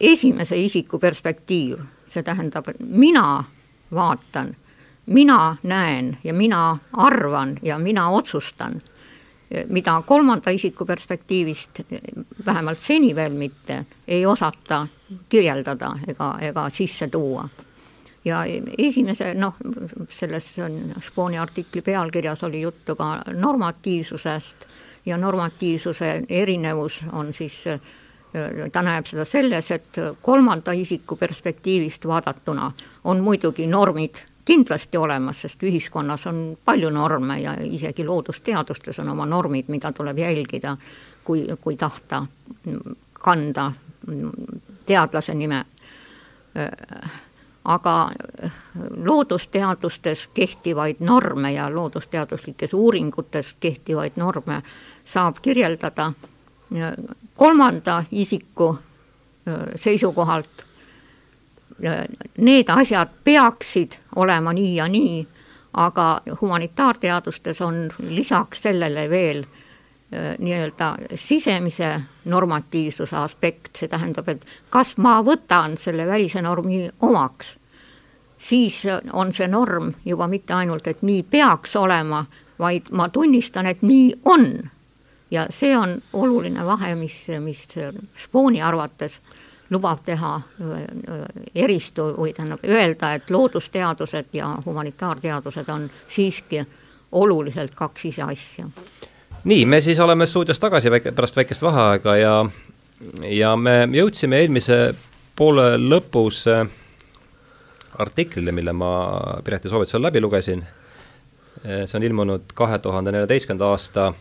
esimese 0.00 0.56
isiku 0.58 0.98
perspektiiv, 0.98 1.78
see 2.10 2.22
tähendab, 2.22 2.66
mina 2.80 3.44
vaatan, 3.94 4.56
mina 5.06 5.56
näen 5.62 6.18
ja 6.24 6.34
mina 6.34 6.78
arvan 6.92 7.58
ja 7.62 7.78
mina 7.78 8.08
otsustan, 8.08 8.82
mida 9.68 10.02
kolmanda 10.06 10.50
isiku 10.50 10.86
perspektiivist, 10.86 11.80
vähemalt 12.46 12.82
seni 12.82 13.14
veel 13.14 13.32
mitte, 13.32 13.84
ei 14.08 14.26
osata 14.26 14.86
kirjeldada 15.28 15.92
ega, 16.08 16.34
ega 16.40 16.70
sisse 16.70 17.08
tuua. 17.08 17.48
Ja 18.26 18.42
esimese, 18.78 19.34
noh, 19.38 19.54
selles 20.10 20.48
Spooni 21.06 21.38
artikli 21.38 21.82
pealkirjas 21.82 22.42
oli 22.44 22.60
juttu 22.60 22.96
ka 22.98 23.22
normatiivsusest 23.32 24.66
ja 25.06 25.16
normatiivsuse 25.16 26.22
erinevus 26.28 27.04
on 27.12 27.30
siis 27.34 27.62
ta 28.72 28.82
näeb 28.82 29.06
seda 29.06 29.24
selles, 29.24 29.70
et 29.70 29.98
kolmanda 30.22 30.72
isiku 30.76 31.16
perspektiivist 31.16 32.06
vaadatuna 32.06 32.72
on 33.04 33.22
muidugi 33.24 33.66
normid 33.66 34.20
kindlasti 34.46 34.96
olemas, 34.96 35.40
sest 35.42 35.62
ühiskonnas 35.62 36.26
on 36.30 36.40
palju 36.64 36.90
norme 36.90 37.40
ja 37.40 37.56
isegi 37.62 38.04
loodusteadustes 38.04 38.98
on 39.02 39.08
oma 39.14 39.26
normid, 39.26 39.70
mida 39.72 39.92
tuleb 39.92 40.18
jälgida, 40.18 40.76
kui, 41.24 41.46
kui 41.60 41.76
tahta 41.76 42.26
kanda 43.12 43.72
teadlase 44.86 45.34
nime. 45.34 45.64
Aga 47.66 48.10
loodusteadustes 48.96 50.28
kehtivaid 50.34 50.96
norme 51.00 51.52
ja 51.52 51.66
loodusteaduslikes 51.74 52.74
uuringutes 52.74 53.56
kehtivaid 53.60 54.12
norme 54.16 54.62
saab 55.04 55.36
kirjeldada 55.42 56.12
kolmanda 57.34 58.04
isiku 58.10 58.78
seisukohalt 59.76 60.66
need 62.38 62.68
asjad 62.68 63.08
peaksid 63.24 63.98
olema 64.16 64.52
nii 64.52 64.76
ja 64.76 64.88
nii, 64.88 65.26
aga 65.72 66.20
humanitaarteadustes 66.40 67.60
on 67.60 67.90
lisaks 67.98 68.62
sellele 68.62 69.10
veel 69.10 69.44
nii-öelda 70.12 70.92
sisemise 71.18 71.88
normatiivsuse 72.30 73.16
aspekt, 73.16 73.72
see 73.74 73.88
tähendab, 73.90 74.28
et 74.30 74.44
kas 74.70 74.94
ma 75.02 75.16
võtan 75.26 75.74
selle 75.82 76.06
välise 76.06 76.42
normi 76.42 76.84
omaks, 77.02 77.56
siis 78.38 78.84
on 79.12 79.32
see 79.34 79.48
norm 79.50 79.90
juba 80.04 80.28
mitte 80.30 80.54
ainult, 80.54 80.86
et 80.86 81.02
nii 81.02 81.24
peaks 81.26 81.74
olema, 81.76 82.22
vaid 82.58 82.92
ma 82.94 83.08
tunnistan, 83.08 83.66
et 83.66 83.82
nii 83.82 84.14
on 84.24 84.46
ja 85.30 85.46
see 85.50 85.76
on 85.76 86.02
oluline 86.12 86.66
vahe, 86.66 86.94
mis, 86.94 87.26
mis 87.40 87.66
Spooni 88.24 88.62
arvates 88.62 89.20
lubab 89.70 90.04
teha 90.06 90.34
äh, 90.36 90.84
eristu 91.54 92.12
või 92.18 92.32
tähendab 92.32 92.62
öelda, 92.64 93.12
et 93.14 93.30
loodusteadused 93.30 94.30
ja 94.32 94.52
humanitaarteadused 94.66 95.68
on 95.68 95.90
siiski 96.08 96.62
oluliselt 97.12 97.74
kaks 97.74 98.04
ise 98.04 98.22
asja. 98.22 98.68
Nii, 99.46 99.64
me 99.66 99.80
siis 99.80 99.98
oleme 100.02 100.26
stuudios 100.26 100.60
tagasi 100.60 100.90
väike, 100.90 101.12
pärast 101.12 101.36
väikest 101.36 101.62
vaheaega 101.62 102.16
ja 102.16 102.34
ja 103.30 103.56
me 103.56 103.84
jõudsime 103.92 104.40
eelmise 104.42 104.78
poole 105.36 105.76
lõpus 105.78 106.46
äh, 106.50 106.64
artiklile, 107.98 108.52
mille 108.56 108.72
ma 108.72 108.90
Pireti 109.44 109.68
soovitusel 109.68 110.02
läbi 110.02 110.20
lugesin. 110.24 110.64
Äh, 111.62 111.84
see 111.86 111.98
on 112.00 112.06
ilmunud 112.08 112.54
kahe 112.56 112.78
tuhande 112.82 113.12
neljateistkümnenda 113.14 113.72
aasta 113.72 114.12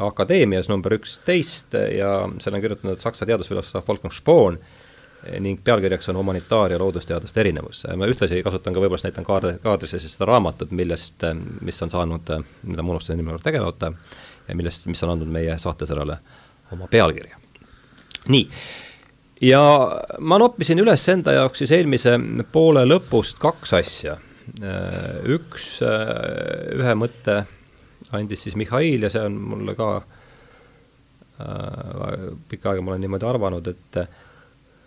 Akadeemias 0.00 0.68
number 0.70 0.94
üksteist 0.94 1.74
ja 1.96 2.12
selle 2.38 2.60
on 2.60 2.62
kirjutanud 2.62 3.00
saksa 3.02 3.26
teadusfilosoof 3.26 3.88
Wolfgang 3.88 4.14
Spoon 4.14 4.60
ning 5.40 5.60
pealkirjaks 5.64 6.08
on 6.08 6.16
humanitaar- 6.16 6.72
ja 6.72 6.78
loodusteaduste 6.78 7.40
erinevus. 7.40 7.86
ma 7.96 8.06
ühtlasi 8.06 8.42
kasutan 8.42 8.74
ka 8.74 8.80
võib-olla, 8.80 9.04
näitan 9.04 9.24
kaard, 9.24 9.58
kaadrisse 9.62 9.98
siis 9.98 10.16
seda 10.16 10.30
raamatut, 10.32 10.70
millest, 10.70 11.24
mis 11.60 11.82
on 11.82 11.90
saanud, 11.90 12.32
mida 12.62 12.82
ma 12.82 12.94
unustasin 12.96 13.20
nime 13.20 13.34
juurde 13.34 13.44
tegemata, 13.44 13.92
ja 14.48 14.56
millest, 14.56 14.86
mis 14.86 15.02
on 15.04 15.10
andnud 15.14 15.28
meie 15.28 15.58
saatesarjale 15.58 16.18
oma 16.72 16.88
pealkirja. 16.90 17.36
nii, 18.28 18.48
ja 19.40 19.62
ma 20.18 20.38
noppisin 20.38 20.78
üles 20.78 21.08
enda 21.08 21.32
jaoks 21.32 21.58
siis 21.62 21.72
eelmise 21.76 22.16
poole 22.52 22.84
lõpust 22.88 23.38
kaks 23.40 23.74
asja. 23.74 24.16
üks, 25.30 25.82
ühe 26.80 26.94
mõtte 26.98 27.44
andis 28.16 28.42
siis 28.42 28.56
Mihhail 28.56 29.02
ja 29.06 29.10
see 29.12 29.22
on 29.22 29.36
mulle 29.52 29.76
ka 29.78 29.90
äh, 31.40 32.16
pikka 32.48 32.72
aega 32.72 32.82
ma 32.82 32.94
olen 32.94 33.04
niimoodi 33.04 33.28
arvanud, 33.28 33.70
et 33.70 34.00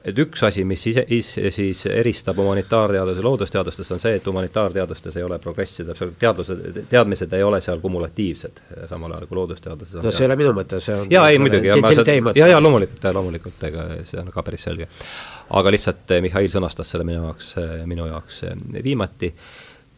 et 0.04 0.20
üks 0.20 0.44
asi, 0.44 0.66
mis 0.68 0.82
ise, 0.92 1.06
ise 1.16 1.52
siis 1.54 1.86
eristab 1.88 2.38
humanitaarteaduse 2.42 3.24
loodusteadustest, 3.24 3.94
on 3.96 4.02
see, 4.04 4.18
et 4.20 4.28
humanitaarteadustes 4.28 5.18
ei 5.18 5.24
ole 5.24 5.40
progressi, 5.44 5.86
täpselt 5.88 6.18
teadused, 6.20 6.80
teadmised 6.92 7.34
ei 7.38 7.44
ole 7.44 7.62
seal 7.64 7.80
kumulatiivsed, 7.84 8.64
samal 8.90 9.16
ajal 9.16 9.30
kui 9.30 9.40
loodusteadustes 9.40 10.04
no 10.04 10.12
see 10.12 10.26
ei 10.26 10.32
ole 10.32 10.40
minu 10.44 10.54
mõte, 10.58 10.80
see 10.84 10.98
on 11.00 11.12
jaa, 11.12 11.28
ei 11.32 11.40
muidugi, 11.42 11.72
jaa, 11.72 12.50
jaa, 12.52 12.62
loomulikult, 12.64 13.10
loomulikult, 13.20 13.68
ega 13.70 13.88
see 14.04 14.20
on 14.20 14.32
ka 14.34 14.44
päris 14.44 14.68
selge. 14.68 14.90
aga 15.60 15.76
lihtsalt 15.76 16.18
Mihhail 16.26 16.52
sõnastas 16.52 16.92
selle 16.92 17.08
minu 17.08 17.24
jaoks, 17.24 17.54
minu 17.88 18.10
jaoks 18.12 18.44
viimati 18.84 19.32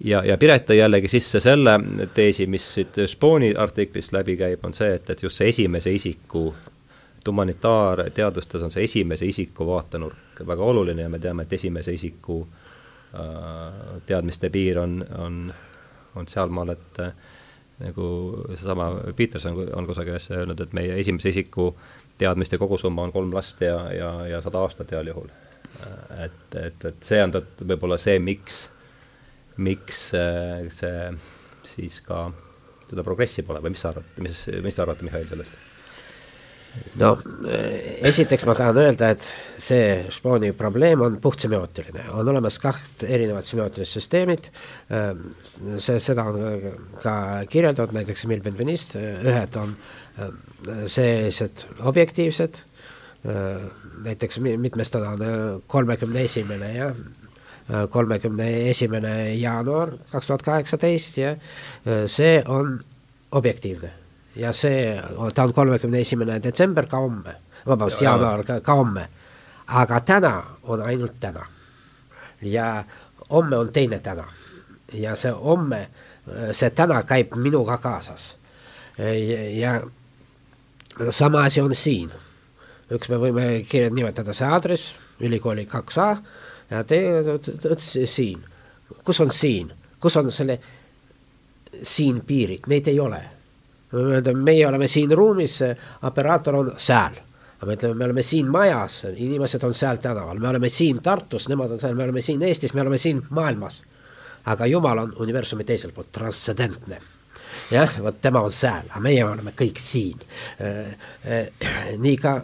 ja, 0.03 0.21
ja 0.25 0.37
Piret 0.37 0.67
tõi 0.69 0.79
jällegi 0.79 1.09
sisse 1.11 1.41
selle 1.43 1.79
teesi, 2.13 2.47
mis 2.51 2.65
siit 2.77 3.01
Spooni 3.09 3.53
artiklist 3.57 4.13
läbi 4.13 4.37
käib, 4.39 4.63
on 4.67 4.73
see, 4.75 4.93
et, 4.99 5.09
et 5.09 5.23
just 5.23 5.41
see 5.41 5.49
esimese 5.53 5.93
isiku 5.93 6.51
humanitaarteadustes 7.27 8.63
on 8.63 8.71
see 8.71 8.83
esimese 8.83 9.25
isiku 9.25 9.67
vaatenurk 9.67 10.43
väga 10.47 10.63
oluline 10.63 11.01
ja 11.01 11.09
me 11.09 11.19
teame, 11.19 11.45
et 11.45 11.53
esimese 11.53 11.93
isiku 11.93 12.41
äh, 12.43 14.01
teadmiste 14.05 14.49
piir 14.49 14.79
on, 14.79 15.05
on, 15.17 15.53
on 16.15 16.27
sealmaal, 16.27 16.75
et 16.75 16.99
äh, 16.99 17.11
nagu 17.79 18.07
seesama 18.53 18.91
Peterson 19.15 19.57
on 19.73 19.87
kusagil 19.87 20.15
asja 20.15 20.43
öelnud, 20.43 20.61
et 20.61 20.73
meie 20.73 20.99
esimese 20.99 21.33
isiku 21.33 21.73
teadmiste 22.17 22.57
kogusumma 22.57 23.03
on 23.03 23.11
kolm 23.11 23.33
last 23.33 23.61
ja, 23.61 23.79
ja, 23.93 24.13
ja 24.27 24.41
sada 24.41 24.61
aastat 24.63 24.91
heal 24.91 25.07
juhul. 25.11 25.27
et, 26.23 26.55
et, 26.55 26.85
et 26.85 27.03
see 27.03 27.19
on 27.23 27.33
võib-olla 27.67 27.97
see, 27.99 28.19
miks 28.19 28.69
miks 29.57 30.09
äh, 30.13 30.65
see 30.71 31.11
siis 31.65 32.01
ka 32.05 32.27
seda 32.89 33.03
progressi 33.03 33.43
pole 33.45 33.61
või 33.63 33.73
mis 33.73 33.81
sa 33.81 33.91
arvad, 33.93 34.09
mis, 34.23 34.45
mis 34.63 34.75
te 34.75 34.83
arvate, 34.83 35.05
Mihhail, 35.07 35.27
sellest? 35.29 35.55
No 37.01 37.11
äh, 37.47 37.97
esiteks 38.09 38.45
ma 38.47 38.55
tahan 38.57 38.79
öelda, 38.83 39.11
et 39.15 39.25
see 39.61 40.05
Spooni 40.13 40.51
probleem 40.57 41.01
on 41.05 41.17
puhtsemiootiline, 41.23 42.07
on 42.15 42.29
olemas 42.31 42.59
kaht 42.61 43.05
erinevat 43.07 43.47
semiootilist 43.47 43.99
süsteemid, 43.99 44.49
ähm, 44.93 45.33
see, 45.77 45.99
seda 46.03 46.27
on 46.31 46.69
ka 47.03 47.17
kirjeldatud, 47.51 47.95
näiteks 47.95 48.25
Emil 48.27 48.43
Benveniste, 48.45 49.01
ühed 49.25 49.59
on 49.61 49.75
ähm, 50.19 50.39
sellised 50.91 51.67
objektiivsed, 51.83 52.61
äh, 53.27 53.67
näiteks 54.05 54.39
mitmestada 54.43 55.15
on 55.15 55.61
kolmekümne 55.71 56.25
esimene 56.27 56.73
ja 56.75 56.89
kolmekümne 57.89 58.69
esimene 58.69 59.33
jaanuar 59.35 59.95
kaks 60.11 60.27
tuhat 60.27 60.43
kaheksateist 60.45 61.17
ja 61.17 61.31
äh, 61.33 62.05
see 62.05 62.43
on 62.45 62.79
objektiivne. 63.31 64.04
Ja 64.35 64.51
see, 64.53 65.01
ta 65.33 65.43
on 65.43 65.53
kolmekümne 65.53 65.99
esimene 65.99 66.39
detsember 66.43 66.87
ka 66.91 66.97
homme, 66.97 67.35
vabandust, 67.67 68.01
jaanuar 68.01 68.43
ka, 68.43 68.59
ka 68.61 68.75
homme. 68.75 69.07
aga 69.67 69.99
täna 69.99 70.43
on 70.63 70.81
ainult 70.81 71.19
täna. 71.19 71.45
ja 72.41 72.83
homme 73.29 73.57
on 73.57 73.73
teine 73.73 73.99
täna. 73.99 74.23
ja 74.93 75.15
see 75.15 75.31
homme, 75.31 75.87
see 76.51 76.69
täna 76.69 77.03
käib 77.03 77.35
minuga 77.35 77.77
kaasas. 77.77 78.37
ja 79.53 79.81
sama 81.09 81.43
asi 81.43 81.61
on 81.61 81.75
siin 81.75 82.11
üks 82.93 83.09
me 83.09 83.19
võime 83.21 83.45
nimetada 83.93 84.33
see 84.33 84.47
aadress, 84.47 84.95
ülikooli 85.19 85.65
kaks 85.69 85.97
A 85.97 86.09
ja 86.69 86.83
teine 86.83 87.37
siin, 87.81 88.43
kus 89.03 89.21
on 89.23 89.31
siin, 89.33 89.71
kus 90.01 90.17
on 90.21 90.31
selle 90.31 90.59
siin 91.81 92.21
piirid, 92.25 92.69
neid 92.71 92.87
ei 92.87 92.99
ole. 92.99 93.21
Meie 94.35 94.67
oleme 94.67 94.87
siin 94.91 95.11
ruumis, 95.15 95.59
operaator 96.03 96.55
on 96.55 96.73
seal 96.77 97.15
aga 97.65 97.71
me 97.71 97.75
ütleme, 97.77 97.95
me 97.95 98.05
oleme 98.05 98.23
siin 98.23 98.47
majas, 98.51 98.99
inimesed 99.15 99.63
on 99.63 99.73
seal 99.73 99.97
tänaval, 100.03 100.39
me 100.39 100.49
oleme 100.49 100.69
siin 100.69 101.01
Tartus, 101.03 101.47
nemad 101.49 101.71
on 101.71 101.79
seal, 101.79 101.95
me 101.95 102.03
oleme 102.03 102.21
siin 102.21 102.43
Eestis, 102.43 102.73
me 102.73 102.81
oleme 102.81 102.97
siin 102.97 103.23
maailmas. 103.29 103.81
aga 104.45 104.65
Jumal 104.65 104.97
on 104.97 105.13
universumi 105.19 105.63
teisel 105.63 105.91
pool, 105.91 106.05
transcendentne. 106.11 106.99
jah, 107.71 107.95
vot 108.03 108.21
tema 108.21 108.41
on 108.41 108.51
seal, 108.51 108.85
aga 108.89 108.99
meie 109.01 109.23
oleme 109.25 109.55
kõik 109.57 109.79
siin. 109.81 110.19
Äh, 110.61 110.93
äh, 111.31 111.97
nii 111.97 112.17
ka, 112.17 112.35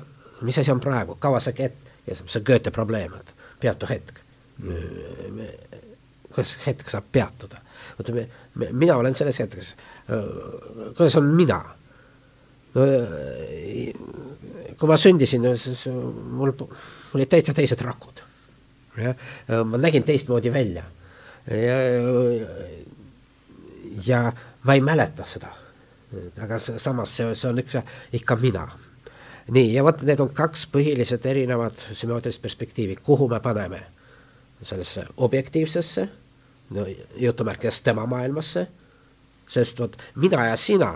mis 0.41 0.57
asi 0.57 0.71
on 0.71 0.79
praegu, 0.79 1.15
kaua 1.19 1.39
see 1.39 1.53
ket-, 1.53 1.93
see 2.25 2.41
Goethe 2.41 2.71
probleem, 2.71 3.13
et 3.19 3.35
peatu 3.59 3.89
hetk. 3.89 4.23
kuidas 6.31 6.57
hetk 6.65 6.89
saab 6.89 7.05
peatuda? 7.11 7.61
vaata, 7.97 8.13
me, 8.13 8.27
me, 8.55 8.67
mina 8.71 8.95
olen 8.97 9.15
selles 9.15 9.39
hetkes, 9.39 9.73
äh, 9.73 9.90
kuidas 10.07 11.15
on 11.19 11.29
mina 11.35 11.61
no 12.75 12.87
kui 14.79 14.89
ma 14.89 14.97
sündisin, 14.97 15.45
siis 15.59 15.85
mul, 15.91 16.53
mul 16.57 17.19
olid 17.19 17.29
täitsa 17.29 17.53
teised 17.53 17.81
rakud. 17.85 18.21
jah, 18.97 19.15
ma 19.65 19.77
nägin 19.77 20.03
teistmoodi 20.03 20.53
välja. 20.53 20.83
ja, 21.47 21.77
ja 24.07 24.21
ma 24.63 24.73
ei 24.73 24.81
mäleta 24.81 25.25
seda. 25.25 25.53
aga 26.41 26.59
samas 26.59 27.17
see, 27.17 27.35
see 27.35 27.49
on 27.49 27.61
üks 27.61 27.77
ikka 28.13 28.35
mina. 28.41 28.67
nii, 29.51 29.73
ja 29.73 29.83
vot 29.83 30.01
need 30.07 30.19
on 30.19 30.33
kaks 30.33 30.67
põhiliselt 30.73 31.25
erinevat 31.25 31.85
semiootilist 31.93 32.41
perspektiivi, 32.41 32.95
kuhu 33.03 33.29
me 33.29 33.39
paneme 33.39 33.83
sellesse 34.61 35.05
objektiivsesse, 35.17 36.09
no 36.69 36.85
jutumärkides 37.17 37.81
tema 37.81 38.05
maailmasse, 38.05 38.67
sest 39.51 39.79
vot 39.83 39.97
mina 40.15 40.45
ja 40.47 40.55
sina 40.59 40.93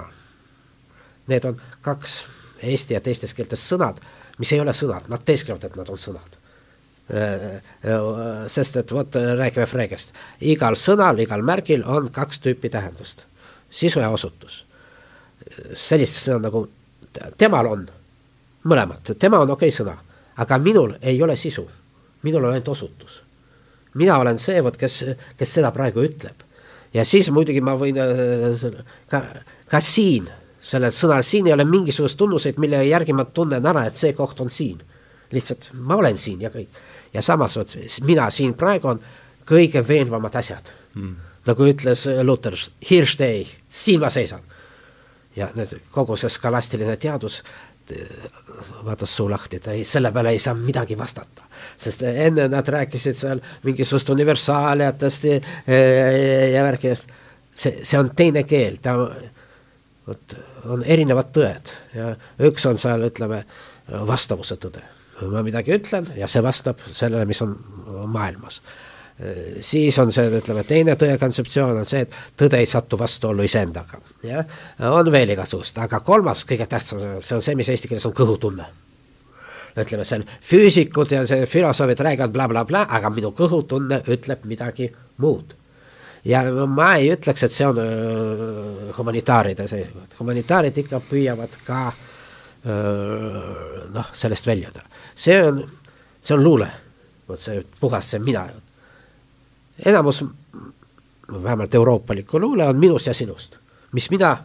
Need 1.27 1.45
on 1.45 1.61
kaks 1.81 2.19
eesti 2.61 2.93
ja 2.93 3.01
teistes 3.01 3.33
keeltes 3.33 3.63
sõnad, 3.65 3.97
mis 4.37 4.51
ei 4.53 4.61
ole 4.61 4.73
sõnad, 4.77 5.07
nad 5.09 5.23
teesklevad, 5.25 5.63
et 5.65 5.77
nad 5.79 5.89
on 5.89 5.97
sõnad. 5.97 6.37
Äh, 7.05 7.45
äh, 7.85 8.45
sest 8.49 8.77
et 8.81 8.93
vot 8.93 9.15
räägime 9.15 9.65
Freegest, 9.69 10.13
igal 10.41 10.77
sõnal, 10.77 11.19
igal 11.21 11.43
märgil 11.45 11.85
on 11.85 12.09
kaks 12.13 12.41
tüüpi 12.45 12.69
tähendust, 12.73 13.25
sisu 13.69 14.01
ja 14.01 14.09
osutus. 14.09 14.63
sellist 15.75 16.15
sõna 16.17 16.47
nagu 16.47 16.63
temal 17.37 17.67
on, 17.69 17.83
mõlemad, 18.63 19.13
tema 19.19 19.39
on 19.43 19.51
okei 19.53 19.69
okay 19.69 19.77
sõna, 19.77 19.93
aga 20.41 20.57
minul 20.57 20.95
ei 21.01 21.21
ole 21.21 21.35
sisu, 21.35 21.67
minul 22.23 22.43
on 22.43 22.53
ainult 22.53 22.67
osutus. 22.67 23.21
mina 23.93 24.17
olen 24.17 24.39
see, 24.39 24.63
vot 24.63 24.77
kes, 24.77 25.03
kes 25.37 25.53
seda 25.53 25.71
praegu 25.71 26.01
ütleb. 26.03 26.44
Ja 26.95 27.05
siis 27.05 27.29
muidugi 27.31 27.61
ma 27.61 27.75
võin 27.79 27.99
äh, 27.99 28.65
ka, 29.11 29.21
ka 29.71 29.81
siin 29.83 30.29
sellel 30.65 30.93
sõnal 30.95 31.23
siin 31.25 31.47
ei 31.47 31.53
ole 31.53 31.65
mingisugust 31.69 32.17
tunnuseid, 32.17 32.57
mille 32.61 32.81
järgi 32.87 33.13
ma 33.13 33.27
tunnen 33.29 33.65
ära, 33.69 33.85
et 33.85 33.99
see 33.99 34.15
koht 34.17 34.39
on 34.41 34.49
siin. 34.49 34.81
lihtsalt 35.31 35.71
ma 35.73 35.95
olen 35.95 36.17
siin 36.17 36.41
ja 36.41 36.49
kõik. 36.49 36.69
ja 37.13 37.21
samas 37.21 37.57
vot 37.57 37.75
mina 38.05 38.29
siin 38.29 38.53
praegu 38.53 38.87
on 38.87 38.99
kõige 39.45 39.87
veenvamad 39.87 40.35
asjad 40.35 40.71
mm.. 40.93 41.15
nagu 41.45 41.69
ütles 41.69 42.07
Luter, 42.23 42.55
here 42.89 43.05
stay, 43.05 43.45
siin 43.69 43.99
ma 43.99 44.09
seisan. 44.09 44.41
ja 45.35 45.49
need, 45.55 45.77
kogu 45.91 46.15
see 46.15 46.29
skalastiline 46.29 46.97
teadus 46.97 47.43
vaatas 48.85 49.15
suu 49.17 49.29
lahti, 49.29 49.59
et 49.59 49.67
ei, 49.73 49.83
selle 49.85 50.11
peale 50.11 50.31
ei 50.35 50.39
saa 50.39 50.53
midagi 50.57 50.97
vastata. 50.97 51.43
sest 51.77 52.03
enne 52.03 52.47
nad 52.47 52.67
rääkisid 52.67 53.17
seal 53.17 53.41
mingisugust 53.63 54.09
universaaliatest 54.09 55.23
ja, 55.29 55.39
ja 56.53 56.63
värkidest. 56.63 57.07
see, 57.55 57.79
see 57.83 57.99
on 57.99 58.11
teine 58.15 58.43
keel, 58.43 58.77
ta 58.81 58.97
vot 60.07 60.35
on 60.65 60.83
erinevad 60.83 61.31
tõed 61.35 61.71
ja 61.95 62.11
üks 62.49 62.65
on 62.69 62.77
seal, 62.81 63.05
ütleme, 63.09 63.43
vastavuse 64.07 64.57
tõde. 64.61 64.83
ma 65.31 65.43
midagi 65.45 65.73
ütlen 65.75 66.09
ja 66.17 66.27
see 66.27 66.43
vastab 66.43 66.81
sellele, 66.91 67.25
mis 67.25 67.41
on 67.41 67.55
maailmas. 68.11 68.61
Siis 69.63 69.99
on 69.99 70.11
see, 70.11 70.27
ütleme, 70.39 70.63
teine 70.67 70.97
tõe 70.99 71.13
kontseptsioon 71.19 71.77
on 71.79 71.85
see, 71.87 72.01
et 72.03 72.15
tõde 72.35 72.59
ei 72.59 72.67
satu 72.67 72.99
vastuollu 72.99 73.45
iseendaga, 73.47 74.01
jah. 74.27 74.57
on 74.91 75.11
veel 75.11 75.31
igasugust, 75.35 75.77
aga 75.79 76.01
kolmas, 76.03 76.43
kõige 76.47 76.67
tähtsam, 76.67 76.99
see 77.23 77.37
on 77.37 77.45
see, 77.45 77.55
mis 77.55 77.69
eesti 77.71 77.91
keeles 77.91 78.07
on 78.09 78.15
kõhutunne 78.17 78.67
ütleme, 79.75 80.05
seal 80.07 80.23
füüsikud 80.43 81.11
ja 81.11 81.25
see 81.27 81.47
filosoofid 81.51 82.03
räägivad 82.03 82.31
blablabla 82.31 82.65
bla, 82.67 82.97
aga 82.97 83.11
minu 83.11 83.33
kõhutunne 83.35 84.01
ütleb 84.11 84.45
midagi 84.47 84.87
muud 85.23 85.55
ja 86.25 86.43
ma 86.67 86.93
ei 86.99 87.11
ütleks, 87.11 87.43
et 87.43 87.55
see 87.55 87.67
on 87.67 87.79
öö, 87.83 88.91
humanitaaride 88.97 89.67
seisukoht, 89.67 90.15
humanitaarid 90.19 90.83
ikka 90.83 91.01
püüavad 91.09 91.59
ka 91.67 91.81
noh, 93.93 94.07
sellest 94.13 94.47
väljuda. 94.47 94.81
see 95.15 95.37
on, 95.43 95.61
see 96.21 96.33
on 96.35 96.43
luule, 96.43 96.69
vot 97.27 97.41
see 97.41 97.61
puhas 97.79 98.09
see 98.09 98.19
mina. 98.19 98.47
Enamus, 99.85 100.23
vähemalt 101.43 101.75
euroopalikku 101.75 102.39
luule 102.39 102.67
on 102.67 102.77
minust 102.79 103.07
ja 103.07 103.13
sinust, 103.13 103.57
mis 103.91 104.09
mina 104.11 104.37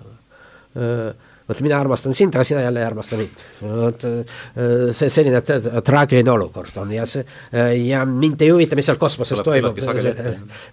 vot 1.50 1.60
mina 1.66 1.80
armastan 1.82 2.14
sind, 2.14 2.34
aga 2.34 2.44
sina 2.46 2.62
jälle 2.62 2.80
ei 2.80 2.86
armasta 2.86 3.16
mind. 3.18 3.44
vot 3.62 4.06
see 4.94 5.10
selline 5.10 5.42
traagiline 5.84 6.30
olukord 6.30 6.76
on 6.82 6.92
ja 6.94 7.06
see 7.06 7.24
ja 7.88 8.04
mind 8.06 8.40
ei 8.40 8.50
huvita, 8.54 8.78
mis 8.78 8.86
seal 8.86 9.00
kosmoses 9.00 9.42
toimub. 9.44 9.78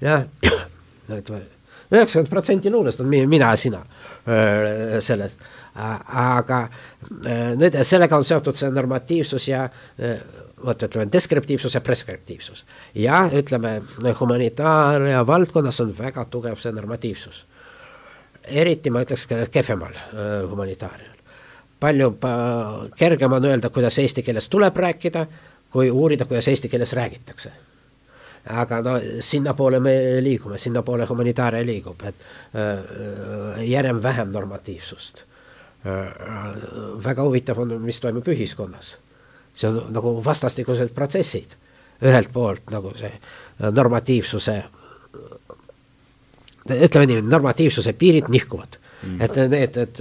jah 0.02 0.26
üheksakümmend 1.88 2.30
protsenti 2.30 2.72
luulest 2.72 3.00
on 3.02 3.08
mina 3.08 3.50
ja 3.50 3.56
sina 3.56 3.82
sellest. 5.00 5.40
aga 6.14 6.62
nüüd 7.56 7.78
sellega 7.84 8.18
on 8.18 8.26
seotud 8.26 8.58
see 8.58 8.70
normatiivsus 8.74 9.48
ja 9.48 9.68
vot 10.66 10.84
ütleme, 10.84 11.12
deskriptiivsus 11.12 11.76
ja 11.76 11.82
preskriptiivsus. 11.82 12.66
ja 12.96 13.30
ütleme, 13.34 13.82
humanitaaria 14.20 15.28
valdkonnas 15.28 15.82
on 15.82 15.94
väga 15.98 16.26
tugev 16.26 16.56
see 16.56 16.72
normatiivsus. 16.72 17.46
eriti 18.48 18.90
ma 18.90 19.04
ütleks 19.06 19.28
kehvemal 19.52 19.94
humanitaarial. 20.50 21.16
palju 21.80 22.18
kergem 22.96 23.34
on 23.34 23.46
öelda, 23.46 23.70
kuidas 23.70 24.00
eesti 24.00 24.24
keeles 24.24 24.50
tuleb 24.50 24.78
rääkida, 24.78 25.28
kui 25.70 25.92
uurida, 25.92 26.26
kuidas 26.26 26.48
eesti 26.48 26.70
keeles 26.70 26.94
räägitakse 26.94 27.52
aga 28.50 28.82
no 28.82 28.94
sinnapoole 29.20 29.80
me 29.80 29.94
liigume, 30.24 30.58
sinnapoole 30.58 31.06
humanitaaria 31.10 31.66
liigub, 31.66 32.04
et 32.08 32.16
äh, 32.56 33.64
järjest 33.68 34.04
vähem 34.04 34.32
normatiivsust 34.32 35.24
äh,. 35.86 36.14
väga 37.04 37.24
huvitav 37.24 37.60
on, 37.60 37.76
mis 37.82 38.00
toimub 38.00 38.28
ühiskonnas. 38.28 38.98
See 39.58 39.70
on 39.70 39.94
nagu 39.94 40.16
vastastikused 40.26 40.94
protsessid, 40.96 41.56
ühelt 42.06 42.30
poolt 42.34 42.70
nagu 42.74 42.94
see 42.98 43.12
normatiivsuse, 43.74 44.58
ütleme 46.78 47.08
nii, 47.10 47.24
normatiivsuse 47.26 47.94
piirid 47.98 48.30
nihkuvad 48.30 48.78
Mm. 49.04 49.22
et 49.22 49.36
need, 49.50 49.76
et 49.78 50.00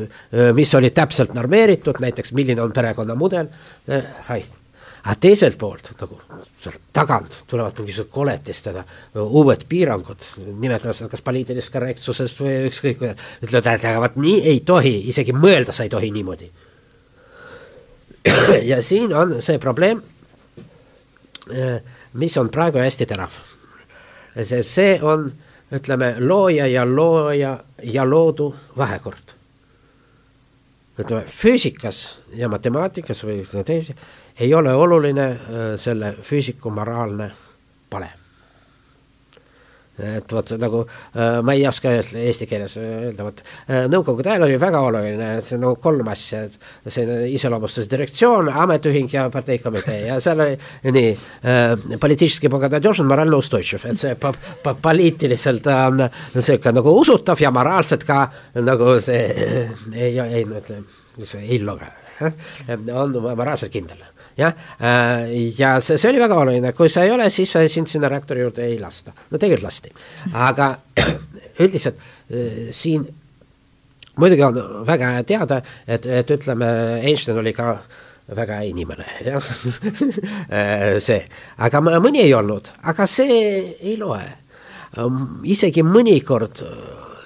mis 0.57 0.71
oli 0.75 0.91
täpselt 0.91 1.35
normeeritud, 1.37 1.99
näiteks 2.01 2.33
milline 2.33 2.63
on 2.63 2.73
perekonnamudel, 2.73 3.49
aga 3.93 5.17
teiselt 5.21 5.59
poolt 5.61 5.91
nagu 6.01 6.17
sealt 6.57 6.81
tagant 6.97 7.43
tulevad 7.51 7.77
mingisugused 7.83 8.13
koletistega 8.15 8.85
uued 9.21 9.67
piirangud, 9.69 10.31
nimetame 10.47 10.97
seda 10.97 11.13
kas 11.13 11.25
poliitilisest 11.27 11.75
korrektsusest 11.75 12.41
või 12.41 12.55
ükskõik, 12.71 13.05
ütlevad, 13.45 13.69
et 13.75 13.85
aga 13.85 14.01
vot 14.07 14.17
nii 14.23 14.39
ei 14.55 14.63
tohi, 14.65 14.97
isegi 15.13 15.37
mõelda 15.37 15.77
sa 15.77 15.85
ei 15.85 15.93
tohi 15.93 16.11
niimoodi. 16.17 16.49
ja 18.71 18.83
siin 18.83 19.15
on 19.15 19.37
see 19.43 19.59
probleem, 19.59 20.03
mis 22.19 22.37
on 22.39 22.49
praegu 22.51 22.81
hästi 22.83 23.07
terav. 23.07 23.37
see, 24.43 24.63
see 24.63 24.99
on, 25.03 25.31
ütleme, 25.73 26.17
looja 26.19 26.67
ja 26.67 26.85
looja 26.87 27.59
ja 27.83 28.05
loodu 28.05 28.55
vahekord 28.77 29.37
ütleme 30.99 31.25
füüsikas 31.29 32.19
ja 32.35 32.49
matemaatikas 32.49 33.25
või 33.25 33.43
teisi 33.65 33.95
ei 34.41 34.55
ole 34.55 34.73
oluline 34.75 35.27
äh, 35.31 35.39
selle 35.81 36.15
füüsiku 36.23 36.71
moraalne 36.71 37.31
pale. 37.91 38.11
Et 40.03 40.33
vot 40.33 40.53
nagu 40.61 40.83
äh, 40.87 41.39
ma 41.45 41.55
ei 41.57 41.67
oska 41.69 41.93
eesti 41.97 42.49
keeles 42.49 42.77
öelda, 42.81 43.27
vot 43.27 43.43
äh, 43.43 43.87
nõukogude 43.91 44.33
ajal 44.33 44.47
oli 44.47 44.59
väga 44.61 44.81
oluline, 44.89 45.29
see 45.45 45.61
nagu 45.61 45.79
kolm 45.83 46.09
asja, 46.13 46.43
et 46.47 46.93
see 46.93 47.19
iseloomustas 47.37 47.89
direktsioon, 47.91 48.51
ametiühing 48.65 49.13
ja 49.13 49.27
parteikomitee. 49.33 50.01
Ja 50.11 50.19
seal 50.23 50.43
oli 50.45 50.59
nii 50.97 51.13
äh,, 51.13 51.99
poliitiliselt 52.01 52.51
bogadadžožn, 52.53 53.09
moraalne 53.09 53.41
ustõtšiv, 53.41 53.87
et 53.91 54.03
see 54.03 54.17
pa, 54.21 54.33
pa, 54.63 54.75
poliitiliselt 54.89 55.71
on 55.73 56.05
niisugune 56.07 56.77
nagu 56.81 56.97
usutav 57.01 57.41
ja 57.41 57.53
moraalselt 57.55 58.05
ka 58.09 58.27
nagu 58.61 58.99
see 59.05 59.23
ei, 59.95 60.13
ei 60.19 60.45
no 60.49 60.61
ütleme, 60.61 60.85
see 61.25 61.47
ei 61.47 61.63
loge, 61.65 61.89
on 62.93 63.17
moraalselt 63.33 63.73
kindel 63.73 64.05
jah, 64.37 64.55
äh, 64.81 65.53
ja 65.59 65.77
see, 65.81 65.99
see 65.99 66.11
oli 66.11 66.21
väga 66.21 66.41
oluline, 66.43 66.73
kui 66.77 66.91
sa 66.93 67.05
ei 67.05 67.13
ole, 67.15 67.29
siis 67.33 67.53
sind 67.73 67.89
sinna 67.91 68.11
reaktori 68.13 68.45
juurde 68.45 68.67
ei 68.67 68.79
lasta. 68.81 69.15
no 69.31 69.39
tegelikult 69.39 69.67
lasti, 69.67 69.93
aga 70.33 70.73
üldiselt 71.65 71.97
äh, 71.97 72.67
siin 72.77 73.07
muidugi 74.17 74.45
on 74.45 74.59
väga 74.87 75.13
hea 75.17 75.29
teada, 75.29 75.61
et, 75.87 76.07
et 76.07 76.31
ütleme, 76.31 76.69
Einstein 77.05 77.39
oli 77.39 77.53
ka 77.57 77.77
väga 78.37 78.61
hea 78.61 78.73
inimene, 78.73 79.07
jah. 79.25 79.53
Äh, 80.47 80.99
see, 81.03 81.21
aga 81.63 81.81
mõni 81.83 82.23
ei 82.23 82.35
olnud, 82.35 82.69
aga 82.87 83.07
see 83.11 83.39
ei 83.81 83.97
loe. 83.99 84.23
isegi 85.45 85.83
mõnikord 85.83 86.63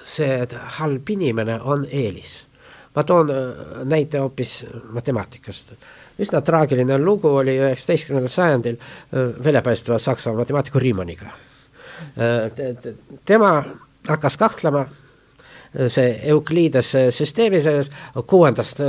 see 0.03 0.39
halb 0.79 1.09
inimene 1.09 1.59
on 1.61 1.85
eelis. 1.85 2.41
Ma 2.95 3.03
toon 3.07 3.29
näite 3.87 4.19
hoopis 4.19 4.65
matemaatikast 4.91 5.75
üsna 6.19 6.41
traagiline 6.45 6.97
lugu 6.97 7.29
oli 7.41 7.57
üheksateistkümnendal 7.59 8.31
sajandil 8.31 8.77
väljapäästva 9.43 9.99
saksa 9.99 10.33
matemaatiku 10.33 10.79
Riemanniga. 10.79 11.31
tema 13.25 13.63
hakkas 14.07 14.37
kahtlema 14.37 14.85
see 15.87 16.19
Euklidese 16.23 17.11
süsteemi 17.11 17.61
selles 17.61 17.91
kuuendast 18.27 18.81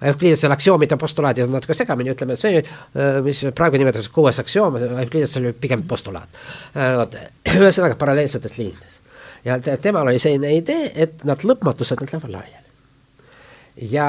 Euklidese 0.00 0.48
aktsioomide 0.48 0.96
postulaadid 0.96 1.44
on 1.44 1.52
natuke 1.52 1.74
segamini, 1.76 2.14
ütleme 2.14 2.36
see, 2.40 2.62
mis 3.24 3.42
praegu 3.56 3.76
nimetatakse 3.76 4.12
kuues 4.14 4.38
aktsioom, 4.40 4.78
Euklides 5.02 5.36
oli 5.36 5.52
pigem 5.52 5.82
postulaat. 5.88 6.40
vot, 6.96 7.18
ühesõnaga 7.58 7.98
paralleelsetes 8.00 8.56
liinides. 8.56 8.96
ja 9.44 9.58
temal 9.60 10.08
oli 10.08 10.18
selline 10.18 10.54
idee, 10.56 10.88
et 10.94 11.24
nad 11.28 11.44
lõpmatused, 11.44 12.00
nad 12.00 12.14
lähevad 12.14 12.32
laiali. 12.38 12.64
ja 13.92 14.08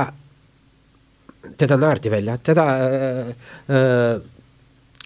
teda 1.58 1.78
naerdi 1.78 2.12
välja, 2.12 2.38
teda 2.38 2.66
äh, 3.70 4.22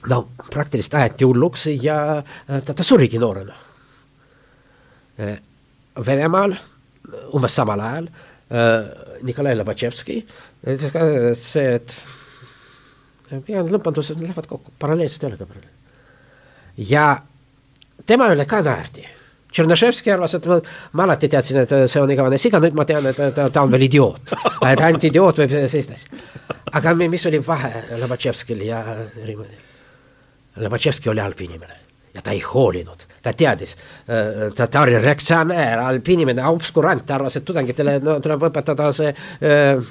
no 0.09 0.21
praktiliselt 0.51 0.97
aeti 0.99 1.25
hulluks 1.25 1.67
ja 1.81 2.21
ta, 2.45 2.73
ta 2.73 2.83
surigi 2.83 3.17
noorena. 3.21 3.55
Venemaal 6.05 6.53
umbes 7.33 7.55
samal 7.55 7.81
ajal 7.81 8.09
Nikolai 9.25 9.55
Lobatševski 9.55 10.17
ütles 10.67 10.91
ka 10.93 11.05
see, 11.39 11.79
et 11.79 11.95
lõppandused 13.31 14.19
lähevad 14.21 14.49
kokku, 14.49 14.75
paralleelselt 14.79 15.23
ei 15.23 15.29
ole 15.31 15.39
ka 15.39 15.47
paralleel. 15.47 15.73
ja 16.77 17.07
tema 18.05 18.29
üle 18.33 18.45
ka 18.45 18.61
naerdi 18.61 19.07
Tšernoševski 19.55 20.11
arvas, 20.11 20.35
et 20.35 20.47
ma, 20.51 20.57
ma 20.99 21.05
alati 21.05 21.29
teadsin, 21.31 21.61
et 21.63 21.75
see 21.91 22.01
on 22.01 22.11
igavene 22.11 22.39
siga, 22.41 22.59
nüüd 22.63 22.75
ma 22.75 22.83
tean, 22.87 23.05
et 23.07 23.19
ta, 23.37 23.47
ta 23.47 23.63
on 23.63 23.71
veel 23.71 23.87
idioot. 23.87 24.35
et 24.71 24.83
ainult 24.83 25.07
idioot 25.07 25.39
võib 25.43 25.55
sellist 25.55 25.95
asja. 25.95 26.25
aga 26.75 26.93
mis 26.99 27.25
oli 27.31 27.39
vahe 27.45 27.71
Lobatševskil 28.01 28.67
ja 28.67 28.83
Riimannil? 29.23 29.63
Lobatševski 30.65 31.11
oli 31.11 31.23
halb 31.23 31.41
inimene 31.47 31.81
ja 32.15 32.21
ta 32.23 32.31
ei 32.31 32.39
hoolinud, 32.39 33.01
ta 33.23 33.33
teadis, 33.35 33.75
ta, 34.55 34.67
ta 34.71 34.81
oli 34.85 34.99
reaktsionäär, 35.03 35.81
halb 35.83 36.09
inimene, 36.13 36.45
obskurant, 36.47 37.03
ta 37.07 37.17
arvas, 37.17 37.35
et 37.35 37.45
tudengitele 37.47 37.97
no, 38.03 38.19
tuleb 38.23 38.45
õpetada 38.47 38.87
see 38.95 39.11
öö, 39.43 39.81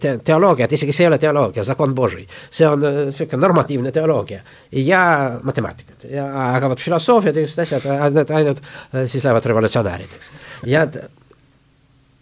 te 0.00 0.18
teoloogiat, 0.24 0.72
isegi 0.72 0.92
see 0.94 1.06
ei 1.06 1.10
ole 1.10 1.18
teoloogia, 1.22 1.64
zakon 1.66 1.94
boži, 1.96 2.24
see 2.50 2.66
on 2.68 2.82
niisugune 2.84 3.40
normatiivne 3.42 3.92
teoloogia 3.94 4.42
ja 4.84 5.00
matemaatikat 5.42 6.06
ja 6.10 6.26
aga 6.54 6.70
vot 6.72 6.82
filosoofiad 6.82 7.40
ja 7.40 7.46
sellised 7.46 7.64
asjad, 7.64 8.14
need 8.14 8.30
ainult 8.30 8.62
siis 9.06 9.24
lähevad 9.24 9.50
revolutsionäärideks. 9.50 10.30
ja, 10.70 10.86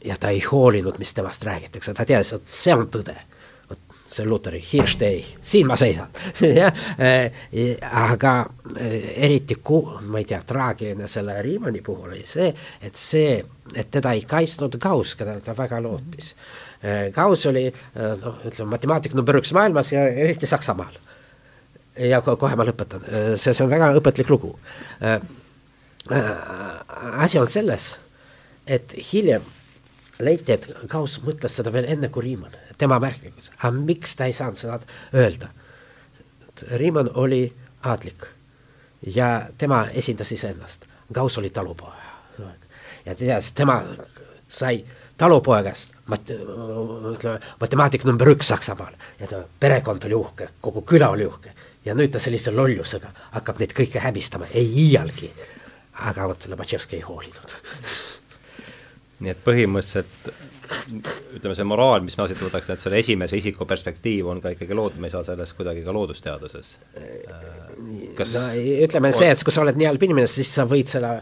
ja 0.05 0.17
ta 0.21 0.33
ei 0.33 0.41
hoolinud, 0.41 0.99
mis 0.99 1.15
temast 1.15 1.45
räägitakse, 1.45 1.95
ta 1.95 2.09
teadis, 2.09 2.33
et 2.33 2.49
see 2.49 2.75
on 2.75 2.89
tõde. 2.93 3.19
see 4.13 4.27
Luteri 4.29 4.59
Hirštei, 4.61 5.23
siin 5.41 5.67
ma 5.67 5.77
seisan 5.77 6.11
jah, 6.61 6.75
aga 7.97 8.33
eriti 9.17 9.57
ku-, 9.65 9.87
ma 10.05 10.21
ei 10.21 10.27
tea, 10.29 10.43
traagiline 10.45 11.09
selle 11.09 11.39
Riimanni 11.43 11.81
puhul 11.81 12.11
oli 12.11 12.27
see, 12.29 12.51
et 12.83 12.97
see, 13.01 13.39
et 13.73 13.89
teda 13.91 14.13
ei 14.13 14.27
kaitsnud 14.29 14.77
Gauss, 14.77 15.17
keda 15.17 15.39
ta 15.41 15.57
väga 15.57 15.81
lootis 15.81 16.35
mm. 16.35 16.43
-hmm 16.43 16.62
Gauss 17.15 17.47
oli 17.47 17.69
äh, 17.69 18.15
noh, 18.19 18.41
ütleme 18.49 18.75
matemaatik 18.75 19.15
number 19.15 19.39
üks 19.39 19.53
maailmas 19.55 19.93
ja 19.93 20.05
eriti 20.09 20.49
Saksamaal. 20.51 20.95
ja 21.99 22.23
kohe 22.25 22.57
ma 22.57 22.67
lõpetan, 22.67 23.05
äh, 23.07 23.33
see, 23.37 23.55
see 23.55 23.65
on 23.65 23.71
väga 23.71 23.93
õpetlik 23.99 24.31
lugu. 24.33 24.57
asi 27.13 27.39
on 27.39 27.49
selles, 27.49 27.97
et 28.67 28.95
hiljem 29.13 29.45
leiti, 30.19 30.53
et 30.53 30.67
Gauss 30.91 31.21
mõtles 31.23 31.55
seda 31.55 31.73
veel 31.73 31.87
enne 31.91 32.09
kui 32.09 32.25
Riemann, 32.27 32.55
tema 32.79 32.99
märkmikus, 33.03 33.53
aga 33.59 33.71
miks 33.77 34.17
ta 34.17 34.27
ei 34.27 34.35
saanud 34.35 34.59
seda 34.59 34.81
öelda? 35.15 35.53
Riemann 36.79 37.11
oli 37.15 37.45
aadlik 37.83 38.27
ja 39.07 39.49
tema 39.59 39.87
esindas 39.95 40.33
iseennast, 40.33 40.87
Gauss 41.13 41.39
oli 41.39 41.51
talupoeg 41.51 42.13
ja 43.07 43.15
tead, 43.15 43.53
tema 43.55 43.83
sai 44.49 44.83
talupoegast 45.23 45.93
mat-, 46.11 46.33
ütleme, 47.13 47.39
matemaatik 47.61 48.07
number 48.09 48.33
üks 48.35 48.51
Saksamaal 48.53 48.95
ja 49.21 49.31
ta 49.31 49.43
perekond 49.61 50.05
oli 50.09 50.19
uhke, 50.19 50.53
kogu 50.61 50.85
küla 50.89 51.13
oli 51.15 51.27
uhke. 51.29 51.55
Ja 51.87 51.97
nüüd 51.99 52.13
ta 52.15 52.23
sellise 52.23 52.53
lollusega 52.55 53.11
hakkab 53.33 53.59
neid 53.63 53.75
kõike 53.75 54.03
häbistama, 54.03 54.51
ei 54.55 54.69
iialgi. 54.87 55.33
aga 56.09 56.25
vot 56.31 56.47
Lobatševski 56.49 56.97
ei 56.97 57.03
hoolinud. 57.05 57.53
Nii 59.23 59.31
et 59.31 59.43
põhimõtteliselt 59.45 60.31
ütleme, 61.37 61.53
see 61.55 61.67
moraal, 61.69 62.01
mis 62.07 62.17
ma 62.17 62.25
siit 62.31 62.41
võtaks, 62.41 62.71
et 62.73 62.81
selle 62.81 62.99
esimese 63.03 63.37
isiku 63.37 63.67
perspektiiv 63.69 64.31
on 64.33 64.41
ka 64.41 64.55
ikkagi 64.55 64.79
lood-, 64.79 64.97
me 64.99 65.11
ei 65.11 65.13
saa 65.13 65.23
sellest 65.27 65.55
kuidagi 65.59 65.85
ka 65.85 65.93
loodusteaduses. 65.95 66.73
Kas 68.17 68.35
no 68.39 68.47
ütleme 68.87 69.13
see, 69.13 69.29
et 69.35 69.45
kui 69.45 69.55
sa 69.55 69.67
oled 69.67 69.79
nii 69.79 69.91
halb 69.91 70.09
inimene, 70.09 70.31
siis 70.31 70.55
sa 70.57 70.65
võid 70.71 70.91
selle, 70.95 71.13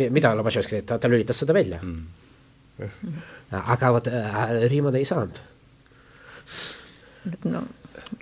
mida 0.00 0.32
Lobatševski 0.38 0.78
tegi, 0.78 0.86
ta, 0.92 1.00
ta 1.02 1.10
lülitas 1.10 1.42
seda 1.42 1.56
välja. 1.56 1.82
Mm 1.82 3.39
aga 3.52 3.92
vot 3.92 4.06
äh, 4.06 4.50
Riimon 4.68 4.96
ei 4.96 5.04
saanud. 5.04 5.40
no 7.44 7.62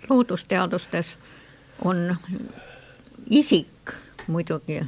loodusteadustes 0.08 1.16
on 1.84 2.16
isik 3.30 3.92
muidugi 4.26 4.84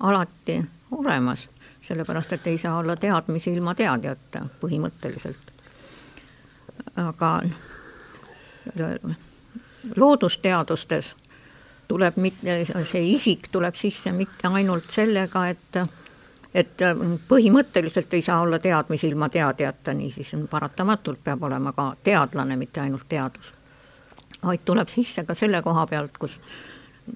alati 0.00 0.64
olemas, 0.90 1.48
sellepärast 1.82 2.32
et 2.32 2.46
ei 2.46 2.58
saa 2.58 2.78
olla 2.78 2.96
teadmisi 2.96 3.52
ilma 3.52 3.74
teadjata 3.74 4.46
põhimõtteliselt. 4.60 5.52
aga 6.96 7.42
loodusteadustes 9.96 11.16
tuleb 11.88 12.16
mitte, 12.16 12.64
see 12.64 13.04
isik 13.12 13.48
tuleb 13.52 13.74
sisse 13.74 14.12
mitte 14.12 14.48
ainult 14.48 14.90
sellega, 14.90 15.48
et 15.48 15.80
et 16.54 16.82
äh, 16.82 16.96
põhimõtteliselt 17.28 18.14
ei 18.14 18.22
saa 18.22 18.40
olla 18.40 18.58
teadmisi 18.58 19.08
ilma 19.08 19.28
teadjata, 19.28 19.94
niisiis 19.96 20.34
paratamatult 20.50 21.22
peab 21.24 21.42
olema 21.48 21.72
ka 21.72 21.92
teadlane, 22.04 22.56
mitte 22.56 22.80
ainult 22.80 23.08
teadus. 23.08 23.54
vaid 24.42 24.60
tuleb 24.64 24.88
sisse 24.88 25.24
ka 25.24 25.34
selle 25.34 25.62
koha 25.62 25.86
pealt, 25.86 26.18
kus 26.18 26.40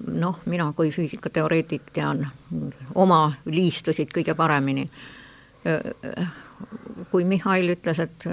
noh, 0.07 0.39
mina 0.45 0.71
kui 0.75 0.91
füüsikateoreetik 0.91 1.91
tean 1.93 2.27
oma 2.95 3.33
liistusid 3.45 4.11
kõige 4.15 4.35
paremini. 4.35 4.89
kui 7.11 7.25
Mihhail 7.27 7.73
ütles, 7.73 7.99
et 7.99 8.23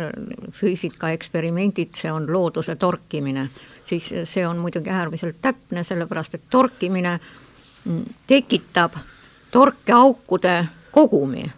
füüsikaeksperimendid, 0.54 1.96
see 1.98 2.12
on 2.12 2.28
looduse 2.32 2.76
torkimine, 2.76 3.48
siis 3.88 4.12
see 4.24 4.46
on 4.46 4.60
muidugi 4.62 4.90
äärmiselt 4.90 5.40
täpne, 5.42 5.82
sellepärast 5.84 6.34
et 6.34 6.46
torkimine 6.50 7.18
tekitab 8.26 8.94
torkeaukude 9.50 10.54
kogumi 10.94 11.48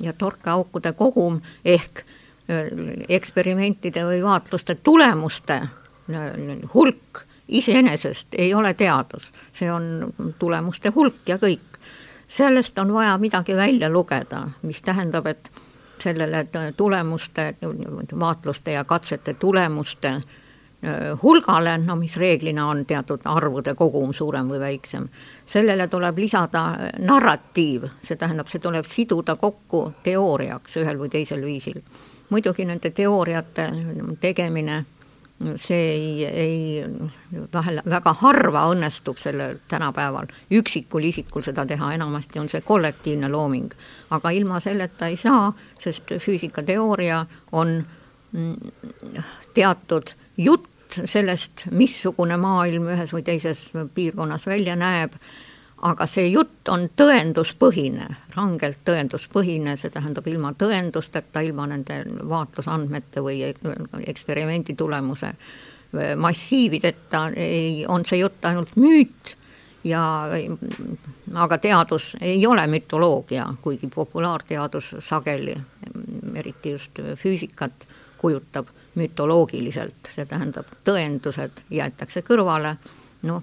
ja 0.00 0.12
torkeaukude 0.12 0.92
kogum 0.96 1.40
ehk 1.64 2.04
eksperimentide 3.08 4.02
või 4.08 4.22
vaatluste 4.24 4.74
tulemuste 4.74 5.60
hulk 6.74 7.26
iseenesest 7.48 8.34
ei 8.38 8.54
ole 8.54 8.74
teadus, 8.74 9.30
see 9.54 9.70
on 9.72 10.12
tulemuste 10.38 10.92
hulk 10.94 11.28
ja 11.28 11.36
kõik. 11.38 11.66
sellest 12.30 12.78
on 12.78 12.92
vaja 12.94 13.18
midagi 13.18 13.56
välja 13.56 13.90
lugeda, 13.90 14.48
mis 14.62 14.82
tähendab, 14.82 15.26
et 15.26 15.50
sellele 16.02 16.46
tulemuste, 16.76 17.54
vaatluste 18.20 18.72
ja 18.72 18.84
katsete 18.84 19.34
tulemuste 19.34 20.20
hulgale, 21.22 21.78
no 21.78 21.96
mis 21.96 22.16
reeglina 22.16 22.66
on 22.66 22.84
teatud 22.86 23.20
arvude 23.28 23.74
kogum, 23.76 24.14
suurem 24.16 24.48
või 24.48 24.60
väiksem, 24.60 25.08
sellele 25.46 25.88
tuleb 25.92 26.18
lisada 26.18 26.62
narratiiv, 26.98 27.84
see 28.02 28.16
tähendab, 28.16 28.48
see 28.48 28.62
tuleb 28.64 28.88
siduda 28.88 29.36
kokku 29.36 29.90
teooriaks 30.02 30.78
ühel 30.80 31.00
või 31.00 31.12
teisel 31.12 31.44
viisil. 31.44 31.82
muidugi 32.30 32.64
nende 32.64 32.90
teooriate 32.90 33.68
tegemine, 34.20 34.84
see 35.56 35.92
ei, 35.92 36.26
ei 36.26 36.84
vahel 37.52 37.80
väga 37.90 38.12
harva 38.20 38.66
õnnestub 38.70 39.18
sellel 39.18 39.58
tänapäeval 39.68 40.28
üksikul 40.50 41.04
isikul 41.04 41.42
seda 41.42 41.66
teha, 41.66 41.92
enamasti 41.94 42.38
on 42.38 42.48
see 42.48 42.60
kollektiivne 42.60 43.28
looming. 43.28 43.72
aga 44.10 44.30
ilma 44.30 44.60
selleta 44.60 45.06
ei 45.06 45.16
saa, 45.16 45.52
sest 45.78 46.12
füüsikateooria 46.18 47.26
on 47.52 47.84
mm, 48.32 48.56
teatud 49.54 50.14
jutt, 50.36 50.98
sellest, 51.06 51.66
missugune 51.70 52.36
maailm 52.40 52.88
ühes 52.90 53.12
või 53.14 53.22
teises 53.22 53.68
piirkonnas 53.94 54.46
välja 54.46 54.74
näeb, 54.78 55.14
aga 55.86 56.06
see 56.10 56.26
jutt 56.28 56.68
on 56.68 56.88
tõenduspõhine, 56.98 58.08
rangelt 58.34 58.82
tõenduspõhine, 58.84 59.76
see 59.80 59.92
tähendab 59.94 60.26
ilma 60.28 60.52
tõendusteta, 60.58 61.40
ilma 61.46 61.66
nende 61.70 62.02
vaatlusandmete 62.28 63.22
või 63.24 63.42
eksperimendi 64.06 64.74
tulemuse 64.76 65.34
massiivideta 66.16 67.28
ei, 67.36 67.84
on 67.88 68.04
see 68.06 68.20
jutt 68.20 68.44
ainult 68.46 68.76
müüt 68.78 69.34
ja 69.84 70.02
aga 71.34 71.58
teadus 71.58 72.12
ei 72.20 72.46
ole 72.46 72.66
mütoloogia, 72.66 73.46
kuigi 73.62 73.88
populaarteadus 73.94 74.94
sageli, 75.06 75.56
eriti 76.34 76.76
just 76.76 77.00
füüsikat, 77.22 77.86
kujutab 78.18 78.68
mütoloogiliselt, 79.00 80.12
see 80.14 80.26
tähendab, 80.28 80.68
tõendused 80.84 81.64
jäetakse 81.72 82.22
kõrvale, 82.26 82.76
noh, 83.28 83.42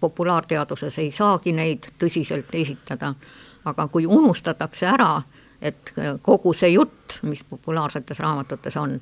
populaarteaduses 0.00 0.98
ei 0.98 1.12
saagi 1.14 1.54
neid 1.54 1.92
tõsiselt 1.98 2.54
esitada, 2.58 3.12
aga 3.64 3.86
kui 3.92 4.06
unustatakse 4.06 4.88
ära, 4.90 5.14
et 5.62 5.92
kogu 6.26 6.54
see 6.58 6.72
jutt, 6.72 7.20
mis 7.22 7.44
populaarsetes 7.46 8.18
raamatutes 8.18 8.76
on, 8.80 8.96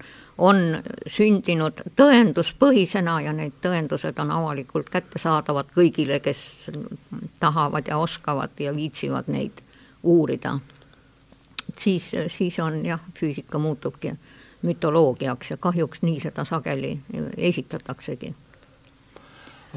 on 0.45 0.61
sündinud 1.09 1.81
tõenduspõhisena 1.97 3.17
ja 3.25 3.33
need 3.37 3.57
tõendused 3.65 4.21
on 4.21 4.35
avalikult 4.37 4.91
kättesaadavad 4.93 5.73
kõigile, 5.77 6.21
kes 6.21 6.43
tahavad 7.41 7.89
ja 7.89 7.99
oskavad 7.99 8.61
ja 8.61 8.75
viitsivad 8.77 9.33
neid 9.33 9.65
uurida. 10.03 10.59
siis, 11.79 12.13
siis 12.29 12.59
on 12.59 12.85
jah, 12.85 13.01
füüsika 13.17 13.59
muutubki 13.59 14.13
mütoloogiaks 14.63 15.51
ja 15.51 15.57
kahjuks 15.57 16.03
nii 16.03 16.21
seda 16.21 16.45
sageli 16.45 16.99
esitataksegi. 17.37 18.35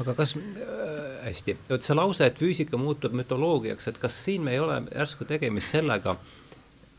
Aga 0.00 0.14
kas 0.18 0.34
äh,, 0.36 1.26
hästi, 1.28 1.56
vot 1.68 1.84
see 1.86 1.94
lause, 1.94 2.26
et 2.26 2.38
füüsika 2.40 2.78
muutub 2.80 3.14
mütoloogiaks, 3.14 3.88
et 3.88 4.00
kas 4.02 4.16
siin 4.24 4.42
me 4.42 4.56
ei 4.56 4.62
ole 4.62 4.80
järsku 4.90 5.26
tegemist 5.28 5.70
sellega, 5.70 6.16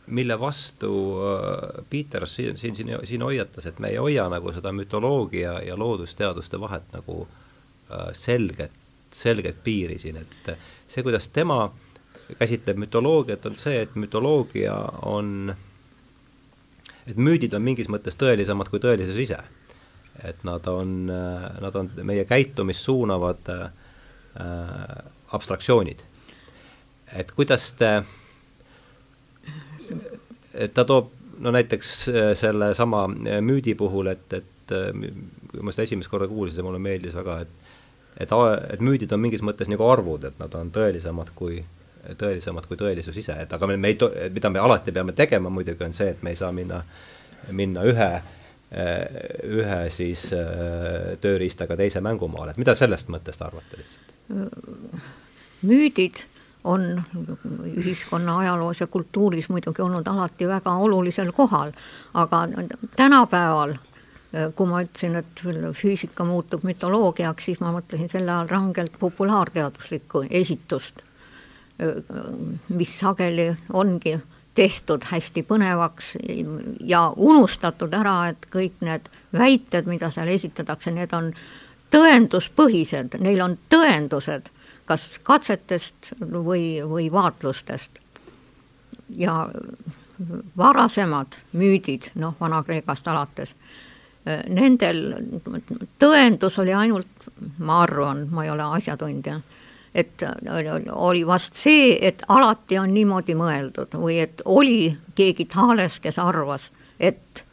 mille 0.07 0.37
vastu 0.39 0.91
äh, 1.19 1.83
Peter 1.89 2.27
siin, 2.27 2.57
siin, 2.57 2.75
siin, 2.75 2.93
siin 3.03 3.25
hoiatas, 3.25 3.65
et 3.65 3.79
me 3.83 3.91
ei 3.91 3.99
hoia 3.99 4.29
nagu 4.31 4.53
seda 4.55 4.71
mütoloogia 4.71 5.59
ja 5.67 5.75
loodusteaduste 5.77 6.59
vahet 6.59 6.87
nagu 6.95 7.25
äh, 7.27 8.07
selget, 8.13 8.71
selget 9.11 9.59
piiri 9.63 9.99
siin, 9.99 10.21
et 10.23 10.55
see, 10.87 11.03
kuidas 11.03 11.27
tema 11.27 11.65
käsitleb 12.39 12.79
mütoloogiat, 12.85 13.45
on 13.45 13.55
see, 13.59 13.81
et 13.81 13.95
mütoloogia 13.95 14.75
on, 15.05 15.55
et 17.07 17.17
müüdid 17.17 17.53
on 17.53 17.63
mingis 17.65 17.89
mõttes 17.91 18.17
tõelisemad 18.19 18.69
kui 18.71 18.81
tõelisus 18.83 19.19
ise 19.21 19.39
et 20.23 20.43
nad 20.47 20.67
on, 20.71 21.07
nad 21.61 21.75
on 21.75 21.89
meie 22.07 22.23
käitumist 22.25 22.85
suunavad 22.87 23.49
äh, 23.51 23.65
abstraktsioonid. 25.35 25.99
et 27.15 27.31
kuidas 27.31 27.71
te, 27.79 27.91
et 30.53 30.73
ta 30.73 30.85
toob 30.85 31.11
no 31.39 31.51
näiteks 31.51 32.09
äh, 32.09 32.31
sellesama 32.37 33.05
äh, 33.05 33.41
müüdi 33.41 33.75
puhul, 33.75 34.07
et, 34.07 34.33
et 34.33 34.71
äh, 34.71 34.91
kui 35.51 35.63
ma 35.63 35.73
seda 35.75 35.87
esimest 35.87 36.11
korda 36.11 36.27
kuulsin, 36.31 36.57
see 36.57 36.65
mulle 36.65 36.79
meeldis 36.79 37.15
väga, 37.15 37.41
et 37.45 37.63
et, 38.15 38.31
et 38.71 38.79
müüdid 38.79 39.11
on 39.11 39.19
mingis 39.19 39.41
mõttes 39.43 39.67
nagu 39.67 39.83
arvud, 39.91 40.23
et 40.23 40.37
nad 40.39 40.53
on 40.55 40.69
tõelisemad 40.71 41.33
kui, 41.35 41.59
tõelisemad 42.17 42.67
kui 42.69 42.77
tõelisus 42.79 43.17
ise, 43.17 43.35
et 43.41 43.53
aga 43.53 43.67
me, 43.67 43.77
me 43.77 43.93
ei 43.93 43.99
to-, 43.99 44.11
mida 44.33 44.49
me 44.53 44.61
alati 44.61 44.93
peame 44.95 45.15
tegema 45.17 45.49
muidugi, 45.49 45.83
on 45.85 45.93
see, 45.93 46.09
et 46.13 46.23
me 46.23 46.33
ei 46.33 46.39
saa 46.39 46.51
minna, 46.55 46.81
minna 47.51 47.85
ühe 47.85 48.09
ühe 48.75 49.75
siis 49.93 50.25
äh, 50.35 51.13
tööriistaga 51.21 51.77
teise 51.79 52.01
mängumaale, 52.03 52.51
et 52.51 52.57
mida 52.59 52.73
sellest 52.75 53.11
mõttest 53.13 53.43
arvate 53.45 53.77
lihtsalt? 53.79 54.15
müüdid 55.65 56.17
on 56.65 56.97
ühiskonna 57.77 58.39
ajaloos 58.41 58.81
ja 58.81 58.87
kultuuris 58.91 59.51
muidugi 59.53 59.83
olnud 59.85 60.07
alati 60.09 60.47
väga 60.49 60.73
olulisel 60.81 61.29
kohal, 61.31 61.71
aga 62.17 62.41
tänapäeval 62.97 63.77
kui 64.55 64.67
ma 64.67 64.81
ütlesin, 64.83 65.15
et 65.15 65.41
füüsika 65.79 66.25
muutub 66.27 66.65
mütoloogiaks, 66.67 67.45
siis 67.47 67.61
ma 67.63 67.71
mõtlesin 67.75 68.09
selle 68.11 68.33
all 68.33 68.49
rangelt 68.51 68.97
populaarteaduslikku 68.99 70.25
esitust, 70.41 71.04
mis 72.69 72.99
sageli 72.99 73.49
ongi 73.73 74.15
tehtud 74.55 75.03
hästi 75.09 75.43
põnevaks 75.43 76.13
ja 76.79 77.09
unustatud 77.17 77.93
ära, 77.93 78.29
et 78.31 78.47
kõik 78.51 78.79
need 78.85 79.09
väited, 79.35 79.87
mida 79.91 80.11
seal 80.15 80.31
esitatakse, 80.31 80.93
need 80.95 81.13
on 81.13 81.33
tõenduspõhised, 81.91 83.17
neil 83.19 83.43
on 83.43 83.57
tõendused 83.69 84.51
kas 84.85 85.05
katsetest 85.25 86.13
või, 86.19 86.79
või 86.85 87.11
vaatlustest. 87.11 87.99
ja 89.09 89.49
varasemad 90.57 91.35
müüdid, 91.53 92.09
noh, 92.15 92.35
Vana-Kreekast 92.39 93.07
alates, 93.07 93.51
nendel 94.47 95.01
tõendus 95.99 96.59
oli 96.61 96.73
ainult, 96.73 97.27
ma 97.57 97.81
arvan, 97.83 98.27
ma 98.31 98.45
ei 98.45 98.49
ole 98.49 98.63
asjatundja 98.77 99.41
et 99.95 100.23
oli 100.91 101.27
vast 101.27 101.55
see, 101.55 101.95
et 102.07 102.23
alati 102.27 102.77
on 102.77 102.93
niimoodi 102.93 103.35
mõeldud 103.39 103.95
või 103.95 104.19
et 104.19 104.41
oli 104.45 104.91
keegi 105.15 105.45
Thales, 105.45 105.99
kes 106.03 106.19
arvas, 106.19 106.67
et 106.99 107.45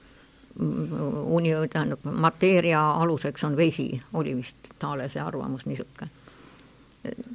uni, 1.24 1.54
tähendab, 1.70 2.02
mateeria 2.04 2.90
aluseks 2.90 3.44
on 3.44 3.56
vesi, 3.56 4.02
oli 4.12 4.36
vist 4.36 4.74
Thalese 4.78 5.20
arvamus 5.20 5.66
niisugune. 5.66 6.10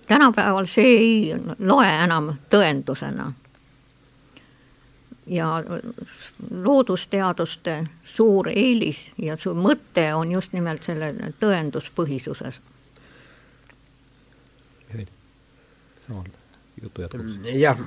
tänapäeval 0.07 0.65
see 0.65 0.97
ei 0.97 1.35
loe 1.59 1.89
enam 2.03 2.33
tõendusena. 2.49 3.33
ja 5.27 5.63
loodusteaduste 6.51 7.87
suur 8.03 8.47
eelis 8.49 9.11
ja 9.17 9.35
su 9.35 9.53
mõte 9.53 10.13
on 10.15 10.31
just 10.31 10.53
nimelt 10.53 10.83
selle 10.83 11.13
tõenduspõhisuses 11.39 12.61
samal 16.07 16.33
jutu 16.81 17.01
jätkuks. 17.01 17.23
Mm, 17.23 17.45
jah, 17.59 17.77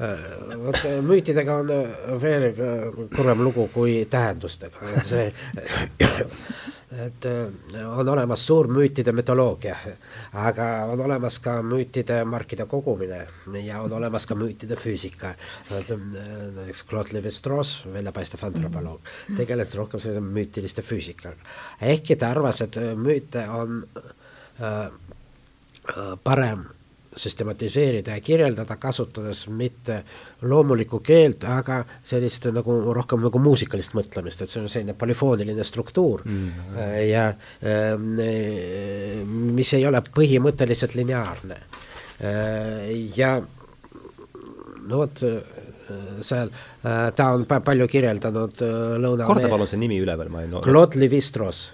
äh, 0.00 0.58
vot 0.64 0.84
müütidega 1.04 1.56
on 1.60 1.70
äh, 1.74 2.22
veel 2.22 2.46
kurvem 3.16 3.44
lugu 3.44 3.68
kui 3.74 4.06
tähendustega, 4.10 4.94
see 5.04 5.26
et 7.04 7.26
äh, 7.28 7.98
on 7.98 8.08
olemas 8.08 8.46
suur 8.46 8.68
müütide 8.72 9.12
mütoloogia, 9.12 9.76
aga 10.32 10.68
on 10.90 11.04
olemas 11.04 11.38
ka 11.44 11.60
müütide 11.62 12.22
markide 12.24 12.66
kogumine 12.70 13.20
ja 13.62 13.82
on 13.84 13.92
olemas 13.92 14.26
ka 14.26 14.34
müütide 14.34 14.76
füüsika. 14.76 15.34
näiteks 15.70 16.84
Claude 16.88 17.14
Lévi-Strauss, 17.14 17.84
väljapaistev 17.92 18.44
antropoloog, 18.48 19.00
tegeles 19.36 19.74
rohkem 19.76 20.00
sellise 20.00 20.20
müütiliste 20.20 20.82
füüsikaga. 20.82 21.36
ehkki 21.82 22.16
ta 22.16 22.30
arvas, 22.30 22.60
et 22.62 22.76
müüte 22.96 23.48
on 23.48 23.84
äh, 24.60 24.90
parem 26.24 26.64
süstematiseerida 27.20 28.16
ja 28.16 28.24
kirjeldada, 28.24 28.76
kasutades 28.80 29.44
mitte 29.52 30.00
loomulikku 30.42 31.00
keelt, 31.04 31.44
aga 31.44 31.82
sellist 32.06 32.48
nagu 32.54 32.76
rohkem 32.96 33.22
nagu 33.26 33.42
muusikalist 33.42 33.94
mõtlemist, 33.98 34.42
et 34.44 34.52
see 34.52 34.62
on 34.62 34.68
selline 34.72 34.96
polüfooniline 34.98 35.64
struktuur 35.66 36.24
mm 36.24 36.50
-hmm. 36.50 36.98
ja 37.10 37.28
äh, 37.28 37.94
mis 39.60 39.74
ei 39.74 39.86
ole 39.86 40.02
põhimõtteliselt 40.16 40.94
lineaarne. 40.98 41.60
Äh, 42.20 42.90
ja 43.16 43.40
no 44.88 44.98
vot, 45.04 45.22
seal 46.20 46.50
ta 47.16 47.26
on 47.34 47.44
palju 47.46 47.86
kirjeldanud 47.90 48.62
lõuna 49.02 49.26
korda 49.26 49.48
palun 49.50 49.68
see 49.70 49.80
nimi 49.80 49.98
üle 50.02 50.16
veel, 50.18 50.28
ma 50.32 50.42
ei 50.44 50.50
no, 50.50 50.60
Claude 50.64 50.98
Lévi-Strauss, 51.00 51.72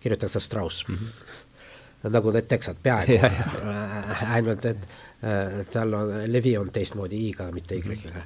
kirjutatakse 0.00 0.40
Strauss 0.40 0.88
mm. 0.88 0.94
-hmm 0.94 1.22
nagu 2.10 2.32
need 2.34 2.48
teksad 2.50 2.78
peaaegu 2.82 3.18
ainult 4.36 4.64
et 4.68 4.86
äh, 5.22 5.66
tal 5.72 5.94
on, 5.94 6.14
levi 6.32 6.56
on 6.58 6.70
teistmoodi 6.72 7.20
i-ga, 7.28 7.50
mitte 7.54 7.78
y-ga 7.78 7.92
äh,. 7.92 8.24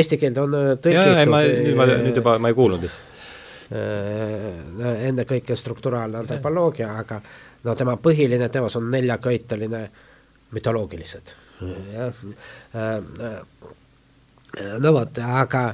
Eesti 0.00 0.18
keelde 0.20 0.44
on 0.44 0.56
äh, 0.58 0.72
tõlgitud 0.82 1.16
nüüd 1.20 1.76
ma, 1.78 1.86
nüüd 1.90 2.20
juba 2.20 2.36
ma 2.42 2.52
ei 2.52 2.58
kuulnud 2.58 2.86
äh,. 2.86 2.92
ennekõike 5.10 5.56
strukturaalne 5.56 6.22
antropoloogia, 6.22 6.92
aga 7.02 7.20
no 7.64 7.76
tema 7.78 7.96
põhiline 8.02 8.48
teos 8.52 8.76
on 8.80 8.90
neljaköiteline 8.90 9.82
mütoloogilised. 10.56 11.34
jah 11.94 12.24
äh,, 12.74 12.98
no 14.82 14.92
vot, 14.96 15.18
aga 15.22 15.64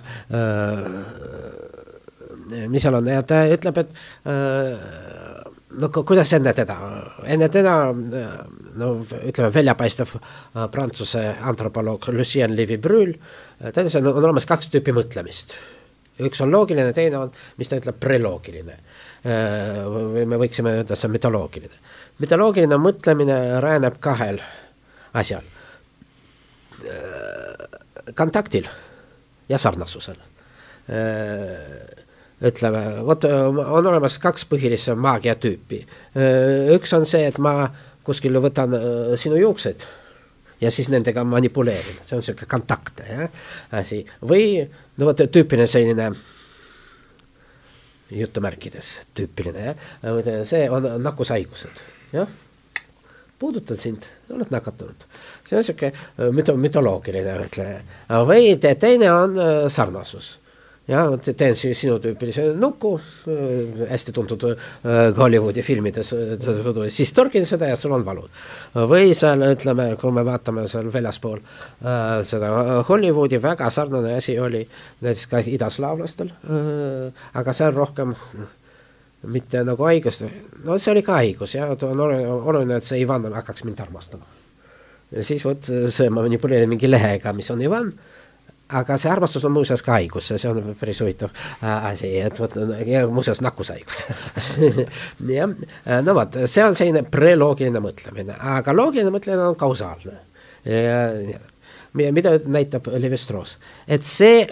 mis 2.69 2.83
seal 2.85 2.99
on 2.99 3.07
ja 3.09 3.23
ta 3.25 3.39
ütleb, 3.49 3.79
et 3.81 3.91
no 5.81 5.91
kuidas 5.93 6.33
enne 6.37 6.53
teda, 6.57 6.77
enne 7.29 7.49
teda 7.53 7.75
no 7.93 8.91
ütleme, 9.05 9.51
väljapaistev 9.55 10.15
äh, 10.17 10.67
prantsuse 10.73 11.23
antropoloog 11.51 12.09
Lucien 12.15 12.55
Lévi-Brühl, 12.57 13.15
äh, 13.17 13.73
ta 13.73 13.83
ütles, 13.83 13.97
et 13.97 14.07
on 14.07 14.23
olemas 14.23 14.49
kaks 14.49 14.71
tüüpi 14.73 14.95
mõtlemist. 14.97 15.57
üks 16.17 16.41
on 16.41 16.53
loogiline, 16.53 16.95
teine 16.97 17.19
on, 17.19 17.35
mis 17.61 17.69
ta 17.69 17.77
ütleb, 17.81 17.99
preloogiline. 18.01 18.79
või 19.27 20.23
me 20.25 20.37
võiksime 20.39 20.71
öelda, 20.79 20.97
see 20.97 21.09
on 21.09 21.15
mütoloogiline. 21.17 21.83
mütoloogiline 22.23 22.79
mõtlemine 22.81 23.61
rajaneb 23.61 24.01
kahel 24.01 24.41
asjal. 25.13 25.43
kontaktil 28.15 28.69
ja 29.49 29.59
sarnasusel 29.59 30.17
ütleme, 32.45 32.83
vot 33.07 33.25
on 33.25 33.87
olemas 33.87 34.19
kaks 34.21 34.45
põhilist 34.51 34.93
maagiatüüpi. 35.01 35.81
üks 36.77 36.93
on 36.97 37.07
see, 37.09 37.25
et 37.27 37.39
ma 37.39 37.71
kuskil 38.05 38.37
võtan 38.43 38.77
sinu 39.17 39.39
juuksed 39.41 39.87
ja 40.61 40.71
siis 40.71 40.89
nendega 40.93 41.25
manipuleerin, 41.25 42.01
see 42.05 42.17
on 42.17 42.23
niisugune 42.23 42.49
kontaktne 42.51 43.09
jah, 43.11 43.43
asi. 43.81 44.03
või 44.23 44.65
no 44.97 45.09
vot 45.09 45.21
tüüpiline 45.33 45.67
selline 45.69 46.11
jutumärkides 48.13 48.93
tüüpiline 49.17 49.71
jah, 49.73 50.23
see 50.49 50.65
on 50.71 50.89
nakkushaigused, 51.03 51.85
jah. 52.17 52.29
puudutan 53.39 53.81
sind, 53.81 54.09
oled 54.33 54.53
nakatunud. 54.53 55.09
see 55.45 55.57
on 55.57 55.65
niisugune 55.65 56.33
müto-, 56.37 56.57
mütoloogiline, 56.61 57.39
ütleme. 57.49 57.81
või 58.29 58.57
teine 58.61 59.13
on 59.13 59.41
sarnasus 59.73 60.37
ja 60.89 61.03
teen 61.19 61.57
siis 61.59 61.81
sinu 61.81 61.97
tüüpilise 62.03 62.45
nuku 62.59 62.93
äh,, 62.97 63.87
hästi 63.91 64.15
tuntud 64.15 64.45
äh, 64.53 64.59
Hollywoodi 65.17 65.65
filmides 65.67 66.13
äh,, 66.15 66.77
siis 66.95 67.13
torgin 67.17 67.47
seda 67.47 67.73
ja 67.73 67.79
sul 67.79 67.95
on 67.97 68.05
valud. 68.07 68.31
või 68.91 69.15
seal 69.19 69.43
ütleme, 69.49 69.89
kui 70.01 70.15
me 70.15 70.25
vaatame 70.27 70.67
seal 70.71 70.91
väljaspool 70.93 71.41
äh, 71.41 72.21
seda 72.27 72.53
Hollywoodi, 72.89 73.43
väga 73.43 73.71
sarnane 73.71 74.15
asi 74.21 74.39
oli 74.39 74.63
näiteks 75.03 75.27
ka 75.33 75.43
idaslaavlastel 75.59 76.31
äh,, 76.31 77.27
aga 77.35 77.57
seal 77.57 77.75
rohkem 77.75 78.15
mitte 79.27 79.63
nagu 79.67 79.89
haigust, 79.89 80.23
no 80.65 80.77
see 80.79 80.93
oli 80.93 81.03
ka 81.03 81.19
haigus 81.19 81.57
ja 81.57 81.67
on 81.75 82.03
oluline, 82.03 82.77
et 82.79 82.87
see 82.87 83.01
Ivan 83.03 83.27
hakkaks 83.35 83.65
mind 83.67 83.81
armastama. 83.83 84.29
ja 85.11 85.25
siis 85.25 85.43
vot 85.45 85.67
see 85.67 86.11
manipuleerin 86.11 86.71
mingi 86.71 86.91
lehega, 86.91 87.33
mis 87.35 87.51
on 87.51 87.63
Ivan 87.63 87.91
aga 88.69 88.97
see 88.99 89.11
armastus 89.11 89.45
on 89.47 89.55
muuseas 89.55 89.83
ka 89.87 89.97
haigus, 89.99 90.33
see 90.33 90.51
on 90.51 90.75
päris 90.79 91.01
huvitav 91.05 91.31
äh, 91.63 91.87
asi, 91.93 92.11
et 92.21 92.41
vot 92.41 92.55
muuseas 93.13 93.41
nakkushaigus 93.45 93.99
jah, 95.39 95.53
äh, 95.87 96.01
no 96.03 96.15
vot, 96.19 96.39
see 96.51 96.65
on 96.67 96.75
selline 96.79 97.05
preloogiline 97.11 97.83
mõtlemine, 97.83 98.39
aga 98.57 98.75
loogiline 98.75 99.15
mõtlemine 99.15 99.53
on 99.53 99.59
kausaalne. 99.61 100.19
mida 101.95 102.33
näitab 102.45 102.89
Levi-Strauss, 102.91 103.59
et 103.89 104.05
see 104.05 104.47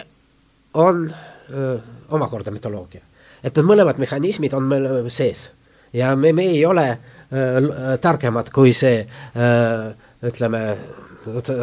on 0.73 1.13
öö, 1.51 1.77
omakorda 2.09 2.51
mütoloogia, 2.51 3.01
et 3.43 3.55
need 3.55 3.67
mõlemad 3.67 3.99
mehhanismid 4.01 4.53
on 4.53 4.63
meil 4.63 4.87
sees. 5.13 5.49
Ja 5.93 6.15
me, 6.15 6.33
me 6.33 6.47
ei 6.51 6.65
ole 6.65 6.87
öö, 7.31 7.97
targemad 8.01 8.49
kui 8.55 8.73
see 8.73 9.03
öö, 9.03 9.91
ütleme 10.27 10.63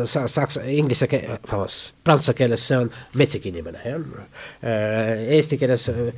saksa, 0.07 0.63
inglise 0.69 1.09
keel-, 1.11 1.39
vabandust, 1.49 1.93
prantsuse 2.05 2.35
keeles 2.39 2.67
see 2.69 2.79
on 2.79 2.91
metsik 3.21 3.49
inimene, 3.51 3.83
jah. 3.87 4.07
Äh, 4.63 5.27
eesti 5.39 5.59
keeles 5.61 5.89
äh, 5.93 6.13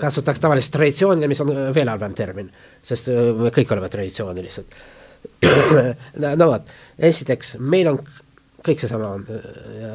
kasutatakse 0.00 0.42
tavaliselt 0.42 0.76
traditsiooniline, 0.76 1.30
mis 1.30 1.42
on 1.44 1.52
veel 1.76 1.90
halvem 1.92 2.14
termin, 2.16 2.52
sest 2.84 3.10
äh, 3.12 3.32
me 3.36 3.52
kõik 3.54 3.74
oleme 3.76 3.90
traditsioonilised. 3.92 4.78
no 6.40 6.48
vot, 6.52 6.70
esiteks, 7.10 7.56
meil 7.60 7.90
on 7.92 8.00
kõik 8.66 8.80
seesama 8.82 9.12
on 9.14 9.22
ja, 9.78 9.90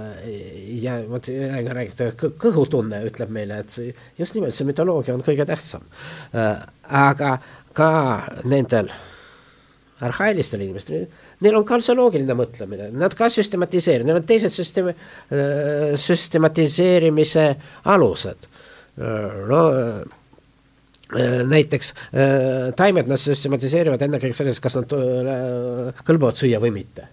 ja 0.79 0.93
vot 1.09 1.25
räägite, 1.27 2.13
kõhutunne 2.39 3.01
ütleb 3.09 3.31
meile, 3.35 3.57
et 3.65 3.97
just 4.19 4.37
nimelt 4.37 4.55
see 4.55 4.67
mütoloogia 4.69 5.15
on 5.17 5.23
kõige 5.25 5.43
tähtsam. 5.49 5.83
aga 6.31 7.33
ka 7.75 7.89
nendel 8.47 8.87
arhailistel 10.01 10.63
inimestel 10.65 11.05
neil 11.41 11.57
on 11.57 11.67
kalsoloogiline 11.67 12.35
mõtlemine, 12.37 12.89
nad 12.97 13.15
ka 13.17 13.29
süstematiseerivad, 13.33 14.09
neil 14.09 14.21
on 14.21 14.27
teised 14.29 14.53
süsteemi, 14.53 14.93
äh, 14.93 15.93
süstematiseerimise 15.99 17.45
alused. 17.93 18.49
Äh, 19.01 19.39
no 19.49 19.61
äh, 19.75 20.03
näiteks 21.43 21.89
taimed 22.79 23.09
nad 23.11 23.19
süstematiseerivad 23.19 23.99
ennekõike 24.05 24.37
selles, 24.37 24.61
kas 24.63 24.77
nad 24.79 24.93
kõlbavad 26.07 26.39
süüa 26.39 26.61
või 26.63 26.71
mitte. 26.77 27.09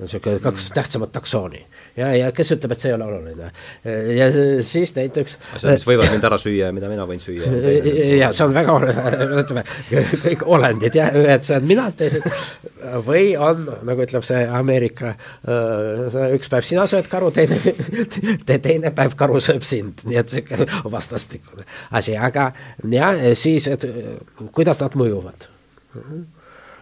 Niisugune 0.00 0.40
kaks 0.42 0.72
tähtsamat 0.74 1.12
taksooni 1.14 1.60
ja, 1.96 2.10
ja 2.16 2.30
kes 2.34 2.52
ütleb, 2.56 2.74
et 2.74 2.82
see 2.82 2.90
ei 2.90 2.96
ole 2.96 3.06
oluline. 3.06 3.50
ja 4.16 4.28
siis 4.66 4.94
näiteks 4.96 5.36
asjad, 5.56 5.76
mis 5.76 5.86
võivad 5.88 6.10
mind 6.12 6.26
ära 6.28 6.38
süüa 6.40 6.68
ja 6.70 6.74
mida 6.76 6.90
mina 6.90 7.06
võin 7.08 7.22
süüa. 7.22 7.50
ja 8.18 8.30
see 8.34 8.46
on 8.46 8.56
väga 8.56 8.76
oluline, 8.78 9.14
ütleme, 9.44 9.64
kõik 10.24 10.44
olendid 10.56 10.98
ja 10.98 11.08
ühed 11.20 11.46
sööd 11.46 11.68
mina, 11.68 11.88
teised 11.96 12.26
või 13.06 13.34
on, 13.40 13.64
nagu 13.88 14.04
ütleb 14.04 14.26
see 14.26 14.44
Ameerika, 14.60 15.14
üks 16.36 16.52
päev 16.52 16.66
sina 16.66 16.86
sööd 16.90 17.08
karu, 17.12 17.30
teine 17.34 17.58
te,, 18.48 18.58
teine 18.58 18.92
päev 18.96 19.16
karu 19.18 19.40
sööb 19.44 19.64
sind, 19.66 20.04
nii 20.08 20.20
et 20.20 20.34
niisugune 20.34 20.92
vastastikune 20.92 21.66
asi, 21.94 22.16
aga 22.16 22.50
jah, 22.90 23.20
siis, 23.38 23.68
et 23.70 23.86
kuidas 24.54 24.80
nad 24.82 24.96
mõjuvad 24.98 25.50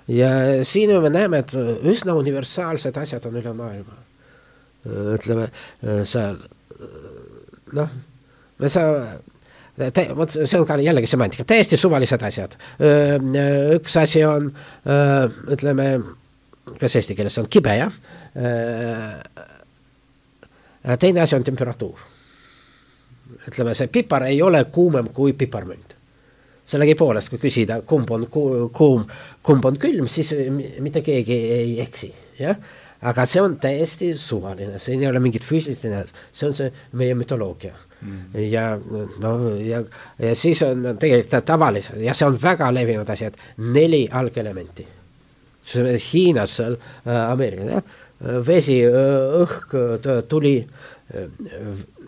ja 0.08 0.30
siin 0.66 0.90
me 1.02 1.10
näeme, 1.10 1.42
et 1.42 1.52
üsna 1.88 2.14
universaalsed 2.18 2.96
asjad 2.98 3.26
on 3.28 3.38
üle 3.40 3.52
maailma. 3.56 4.01
Ütleme 4.86 5.48
seal 6.08 6.40
noh, 7.72 7.92
me 8.58 8.70
saa-, 8.70 9.20
vot 10.16 10.34
see 10.34 10.58
on 10.58 10.66
ka 10.68 10.78
jällegi 10.82 11.10
semantika, 11.10 11.46
täiesti 11.48 11.78
suvalised 11.80 12.22
asjad. 12.22 12.56
üks 13.76 13.96
asi 14.00 14.24
on 14.26 14.50
ütleme, 15.52 15.88
kas 16.80 16.98
eesti 17.00 17.16
keeles 17.18 17.38
on 17.40 17.48
kibe, 17.50 17.76
jah. 17.78 17.92
teine 20.98 21.24
asi 21.24 21.36
on 21.36 21.44
temperatuur. 21.44 22.04
ütleme, 23.48 23.74
see 23.74 23.88
pipar 23.88 24.28
ei 24.28 24.42
ole 24.42 24.64
kuumem 24.64 25.08
kui 25.14 25.32
piparmünt 25.32 25.92
sellegipoolest, 26.72 27.32
kui 27.32 27.40
küsida, 27.42 27.80
kumb 27.84 28.10
on 28.14 28.28
kuum, 28.30 29.02
kumb 29.42 29.64
on 29.66 29.76
külm, 29.82 30.06
siis 30.08 30.30
mitte 30.80 31.02
keegi 31.04 31.34
ei 31.56 31.74
eksi, 31.82 32.12
jah. 32.38 32.56
Aga 33.02 33.26
see 33.26 33.42
on 33.42 33.56
täiesti 33.62 34.12
suvaline, 34.18 34.78
siin 34.82 35.02
ei 35.02 35.10
ole 35.10 35.22
mingit 35.22 35.46
füüsilist 35.46 35.86
energiat, 35.88 36.22
see 36.32 36.48
on 36.48 36.56
see 36.56 36.70
meie 36.98 37.16
mütoloogia 37.18 37.74
mm.. 37.74 38.38
ja 38.50 38.66
no 39.22 39.34
ja, 39.58 39.82
ja 40.22 40.34
siis 40.38 40.62
on 40.66 40.92
tegelikult 41.00 41.46
tavaliselt 41.48 42.02
ja 42.02 42.14
see 42.14 42.28
on 42.28 42.38
väga 42.42 42.70
levinud 42.74 43.10
asi, 43.10 43.30
et 43.30 43.38
neli 43.58 44.06
algelementi. 44.10 44.88
Hiinas, 45.62 46.56
seal 46.58 46.74
äh, 46.74 47.18
Ameerikas, 47.30 47.68
jah, 47.70 48.40
vesi, 48.46 48.80
õhk, 48.82 49.76
tuli 50.30 50.56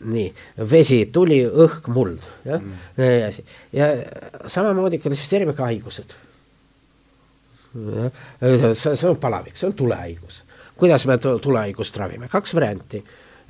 nii, 0.05 0.27
vesi, 0.71 0.99
tuli, 1.13 1.41
õhk, 1.47 1.89
muld, 1.95 2.25
jah 2.47 2.61
mm., 2.61 3.39
ja 3.75 3.91
samamoodi 4.51 5.01
klassifitseerime 5.03 5.55
ka 5.57 5.69
haigused. 5.69 6.17
see, 7.75 8.75
see 8.75 9.09
on 9.09 9.17
palavik, 9.21 9.57
see 9.59 9.69
on 9.69 9.77
tulehaigus. 9.79 10.43
Kuidas 10.77 11.07
me 11.07 11.19
tulehaigust 11.19 11.97
ravime, 11.97 12.29
kaks 12.29 12.55
varianti. 12.55 13.05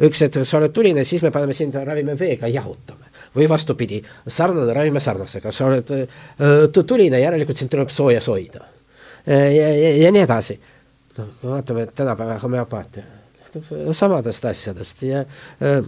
üks, 0.04 0.22
et 0.26 0.36
sa 0.42 0.58
oled 0.58 0.72
tuline, 0.74 1.04
siis 1.04 1.22
me 1.22 1.30
paneme 1.30 1.54
sind, 1.54 1.74
ravime 1.74 2.18
veega, 2.18 2.48
jahutame. 2.48 3.12
või 3.34 3.48
vastupidi, 3.50 3.98
sarnane, 4.28 4.72
ravime 4.74 5.00
sarnasega, 5.00 5.52
sa 5.52 5.66
oled 5.66 5.90
äh, 5.90 6.84
tuline, 6.86 7.18
järelikult 7.18 7.58
sind 7.58 7.70
tuleb 7.70 7.90
soojas 7.90 8.28
hoida. 8.28 8.64
ja, 9.26 9.68
ja, 9.74 9.96
ja 9.96 10.10
nii 10.12 10.22
edasi. 10.22 10.60
noh, 11.18 11.28
vaatame 11.42 11.86
tänapäeva 11.94 12.38
homeopaatia 12.42 13.04
samadest 13.92 14.44
asjadest 14.44 15.02
ja 15.02 15.20
äh, 15.62 15.86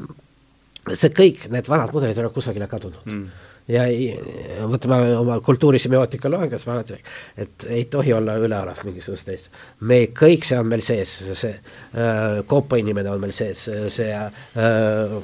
see 0.93 1.11
kõik, 1.15 1.49
need 1.51 1.69
vanad 1.71 1.93
mudelid 1.95 2.19
ei 2.19 2.25
ole 2.25 2.33
kusagile 2.35 2.69
kadunud 2.71 3.07
mm. 3.07 3.46
Ja 3.69 3.85
vot 4.71 4.87
ma 4.91 4.99
oma 5.19 5.39
kultuurisemiotika 5.45 6.31
loengus 6.31 6.67
ma 6.69 6.77
alati 6.77 6.95
räägin, 6.95 7.15
et 7.43 7.67
ei 7.79 7.85
tohi 7.91 8.13
olla 8.15 8.37
üleolev 8.39 8.83
mingisugust 8.87 9.27
teist. 9.27 9.49
me 9.81 10.07
kõik, 10.15 10.47
see 10.47 10.59
on 10.61 10.71
meil 10.71 10.85
sees, 10.87 11.17
see 11.35 11.53
äh, 11.53 12.43
Koopa 12.47 12.79
inimene 12.81 13.11
on 13.11 13.23
meil 13.23 13.35
sees, 13.35 13.67
see 13.93 14.13
äh, 14.15 15.17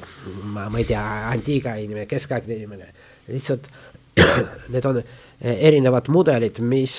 ma, 0.43 0.67
ma 0.67 0.81
ei 0.81 0.87
tea, 0.89 1.03
antiiga 1.31 1.77
inimene, 1.79 2.07
keskaegne 2.09 2.59
inimene, 2.59 2.89
lihtsalt 3.31 3.69
need 4.73 4.89
on 4.91 4.99
erinevad 5.39 6.11
mudelid, 6.11 6.59
mis 6.67 6.97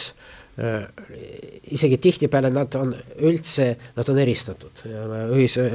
äh, 0.57 0.89
isegi 1.77 2.01
tihtipeale 2.09 2.49
nad 2.55 2.73
on 2.81 2.97
üldse, 3.21 3.69
nad 3.95 4.09
on 4.09 4.25
eristatud. 4.25 4.85
Ja 4.89 5.05
ühise, 5.29 5.69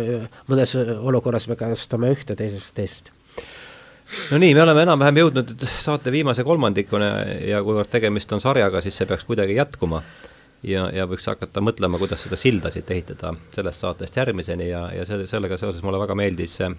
mõnes 0.49 0.75
olukorras 0.79 1.47
me 1.51 1.59
kasutame 1.59 2.11
ühte, 2.17 2.37
teises 2.39 2.73
teist 2.73 3.13
no 4.31 4.41
nii, 4.41 4.55
me 4.57 4.63
oleme 4.65 4.85
enam-vähem 4.87 5.21
jõudnud 5.23 5.67
saate 5.69 6.11
viimase 6.13 6.43
kolmandikuni 6.47 7.09
ja 7.49 7.63
kuivõrd 7.65 7.91
tegemist 7.91 8.31
on 8.35 8.43
sarjaga, 8.43 8.81
siis 8.81 8.97
see 8.97 9.09
peaks 9.09 9.27
kuidagi 9.27 9.57
jätkuma. 9.59 10.03
ja, 10.63 10.89
ja 10.93 11.05
võiks 11.07 11.27
hakata 11.29 11.61
mõtlema, 11.63 11.99
kuidas 12.01 12.23
seda 12.25 12.39
silda 12.39 12.71
siit 12.73 12.91
ehitada 12.91 13.33
sellest 13.55 13.85
saatest 13.85 14.17
järgmiseni 14.17 14.69
ja, 14.69 14.89
ja 14.93 15.05
selle, 15.05 15.27
sellega 15.27 15.57
seoses 15.57 15.83
mulle 15.83 16.01
väga 16.01 16.17
meeldis 16.19 16.57
see 16.59 16.71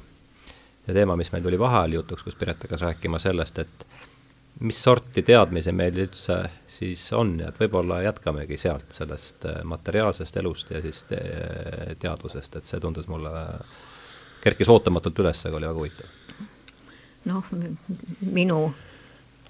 see 0.87 0.97
teema, 0.97 1.17
mis 1.17 1.31
meil 1.33 1.45
tuli 1.45 1.59
vaheajal 1.61 1.99
jutuks, 2.01 2.25
kus 2.27 2.39
Piret 2.39 2.63
hakkas 2.65 2.85
rääkima 2.87 3.21
sellest, 3.23 3.59
et 3.63 3.87
mis 4.67 4.79
sorti 4.83 5.23
teadmisi 5.25 5.73
meil 5.73 5.97
üldse 6.03 6.39
siis 6.71 7.05
on 7.17 7.37
ja 7.41 7.51
et 7.51 7.61
võib-olla 7.61 8.01
jätkamegi 8.05 8.59
sealt, 8.61 8.91
sellest 8.93 9.47
äh, 9.49 9.61
materiaalsest 9.65 10.41
elust 10.43 10.73
ja 10.75 10.83
siis 10.85 11.05
te 11.09 11.21
teadvusest, 12.01 12.57
et 12.57 12.69
see 12.69 12.81
tundus 12.83 13.09
mulle, 13.09 13.31
kerkis 14.45 14.69
ootamatult 14.73 15.23
üles, 15.25 15.45
aga 15.47 15.61
oli 15.61 15.71
väga 15.71 15.81
huvitav. 15.81 16.17
Noh, 17.25 17.45
minu 18.33 18.61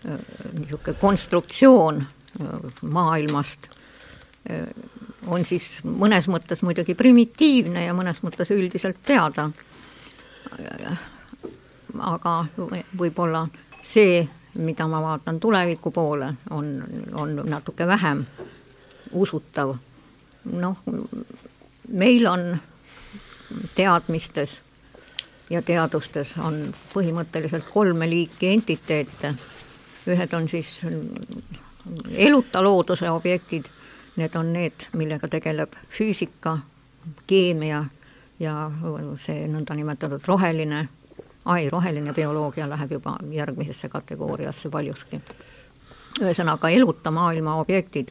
äh, 0.05 0.19
niisugune 0.59 0.97
konstruktsioon 1.01 2.01
äh, 2.01 2.49
maailmast 2.83 3.71
on 5.29 5.43
siis 5.45 5.67
mõnes 5.85 6.25
mõttes 6.33 6.63
muidugi 6.65 6.95
primitiivne 6.97 7.83
ja 7.85 7.93
mõnes 7.95 8.23
mõttes 8.25 8.49
üldiselt 8.51 8.97
teada. 9.05 9.51
aga 12.01 12.33
võib-olla 12.97 13.45
see 13.85 14.25
mida 14.55 14.87
ma 14.87 15.03
vaatan 15.03 15.41
tuleviku 15.41 15.91
poole, 15.91 16.35
on, 16.51 16.85
on 17.15 17.43
natuke 17.45 17.87
vähem 17.87 18.27
usutav. 19.13 19.75
noh, 20.45 20.79
meil 21.89 22.27
on 22.27 22.59
teadmistes 23.75 24.61
ja 25.51 25.63
teadustes 25.63 26.37
on 26.39 26.75
põhimõtteliselt 26.95 27.69
kolme 27.71 28.11
liiki 28.11 28.53
entiteete. 28.53 29.35
ühed 30.07 30.33
on 30.33 30.49
siis 30.49 30.83
eluta 32.17 32.63
looduse 32.63 33.11
objektid, 33.11 33.69
need 34.17 34.35
on 34.35 34.53
need, 34.53 34.87
millega 34.93 35.29
tegeleb 35.29 35.75
füüsika, 35.91 36.59
keemia 37.27 37.85
ja 38.41 38.71
see 39.21 39.47
nõndanimetatud 39.49 40.25
roheline 40.27 40.89
ai, 41.45 41.69
roheline 41.71 42.13
bioloogia 42.13 42.69
läheb 42.69 42.93
juba 42.93 43.17
järgmisesse 43.31 43.89
kategooriasse 43.89 44.71
paljuski. 44.71 45.21
ühesõnaga 46.21 46.69
eluta 46.69 47.11
maailma 47.11 47.55
objektid, 47.61 48.11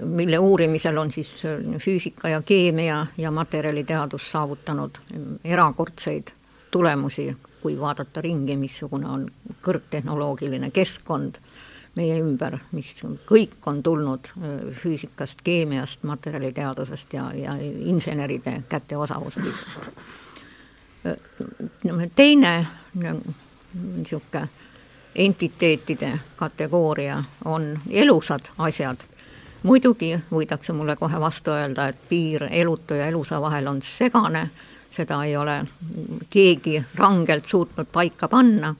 mille 0.00 0.38
uurimisel 0.38 0.98
on 0.98 1.10
siis 1.10 1.42
füüsika 1.82 2.28
ja 2.28 2.42
keemia 2.46 3.06
ja 3.18 3.30
materjaliteadus 3.30 4.30
saavutanud 4.30 4.98
erakordseid 5.44 6.30
tulemusi, 6.70 7.36
kui 7.62 7.80
vaadata 7.80 8.20
ringi, 8.20 8.56
missugune 8.56 9.08
on 9.08 9.24
kõrgtehnoloogiline 9.66 10.70
keskkond 10.70 11.40
meie 11.96 12.20
ümber, 12.20 12.58
mis 12.76 12.92
kõik 13.26 13.56
on 13.66 13.82
tulnud 13.82 14.28
füüsikast, 14.82 15.42
keemiast, 15.42 16.04
materjaliteadusest 16.04 17.16
ja, 17.16 17.30
ja 17.34 17.56
inseneride 17.90 18.60
käteosavusest 18.68 19.42
teine 22.14 22.66
niisugune 23.74 24.48
entiteetide 25.14 26.18
kategooria 26.36 27.24
on 27.44 27.78
elusad 27.90 28.40
asjad. 28.58 28.96
Muidugi 29.66 30.12
võidakse 30.30 30.72
mulle 30.72 30.96
kohe 30.96 31.20
vastu 31.20 31.50
öelda, 31.50 31.88
et 31.90 32.08
piir 32.08 32.46
elutu 32.50 32.94
ja 32.94 33.10
elusa 33.10 33.40
vahel 33.42 33.66
on 33.66 33.82
segane, 33.82 34.46
seda 34.94 35.18
ei 35.24 35.36
ole 35.36 35.60
keegi 36.30 36.78
rangelt 36.94 37.48
suutnud 37.50 37.88
paika 37.92 38.28
panna. 38.28 38.74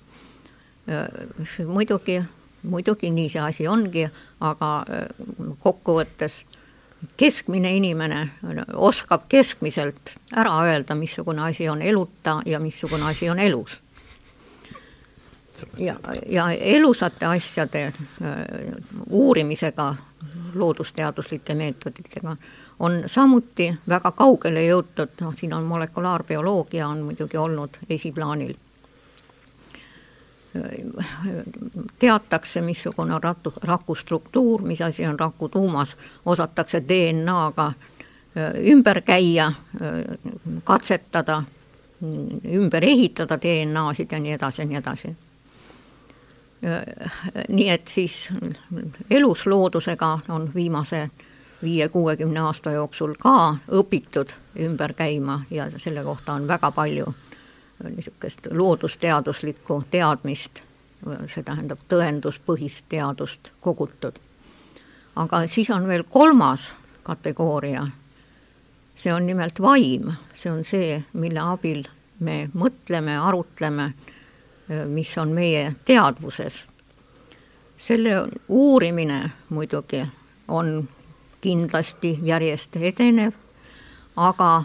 muidugi, 1.67 2.23
muidugi 2.63 3.11
nii 3.11 3.29
see 3.29 3.43
asi 3.43 3.67
ongi, 3.69 4.07
aga 4.41 4.71
kokkuvõttes 5.61 6.45
keskmine 7.17 7.77
inimene 7.77 8.29
oskab 8.75 9.27
keskmiselt 9.29 10.17
ära 10.37 10.55
öelda, 10.65 10.95
missugune 10.95 11.43
asi 11.43 11.69
on 11.69 11.83
eluta 11.83 12.41
ja 12.47 12.61
missugune 12.61 13.05
asi 13.05 13.31
on 13.31 13.39
elus. 13.39 13.83
ja, 15.79 15.95
ja 16.29 16.51
elusate 16.51 17.27
asjade 17.27 17.85
äh, 17.85 17.93
uurimisega, 19.11 19.97
loodusteaduslike 20.59 21.55
meetoditega, 21.55 22.37
on 22.79 23.03
samuti 23.07 23.71
väga 23.89 24.13
kaugele 24.13 24.67
jõutud, 24.67 25.17
noh, 25.21 25.35
siin 25.39 25.53
on 25.57 25.65
molekulaarbioloogia 25.65 26.89
on 26.89 27.03
muidugi 27.09 27.37
olnud 27.37 27.79
esiplaanil 27.91 28.55
teatakse, 31.99 32.61
missugune 32.61 33.15
on 33.15 33.23
ratu, 33.23 33.53
raku 33.63 33.95
struktuur, 33.95 34.63
mis 34.63 34.83
asi 34.83 35.07
on 35.07 35.19
raku 35.21 35.49
tuumas, 35.49 35.97
osatakse 36.27 36.83
DNA-ga 36.89 37.73
ümber 38.73 39.01
käia, 39.01 39.53
katsetada, 40.65 41.43
ümber 42.53 42.85
ehitada 42.85 43.39
DNA-sid 43.41 44.13
ja 44.13 44.19
nii 44.21 44.33
edasi 44.33 44.63
ja 44.63 44.67
nii 44.67 44.77
edasi. 44.77 45.17
Nii 47.49 47.69
et 47.69 47.89
siis 47.89 48.29
elusloodusega 49.11 50.19
on 50.29 50.51
viimase 50.55 51.11
viie-kuuekümne 51.63 52.41
aasta 52.41 52.71
jooksul 52.71 53.15
ka 53.19 53.57
õpitud 53.69 54.33
ümber 54.61 54.93
käima 54.93 55.41
ja 55.51 55.69
selle 55.77 56.05
kohta 56.05 56.33
on 56.33 56.49
väga 56.49 56.71
palju 56.71 57.13
niisugust 57.85 58.49
loodusteaduslikku 58.51 59.83
teadmist, 59.91 60.63
see 61.29 61.45
tähendab 61.45 61.83
tõenduspõhist 61.93 62.89
teadust 62.89 63.53
kogutud. 63.61 64.17
aga 65.17 65.47
siis 65.47 65.71
on 65.71 65.89
veel 65.89 66.05
kolmas 66.05 66.73
kategooria, 67.03 67.87
see 68.97 69.13
on 69.13 69.27
nimelt 69.27 69.61
vaim, 69.61 70.13
see 70.35 70.51
on 70.53 70.65
see, 70.65 71.03
mille 71.13 71.41
abil 71.41 71.85
me 72.21 72.49
mõtleme, 72.55 73.19
arutleme, 73.21 73.93
mis 74.87 75.19
on 75.19 75.29
meie 75.29 75.75
teadvuses. 75.85 76.65
selle 77.79 78.29
uurimine 78.49 79.31
muidugi 79.49 80.07
on 80.49 80.89
kindlasti 81.41 82.19
järjest 82.23 82.77
edenev, 82.77 83.33
aga 84.17 84.65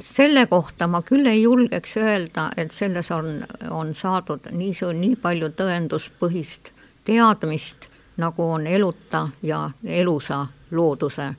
selle 0.00 0.46
kohta 0.46 0.86
ma 0.86 1.02
küll 1.02 1.26
ei 1.26 1.42
julgeks 1.42 1.96
öelda, 1.96 2.50
et 2.56 2.72
selles 2.72 3.10
on, 3.10 3.44
on 3.70 3.94
saadud 3.94 4.48
nii, 4.50 4.74
nii 4.94 5.16
palju 5.22 5.52
tõenduspõhist 5.58 6.72
teadmist, 7.04 7.88
nagu 8.16 8.50
on 8.56 8.66
eluta 8.66 9.28
ja 9.42 9.70
elusa 9.84 10.46
looduse 10.70 11.32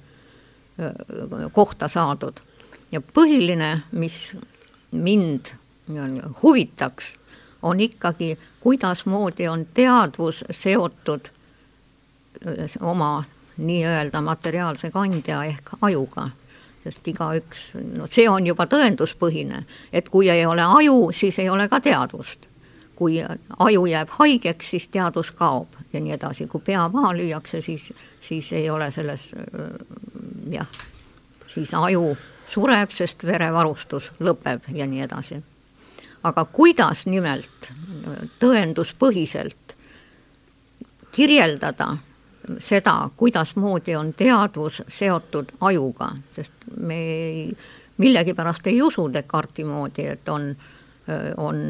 kohta 1.51 1.87
saadud. 1.87 2.39
ja 2.91 3.01
põhiline, 3.01 3.79
mis 3.91 4.33
mind 4.91 5.53
huvitaks, 6.43 7.15
on 7.63 7.79
ikkagi, 7.79 8.37
kuidasmoodi 8.59 9.47
on 9.47 9.65
teadvus 9.73 10.43
seotud 10.51 11.29
oma 12.81 13.23
nii-öelda 13.57 14.21
materiaalse 14.21 14.91
kandja 14.91 15.43
ehk 15.43 15.75
ajuga 15.81 16.29
sest 16.83 17.07
igaüks, 17.07 17.67
no 17.95 18.07
see 18.11 18.25
on 18.29 18.47
juba 18.47 18.65
tõenduspõhine, 18.67 19.63
et 19.95 20.09
kui 20.11 20.29
ei 20.31 20.45
ole 20.45 20.65
aju, 20.65 21.11
siis 21.15 21.39
ei 21.39 21.49
ole 21.49 21.69
ka 21.71 21.79
teadvust. 21.83 22.49
kui 22.93 23.17
aju 23.59 23.85
jääb 23.89 24.11
haigeks, 24.19 24.67
siis 24.69 24.83
teadvus 24.93 25.31
kaob 25.33 25.73
ja 25.93 25.99
nii 25.99 26.13
edasi, 26.13 26.45
kui 26.47 26.61
pea 26.61 26.83
maha 26.93 27.09
lüüakse, 27.17 27.61
siis, 27.61 27.87
siis 28.21 28.51
ei 28.53 28.69
ole 28.69 28.91
selles 28.91 29.31
jah, 30.51 30.67
siis 31.47 31.73
aju 31.73 32.13
sureb, 32.53 32.93
sest 32.93 33.25
verevarustus 33.25 34.11
lõpeb 34.21 34.69
ja 34.77 34.85
nii 34.85 35.01
edasi. 35.07 35.41
Aga 36.23 36.45
kuidas 36.45 37.05
nimelt 37.05 37.69
tõenduspõhiselt 38.39 39.75
kirjeldada 41.11 41.97
seda, 42.59 43.09
kuidasmoodi 43.17 43.95
on 43.95 44.13
teadvus 44.13 44.81
seotud 44.91 45.51
ajuga, 45.61 46.09
sest 46.35 46.67
me 46.77 46.99
ei, 46.99 47.57
millegipärast 47.97 48.67
ei 48.67 48.81
usu 48.81 49.07
Descartesi 49.13 49.63
moodi, 49.67 50.07
et 50.07 50.29
on, 50.29 50.49
on 51.37 51.61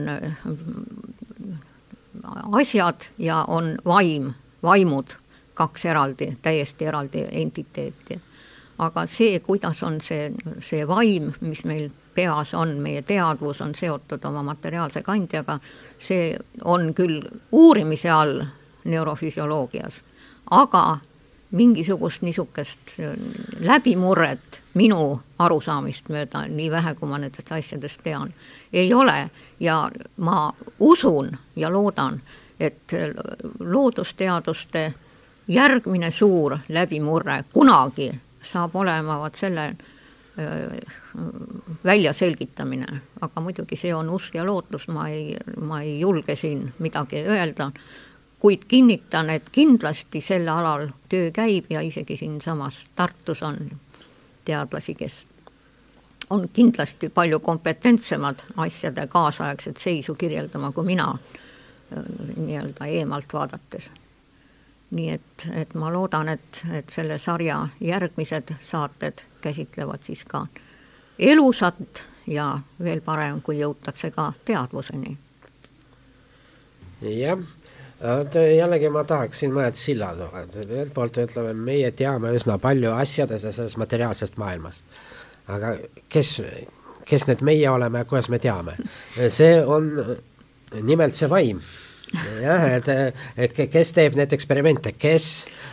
asjad 2.59 3.09
ja 3.17 3.43
on 3.47 3.75
vaim, 3.85 4.31
vaimud, 4.63 5.15
kaks 5.53 5.85
eraldi, 5.85 6.37
täiesti 6.41 6.85
eraldi 6.85 7.27
entiteeti. 7.31 8.21
aga 8.77 9.05
see, 9.07 9.39
kuidas 9.39 9.83
on 9.83 9.99
see, 10.01 10.31
see 10.59 10.87
vaim, 10.87 11.31
mis 11.41 11.61
meil 11.65 11.91
peas 12.15 12.53
on, 12.53 12.77
meie 12.79 13.01
teadvus 13.01 13.61
on 13.61 13.75
seotud 13.75 14.25
oma 14.25 14.43
materiaalse 14.43 15.01
kandjaga, 15.01 15.59
see 15.99 16.33
on 16.63 16.93
küll 16.93 17.21
uurimise 17.51 18.11
all 18.11 18.41
neurofüsioloogias 18.83 20.01
aga 20.51 20.97
mingisugust 21.51 22.21
niisugust 22.21 22.99
äh, 22.99 23.13
läbimurret 23.59 24.61
minu 24.73 25.21
arusaamist 25.39 26.09
mööda, 26.09 26.47
nii 26.49 26.69
vähe, 26.71 26.95
kui 26.97 27.09
ma 27.09 27.19
nendest 27.21 27.51
asjadest 27.51 28.01
tean, 28.03 28.33
ei 28.73 28.93
ole. 28.93 29.29
Ja 29.59 29.89
ma 30.17 30.53
usun 30.79 31.37
ja 31.55 31.69
loodan, 31.71 32.21
et 32.59 32.93
äh, 32.93 33.13
loodusteaduste 33.59 34.93
järgmine 35.47 36.11
suur 36.11 36.57
läbimurre 36.69 37.43
kunagi 37.53 38.11
saab 38.43 38.75
olema 38.75 39.19
vot 39.19 39.35
selle 39.35 39.73
väljaselgitamine, 41.85 43.01
aga 43.21 43.41
muidugi 43.41 43.77
see 43.77 43.93
on 43.95 44.09
usk 44.09 44.35
ja 44.35 44.45
lootus, 44.45 44.87
ma 44.87 45.07
ei, 45.09 45.35
ma 45.61 45.81
ei 45.81 45.99
julge 45.99 46.35
siin 46.35 46.73
midagi 46.79 47.21
öelda, 47.21 47.71
kuid 48.39 48.65
kinnitan, 48.67 49.29
et 49.29 49.49
kindlasti 49.51 50.21
sel 50.21 50.47
alal 50.49 50.89
töö 51.09 51.29
käib 51.31 51.69
ja 51.69 51.81
isegi 51.81 52.17
siinsamas 52.17 52.79
Tartus 52.95 53.43
on 53.43 53.59
teadlasi, 54.45 54.95
kes 54.95 55.21
on 56.29 56.49
kindlasti 56.53 57.09
palju 57.09 57.39
kompetentsemad 57.39 58.41
asjade 58.57 59.07
kaasaegset 59.07 59.77
seisu 59.77 60.15
kirjeldama 60.15 60.71
kui 60.71 60.85
mina 60.85 61.17
nii-öelda 62.37 62.85
eemalt 62.85 63.33
vaadates. 63.33 63.91
nii 64.91 65.09
et, 65.09 65.47
et 65.53 65.73
ma 65.73 65.93
loodan, 65.93 66.29
et, 66.29 66.61
et 66.71 66.89
selle 66.89 67.17
sarja 67.17 67.67
järgmised 67.81 68.53
saated 68.61 69.23
käsitlevad 69.41 70.03
siis 70.05 70.23
ka 70.23 70.47
elusat 71.19 72.03
ja 72.27 72.59
veel 72.83 73.01
parem, 73.01 73.41
kui 73.41 73.59
jõutakse 73.59 74.11
ka 74.11 74.31
teadvuseni. 74.45 75.17
jah, 77.03 77.39
jällegi 78.57 78.89
ma 78.89 79.03
tahaksin 79.03 79.51
mõned 79.53 79.75
sillad 79.79 80.19
olla, 80.23 80.45
ühelt 80.63 80.93
poolt 80.93 81.17
ütleme, 81.17 81.53
meie 81.53 81.91
teame 81.91 82.31
üsna 82.35 82.57
palju 82.57 82.91
asjadest 82.95 83.45
ja 83.45 83.51
sellest 83.51 83.77
materiaalsest 83.77 84.37
maailmast. 84.37 84.85
aga 85.47 85.75
kes, 86.09 86.41
kes 87.05 87.27
need 87.27 87.41
meie 87.41 87.69
oleme 87.69 88.03
ja 88.03 88.05
kuidas 88.05 88.29
me 88.29 88.39
teame? 88.39 88.77
see 89.29 89.65
on 89.65 89.91
nimelt 90.81 91.15
see 91.15 91.29
vaim 91.29 91.61
jah, 92.41 92.65
et, 92.77 92.89
et 93.37 93.61
kes 93.71 93.93
teeb 93.95 94.17
neid 94.17 94.33
eksperimente, 94.35 94.93
kes 94.99 95.27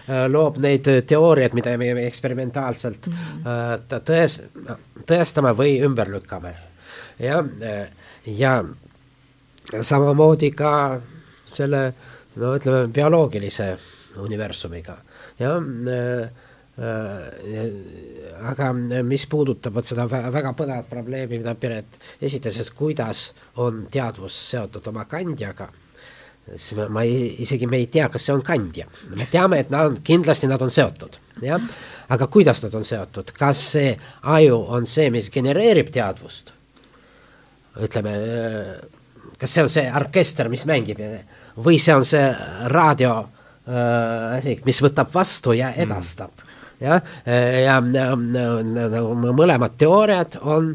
äh, 0.09 0.27
loob 0.31 0.61
neid 0.63 0.89
teooriaid, 1.09 1.57
mida 1.57 1.77
me 1.81 1.93
eksperimentaalselt 2.07 3.09
äh, 3.11 3.75
tões-, 3.97 4.41
tõestame 5.09 5.55
või 5.57 5.79
ümber 5.87 6.13
lükkame. 6.13 6.55
jah, 7.21 7.45
ja 8.27 8.55
samamoodi 9.83 10.51
ka 10.57 10.75
selle 11.45 11.83
no 12.41 12.55
ütleme, 12.57 12.87
bioloogilise 12.95 13.73
universumiga, 14.21 14.97
jah 15.41 15.59
äh, 15.61 16.47
aga 16.81 18.71
mis 19.05 19.27
puudutab 19.29 19.75
vot 19.77 19.85
seda 19.85 20.07
väga 20.09 20.55
põnevat 20.57 20.87
probleemi, 20.89 21.37
mida 21.37 21.53
Piret 21.61 21.99
esitas, 22.23 22.57
et 22.57 22.71
kuidas 22.73 23.27
on 23.61 23.85
teadvus 23.93 24.39
seotud 24.51 24.89
oma 24.89 25.05
kandjaga 25.11 25.69
siis 26.55 26.77
ma, 26.79 26.89
ma 26.89 27.03
ei, 27.07 27.35
isegi 27.45 27.69
me 27.71 27.81
ei 27.81 27.89
tea, 27.93 28.09
kas 28.13 28.27
see 28.27 28.35
on 28.35 28.45
kandja. 28.47 28.87
me 29.17 29.27
teame, 29.31 29.61
et 29.65 29.73
nad 29.73 29.91
on, 29.91 29.99
kindlasti 30.05 30.51
nad 30.51 30.63
on 30.63 30.73
seotud, 30.75 31.19
jah. 31.45 31.67
aga 32.11 32.31
kuidas 32.33 32.63
nad 32.65 32.75
on 32.75 32.87
seotud, 32.87 33.33
kas 33.37 33.65
see 33.75 33.93
aju 34.37 34.63
on 34.77 34.89
see, 34.89 35.11
mis 35.15 35.31
genereerib 35.33 35.93
teadvust? 35.95 36.55
ütleme, 37.81 38.13
kas 39.39 39.53
see 39.55 39.63
on 39.63 39.71
see 39.73 39.85
orkester, 39.97 40.51
mis 40.53 40.67
mängib 40.69 40.99
või 41.63 41.79
see 41.81 41.95
on 41.95 42.07
see 42.09 42.25
raadio 42.73 43.15
asi 43.71 44.57
äh,, 44.57 44.63
mis 44.67 44.81
võtab 44.83 45.13
vastu 45.15 45.53
ja 45.55 45.71
edastab 45.79 46.33
mm. 46.33 46.49
jah, 46.83 47.11
ja, 47.27 47.37
ja, 47.61 47.77
ja 47.79 48.09
nagu 48.17 49.15
mõlemad 49.37 49.77
teooriad 49.79 50.41
on 50.43 50.73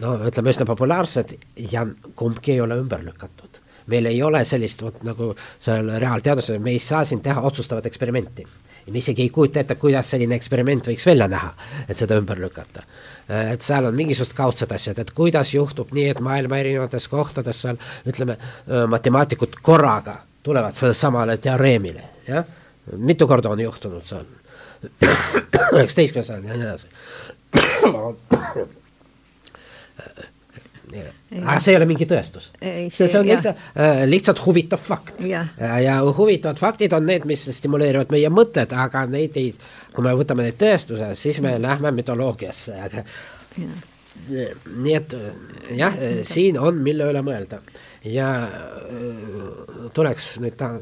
no 0.00 0.14
ütleme 0.28 0.54
üsna 0.54 0.66
populaarsed 0.68 1.34
ja 1.72 1.84
kumbki 2.16 2.54
ei 2.54 2.62
ole 2.64 2.78
ümber 2.80 3.02
lükatud 3.04 3.47
meil 3.88 4.06
ei 4.06 4.22
ole 4.22 4.44
sellist 4.44 4.82
vot 4.82 5.02
nagu 5.06 5.32
seal 5.60 5.90
reaalteaduses, 6.00 6.60
me 6.62 6.74
ei 6.76 6.78
saa 6.82 7.04
siin 7.04 7.20
teha 7.24 7.40
otsustavat 7.40 7.86
eksperimenti. 7.86 8.46
ja 8.86 8.92
me 8.92 8.98
isegi 8.98 9.22
ei 9.22 9.30
kujuta 9.30 9.60
ette, 9.60 9.74
kuidas 9.74 10.10
selline 10.10 10.34
eksperiment 10.34 10.86
võiks 10.88 11.06
välja 11.06 11.28
näha, 11.28 11.50
et 11.88 11.96
seda 11.96 12.16
ümber 12.16 12.40
lükata. 12.40 12.82
et 13.52 13.62
seal 13.62 13.84
on 13.84 13.94
mingisugused 13.94 14.36
kaudsed 14.36 14.72
asjad, 14.72 14.98
et 14.98 15.10
kuidas 15.10 15.54
juhtub 15.54 15.92
nii, 15.92 16.08
et 16.14 16.20
maailma 16.20 16.58
erinevates 16.58 17.08
kohtades 17.08 17.62
seal 17.62 17.76
ütleme, 18.06 18.38
matemaatikud 18.88 19.60
korraga 19.62 20.22
tulevad 20.42 20.74
samale 20.92 21.36
teoreemile, 21.36 22.04
jah. 22.28 22.44
mitu 22.96 23.26
korda 23.28 23.50
on 23.50 23.60
juhtunud 23.60 24.04
see 24.04 24.18
on? 24.20 24.26
üheksateistkümnes 25.74 26.26
sajand 26.26 26.46
ja 26.48 26.54
nii 26.56 26.68
edasi 26.68 26.86
aga 31.38 31.58
see 31.62 31.74
ei 31.74 31.78
ole 31.80 31.88
mingi 31.90 32.06
tõestus. 32.08 32.50
see, 32.60 32.88
see 33.08 33.18
on 33.18 33.28
lihtsalt, 33.28 33.60
äh, 33.74 34.02
lihtsalt 34.08 34.42
huvitav 34.44 34.82
fakt. 34.82 35.20
ja, 35.26 35.44
ja 35.82 35.98
huvitavad 36.04 36.60
faktid 36.60 36.96
on 36.96 37.06
need, 37.08 37.26
mis 37.28 37.44
stimuleerivad 37.58 38.12
meie 38.14 38.32
mõtted, 38.32 38.72
aga 38.72 39.04
neid 39.10 39.36
ei, 39.40 39.52
kui 39.94 40.06
me 40.06 40.14
võtame 40.18 40.48
neid 40.48 40.58
tõestuse, 40.60 41.12
siis 41.18 41.40
me 41.44 41.56
lähme 41.62 41.92
mütoloogiasse, 42.00 42.80
aga 42.88 43.04
ja. 43.58 44.48
nii 44.76 44.98
et 44.98 45.16
jah, 45.78 46.02
siin 46.26 46.58
on, 46.60 46.82
mille 46.84 47.06
üle 47.12 47.22
mõelda 47.26 47.62
ja 48.08 48.32
äh, 48.48 49.88
tuleks 49.94 50.36
nüüd 50.42 50.58
ta 50.58 50.76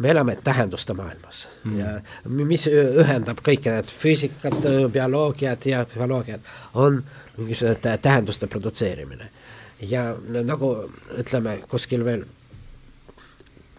me 0.00 0.10
elame 0.10 0.36
tähenduste 0.44 0.94
maailmas 0.94 1.48
mm. 1.64 1.78
ja 1.78 1.88
mis 2.24 2.66
ühendab 2.70 3.42
kõike 3.44 3.74
need 3.74 3.90
füüsikat, 4.02 4.68
bioloogiat 4.92 5.66
ja 5.66 5.84
psühholoogiat, 5.88 6.46
on 6.74 7.02
mingisugune 7.40 7.98
tähenduste 8.02 8.46
produtseerimine. 8.46 9.30
ja 9.80 10.16
nagu 10.44 10.90
ütleme, 11.18 11.58
kuskil 11.68 12.04
veel 12.04 12.24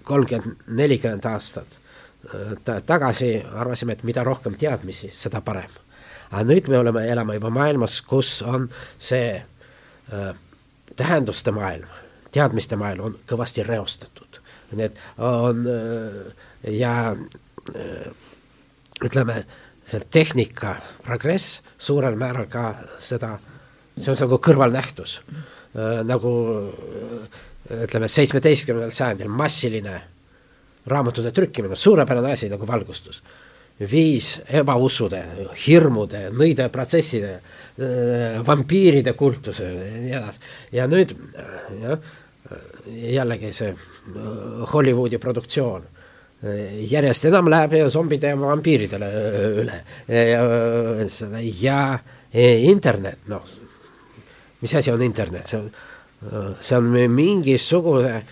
kolmkümmend, 0.04 0.64
nelikümmend 0.68 1.26
aastat 1.26 1.68
äh, 1.70 2.82
tagasi 2.86 3.44
arvasime, 3.54 3.94
et 3.94 4.04
mida 4.04 4.24
rohkem 4.24 4.58
teadmisi, 4.58 5.12
seda 5.14 5.42
parem. 5.42 5.70
aga 6.32 6.44
nüüd 6.44 6.70
me 6.70 6.78
oleme, 6.78 7.06
elame 7.08 7.38
juba 7.38 7.50
maailmas, 7.50 8.02
kus 8.02 8.42
on 8.42 8.70
see 9.00 9.36
äh, 9.38 10.34
tähenduste 10.96 11.52
maailm, 11.52 11.88
teadmiste 12.32 12.76
maailm 12.76 13.06
on 13.12 13.20
kõvasti 13.30 13.68
reostatud 13.68 14.32
need 14.76 14.98
on 15.18 15.66
ja 16.64 17.16
ütleme, 19.04 19.44
see 19.86 20.02
tehnika 20.14 20.76
progress 21.04 21.62
suurel 21.82 22.16
määral 22.20 22.48
ka 22.52 22.66
seda, 23.02 23.36
see 23.98 24.12
on 24.14 24.20
nagu 24.22 24.38
kõrvalnähtus 24.44 25.20
nagu 26.04 26.32
ütleme, 27.72 28.10
seitsmeteistkümnendal 28.12 28.92
sajandil 28.96 29.30
massiline 29.32 30.02
raamatute 30.92 31.32
trükkimine, 31.32 31.76
suurepärane 31.76 32.34
asi 32.34 32.50
nagu 32.52 32.68
valgustus. 32.68 33.22
viis 33.92 34.36
ebausude, 34.54 35.20
hirmude, 35.64 36.28
nõideprotsesside, 36.38 37.32
vampiiride 38.46 39.14
kultuse 39.18 39.66
ja 39.66 39.96
nii 40.02 40.12
edasi. 40.20 40.40
ja 40.72 40.86
nüüd 40.88 41.16
jah, 41.82 42.12
jällegi 42.86 43.52
see 43.54 43.74
Hollywoodi 44.74 45.18
produktsioon 45.18 45.88
järjest 46.42 47.26
enam 47.30 47.50
läheb 47.52 47.76
zombide 47.94 48.32
ja 48.32 48.38
vampiiridele 48.40 49.10
üle. 49.62 49.82
Ja, 50.10 51.82
ja 52.34 52.54
internet, 52.72 53.28
noh, 53.30 53.44
mis 54.62 54.76
asi 54.76 54.92
on 54.92 55.02
internet, 55.06 55.48
see 55.48 55.60
on, 55.60 56.56
see 56.62 56.78
on 56.78 56.88
mingisugune, 57.14 58.24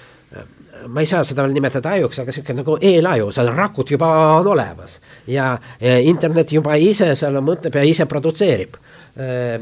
ma 0.87 1.03
ei 1.03 1.09
saa 1.09 1.21
seda 1.27 1.45
veel 1.45 1.53
nimetada 1.57 1.93
ajuks, 1.97 2.21
aga 2.21 2.33
niisugune 2.33 2.63
nagu 2.63 2.77
eelaju, 2.89 3.29
seal 3.35 3.51
rakud 3.53 3.93
juba 3.93 4.09
on 4.39 4.49
olemas. 4.55 4.97
Ja, 5.27 5.51
ja 5.81 5.99
internet 6.01 6.53
juba 6.55 6.79
ise 6.81 7.11
seal 7.19 7.37
mõtleb 7.45 7.77
ja 7.77 7.85
ise 7.85 8.09
produtseerib 8.09 8.79
äh, 8.79 9.59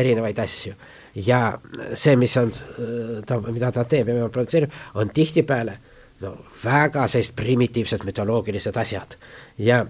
erinevaid 0.00 0.40
asju. 0.40 0.72
Ja 1.20 1.50
see, 1.92 2.14
mis 2.16 2.36
on 2.38 2.52
ta, 3.26 3.40
mida 3.50 3.72
ta 3.74 3.84
teeb 3.84 4.12
ja 4.14 4.28
produtseerib, 4.30 4.72
on 4.94 5.10
tihtipeale 5.12 5.76
no 6.20 6.34
väga 6.64 7.06
sellised 7.08 7.36
primitiivsed 7.36 8.04
mütoloogilised 8.04 8.76
asjad 8.76 9.16
ja 9.58 9.80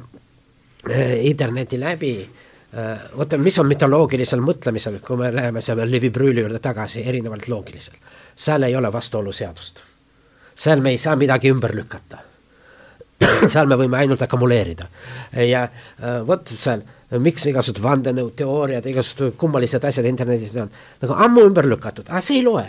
äh, 0.91 1.27
interneti 1.27 1.81
läbi 1.81 2.13
äh, 2.23 3.11
vaata, 3.17 3.39
mis 3.39 3.59
on 3.59 3.69
mütoloogilisel 3.71 4.43
mõtlemisel, 4.45 5.01
kui 5.07 5.19
me 5.19 5.33
läheme 5.35 5.63
selle 5.65 5.89
Levi 5.91 6.11
Brüli 6.11 6.45
juurde 6.45 6.59
tagasi, 6.63 7.03
erinevalt 7.07 7.49
loogilisel. 7.49 7.95
seal 8.37 8.63
ei 8.63 8.77
ole 8.77 8.93
vastuoluseadust. 8.93 9.81
seal 10.55 10.81
me 10.81 10.91
ei 10.91 10.99
saa 10.99 11.17
midagi 11.17 11.51
ümber 11.51 11.75
lükata. 11.77 12.19
seal 13.53 13.67
me 13.67 13.77
võime 13.77 13.99
ainult 13.99 14.23
akumuleerida 14.23 14.87
ja 15.49 15.63
äh, 15.65 16.27
vot 16.27 16.49
seal 16.49 16.87
miks 17.19 17.47
igasugused 17.51 17.83
vandenõuteooriad, 17.83 18.87
igasugused 18.87 19.37
kummalised 19.37 19.85
asjad 19.85 20.07
internetis 20.07 20.55
on 20.57 20.71
nagu 21.03 21.19
ammu 21.27 21.45
ümber 21.49 21.67
lükatud, 21.67 22.07
aga 22.09 22.23
see 22.23 22.39
ei 22.39 22.47
loe. 22.47 22.65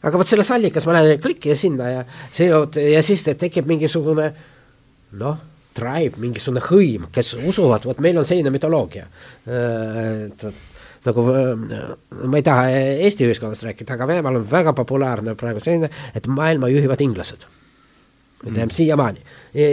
Aga 0.00 0.20
vot 0.20 0.28
selles 0.28 0.50
allikas 0.54 0.86
ma 0.88 0.96
lähen 0.96 1.20
klikkida 1.22 1.56
sinna 1.58 1.90
ja 1.90 2.02
see 2.32 2.48
ja 2.94 3.02
siis 3.04 3.24
tekib 3.28 3.68
mingisugune 3.68 4.30
noh, 5.20 5.38
tribe, 5.76 6.18
mingisugune 6.22 6.62
hõim, 6.64 7.06
kes 7.14 7.34
usuvad, 7.38 7.86
vot 7.88 8.02
meil 8.02 8.18
on 8.20 8.26
selline 8.26 8.52
mütoloogia. 8.54 9.06
et 9.46 10.44
nagu 11.06 11.24
ma 11.26 12.36
ei 12.36 12.44
taha 12.44 12.66
Eesti 13.06 13.26
ühiskonnast 13.28 13.64
rääkida, 13.68 13.96
aga 13.96 14.08
Venemaal 14.10 14.40
on 14.40 14.50
väga 14.50 14.74
populaarne 14.76 15.34
praegu 15.38 15.62
selline, 15.62 15.90
et 16.14 16.28
maailma 16.28 16.68
juhivad 16.72 17.00
inglased 17.04 17.46
tähendab 18.40 18.72
siiamaani, 18.72 19.20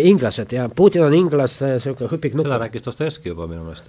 inglased 0.09 0.51
ja 0.51 0.65
Putin 0.75 1.05
on 1.05 1.13
inglaste 1.15 1.69
niisugune 1.69 2.09
hõpiknukk. 2.11 2.47
seda 2.49 2.57
rääkis 2.65 2.83
Dostojevski 2.83 3.31
juba 3.31 3.47
minu 3.47 3.63
meelest 3.63 3.87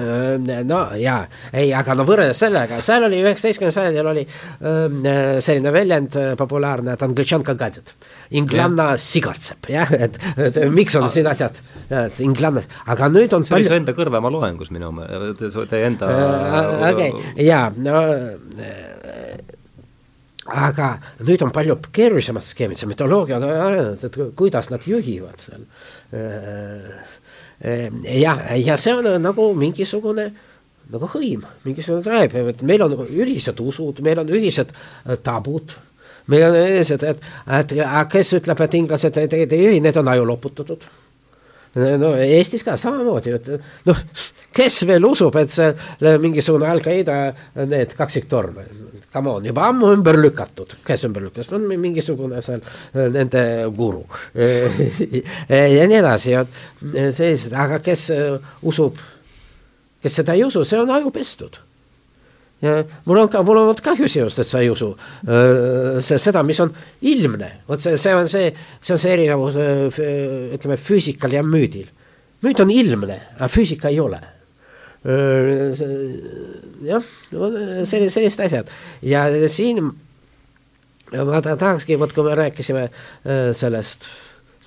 no 0.72 0.80
jaa, 1.00 1.22
ei, 1.52 1.70
aga 1.76 1.96
no 1.96 2.04
võrreldes 2.08 2.42
sellega, 2.44 2.82
seal 2.84 3.06
oli 3.08 3.22
üheksateistkümnendal 3.22 3.76
sajandil 3.78 4.10
oli 4.12 4.26
öö, 4.26 5.40
selline 5.40 5.72
väljend 5.72 6.18
populaarne, 6.38 6.98
et 6.98 7.06
anglitšanka 7.06 7.56
gadget. 7.60 7.94
inglanna 8.30 8.90
yeah. 8.92 9.00
sigatseb, 9.00 9.70
jah, 9.72 9.96
et, 9.96 10.20
et 10.36 10.60
miks 10.68 11.00
on 11.00 11.08
siin 11.12 11.30
asjad, 11.30 11.56
et 11.88 12.20
inglanna, 12.20 12.66
aga 12.92 13.08
nüüd 13.08 13.32
on 13.32 13.46
see 13.46 13.56
palju... 13.56 13.70
oli 13.70 13.72
su 13.72 13.80
enda 13.80 13.96
Kõrvemaa 13.96 14.36
loengus 14.36 14.74
minu 14.74 14.92
meelest, 15.00 15.58
teie 15.72 15.88
enda 15.88 16.12
okei 16.92 17.08
okay., 17.08 17.44
jaa, 17.46 17.70
no 17.80 18.04
aga 20.50 20.90
nüüd 21.26 21.42
on 21.46 21.52
palju 21.54 21.78
keerulisemad 21.94 22.44
skeemid, 22.44 22.80
see 22.80 22.90
mütoloogia 22.90 23.38
on 23.38 23.48
arenenud, 23.48 24.04
et 24.04 24.20
kuidas 24.36 24.70
nad 24.72 24.86
juhivad 24.86 25.42
seal. 25.42 25.66
ja, 28.20 28.36
ja 28.56 28.78
see 28.80 28.94
on 28.94 29.10
nagu 29.22 29.50
mingisugune 29.58 30.30
nagu 30.90 31.06
hõim, 31.12 31.44
mingisugune 31.62 32.02
tribe, 32.02 32.48
et 32.50 32.64
meil 32.66 32.82
on 32.82 32.96
ühised 33.06 33.60
usud, 33.62 34.00
meil 34.02 34.24
on 34.24 34.32
ühised 34.34 34.72
tabud, 35.22 35.76
meil 36.32 36.48
on 36.48 36.56
ühised, 36.64 37.04
et, 37.06 37.28
et 37.60 37.76
kes 38.10 38.34
ütleb, 38.40 38.64
et 38.66 38.74
inglased 38.80 39.14
tegelikult 39.14 39.54
ei 39.54 39.68
juhi, 39.68 39.84
need 39.84 40.00
on 40.00 40.10
ajuloputatud 40.10 40.88
no 41.74 42.14
Eestis 42.18 42.64
ka 42.66 42.76
samamoodi, 42.80 43.34
et 43.36 43.50
noh, 43.86 43.98
kes 44.54 44.80
veel 44.88 45.06
usub, 45.06 45.36
et 45.38 45.52
see 45.52 45.70
mingisugune 46.22 46.68
Al-Qaeda 46.70 47.18
need 47.70 47.94
kaksiktorme, 47.98 48.66
come 49.12 49.30
on, 49.30 49.46
juba 49.46 49.66
ammu 49.70 49.92
ümber 49.96 50.18
lükatud, 50.20 50.76
kes 50.86 51.04
ümber 51.08 51.26
lükkas, 51.28 51.52
on 51.56 51.66
mingisugune 51.70 52.42
seal 52.44 52.62
nende 52.94 53.42
guru 53.76 54.04
ja 55.48 55.88
nii 55.90 55.98
edasi, 56.02 56.36
sellised, 56.90 57.56
aga 57.56 57.80
kes 57.84 58.06
usub, 58.70 59.00
kes 60.02 60.20
seda 60.22 60.38
ei 60.38 60.46
usu, 60.46 60.64
see 60.68 60.80
on 60.80 60.94
ajupestud 60.94 61.58
ja 62.60 62.80
mul 63.04 63.22
on 63.22 63.28
ka, 63.32 63.42
mul 63.46 63.62
on 63.62 63.78
kahju 63.82 64.08
sinust, 64.10 64.40
et 64.42 64.48
sa 64.48 64.60
ei 64.60 64.70
usu 64.70 64.90
see, 65.24 66.18
seda, 66.20 66.42
mis 66.46 66.60
on 66.60 66.72
ilmne, 67.08 67.50
vot 67.68 67.80
see, 67.80 67.96
see 68.00 68.16
on 68.16 68.28
see, 68.28 68.50
see 68.80 68.94
on 68.94 69.00
see 69.00 69.14
erinevus, 69.16 69.56
ütleme, 70.56 70.76
füüsikal 70.76 71.32
ja 71.34 71.42
müüdil. 71.46 71.88
müüt 72.44 72.60
on 72.60 72.70
ilmne, 72.72 73.16
aga 73.38 73.48
füüsika 73.48 73.88
ei 73.88 74.00
ole. 74.00 74.20
Jah, 76.90 77.04
sellised, 77.32 78.14
sellised 78.14 78.42
asjad. 78.46 78.72
Ja 79.06 79.26
siin 79.50 79.84
ma 81.10 81.40
tahakski, 81.44 81.98
vot 82.00 82.12
kui 82.16 82.26
me 82.26 82.34
rääkisime 82.38 82.88
sellest 83.56 84.10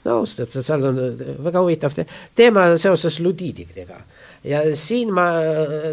Snowst, 0.04 0.42
et 0.44 0.52
seal 0.52 0.82
on 0.84 0.98
väga 1.46 1.62
huvitav 1.64 1.94
teema 2.36 2.66
seoses 2.82 3.22
ludiididega. 3.24 4.02
Ja 4.44 4.64
siin 4.76 5.14
ma 5.16 5.30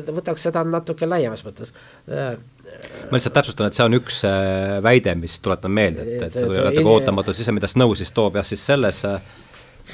võtaks 0.08 0.48
seda 0.48 0.64
natuke 0.66 1.06
laiemas 1.06 1.44
mõttes 1.46 1.70
ma 3.10 3.18
lihtsalt 3.18 3.34
täpsustan, 3.34 3.68
et 3.68 3.76
see 3.76 3.86
on 3.86 3.96
üks 3.98 4.22
äh, 4.28 4.78
väide, 4.84 5.14
mis 5.18 5.38
tuletan 5.42 5.72
meelde, 5.74 6.04
et, 6.04 6.24
et 6.28 6.38
see 6.38 6.46
tuli 6.46 6.62
nagu 6.62 6.92
ootamatu 6.92 7.34
sisse, 7.36 7.54
mida 7.54 7.70
Snow 7.70 7.94
siis 7.98 8.12
toob 8.16 8.38
jah, 8.38 8.46
siis 8.46 8.62
selles 8.66 9.02
äh, 9.08 9.16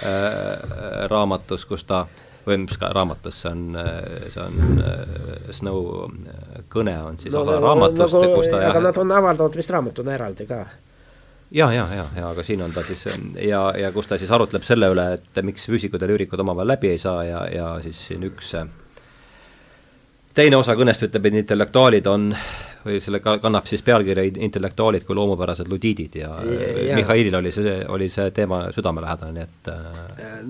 äh, 0.05 1.05
raamatus, 1.13 1.65
kus 1.69 1.87
ta 1.89 2.05
või 2.47 2.63
mis 2.63 2.79
ka 2.79 2.91
raamatus, 2.95 3.43
see 3.43 3.53
on, 3.53 3.63
äh, 3.81 4.27
see 4.33 4.43
on 4.43 4.83
äh, 4.83 5.53
Snow 5.55 6.11
kõne 6.73 6.97
on 7.03 7.19
siis 7.21 7.35
no, 7.35 7.43
osa 7.43 7.61
raamatust 7.63 8.19
nagu,, 8.19 8.35
kus 8.39 8.51
ta 8.53 8.63
jah, 8.63 8.75
aga 8.75 8.85
nad 8.89 9.01
on 9.03 9.15
avaldanud 9.19 9.59
vist 9.59 9.73
raamatuna 9.75 10.15
eraldi 10.15 10.47
ka. 10.49 10.65
Ja, 11.55 11.69
ja, 11.71 11.87
ja, 11.95 12.07
ja 12.17 12.31
aga 12.33 12.43
siin 12.43 12.63
on 12.63 12.73
ta 12.75 12.83
siis 12.87 13.05
ja, 13.39 13.61
ja 13.79 13.93
kus 13.95 14.09
ta 14.11 14.19
siis 14.19 14.31
arutleb 14.35 14.65
selle 14.67 14.89
üle, 14.91 15.07
et 15.19 15.43
miks 15.47 15.69
füüsikud 15.71 16.03
ja 16.03 16.09
lüürikud 16.11 16.43
omavahel 16.43 16.75
läbi 16.75 16.91
ei 16.91 16.99
saa 16.99 17.23
ja, 17.27 17.45
ja 17.51 17.69
siis 17.85 18.01
siin 18.09 18.27
üks 18.27 18.55
teine 20.37 20.59
osa 20.59 20.77
kõnest 20.77 21.07
ütleb, 21.07 21.29
et 21.31 21.39
intellektuaalid 21.41 22.07
on, 22.11 22.29
või 22.85 22.99
selle 23.03 23.21
kannab 23.25 23.67
siis 23.69 23.83
pealkirja 23.87 24.25
intellektuaalid 24.47 25.07
kui 25.07 25.17
loomupärased 25.17 25.69
ludiidid 25.71 26.19
ja, 26.21 26.31
ja 26.45 26.99
Mihhailil 26.99 27.35
oli 27.39 27.53
see, 27.55 27.77
oli 27.93 28.09
see 28.13 28.31
teema 28.37 28.67
südamelähedane, 28.75 29.33
nii 29.33 29.47
et 29.47 29.71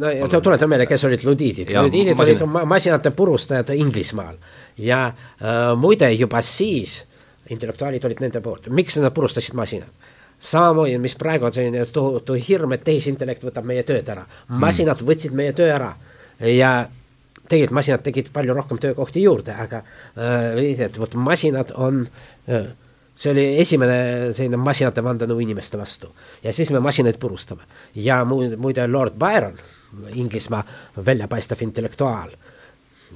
no 0.01 0.13
ja 0.13 0.41
tuletan 0.41 0.71
meelde, 0.73 0.89
kes 0.91 1.07
olid 1.09 1.25
ludiidid, 1.27 1.73
ludiidid 1.79 2.19
masin... 2.19 2.43
olid 2.43 2.69
masinate 2.75 3.15
purustajad 3.17 3.71
Inglismaal 3.77 4.37
ja 4.83 5.07
äh, 5.07 5.71
muide 5.79 6.11
juba 6.13 6.43
siis 6.45 6.99
intellektuaalid 7.51 8.05
olid 8.05 8.21
nende 8.27 8.43
poolt, 8.43 8.69
miks 8.75 8.99
nad 9.01 9.15
purustasid 9.15 9.57
masinad? 9.57 10.13
samamoodi, 10.39 10.99
mis 11.01 11.15
praegu 11.17 11.47
on 11.49 11.53
selline 11.55 11.85
tohutu 11.93 12.35
hirm, 12.37 12.75
et 12.77 12.83
tehisintellekt 12.85 13.45
võtab 13.47 13.65
meie 13.65 13.87
tööd 13.89 14.09
ära. 14.13 14.27
masinad 14.49 15.01
mm. 15.01 15.09
võtsid 15.09 15.33
meie 15.33 15.55
töö 15.57 15.71
ära 15.73 15.95
ja 16.53 16.73
tegelikult 17.49 17.79
masinad 17.81 18.03
tegid 18.07 18.33
palju 18.33 18.55
rohkem 18.55 18.81
töökohti 18.83 19.23
juurde, 19.23 19.55
aga 19.55 19.83
äh, 20.17 20.83
et 20.87 20.99
vot 21.01 21.15
masinad 21.15 21.73
on 21.75 22.03
äh,, 22.49 22.67
see 23.17 23.33
oli 23.33 23.47
esimene 23.63 24.33
selline 24.37 24.59
masinate 24.61 25.05
vandenõu 25.05 25.41
inimeste 25.41 25.79
vastu 25.81 26.13
ja 26.45 26.53
siis 26.53 26.71
me 26.71 26.81
masinaid 26.85 27.19
purustame 27.21 27.65
ja 27.95 28.23
muide 28.25 28.87
Lord 28.87 29.17
Byron, 29.19 29.57
Inglismaa 30.13 30.65
väljapaistev 31.07 31.63
intellektuaal 31.63 32.35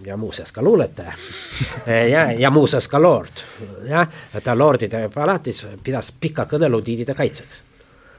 ja 0.04 0.16
muuseas 0.16 0.52
ka 0.52 0.62
luuletaja 0.62 1.12
ja, 2.12 2.32
ja 2.32 2.50
muuseas 2.50 2.88
ka 2.88 3.02
lord, 3.02 3.42
jah, 3.88 4.08
ta 4.44 4.58
lordide 4.58 5.08
palatis 5.14 5.66
pidas 5.84 6.12
pika 6.20 6.46
kõne 6.48 6.70
ludiidide 6.70 7.14
kaitseks. 7.14 7.62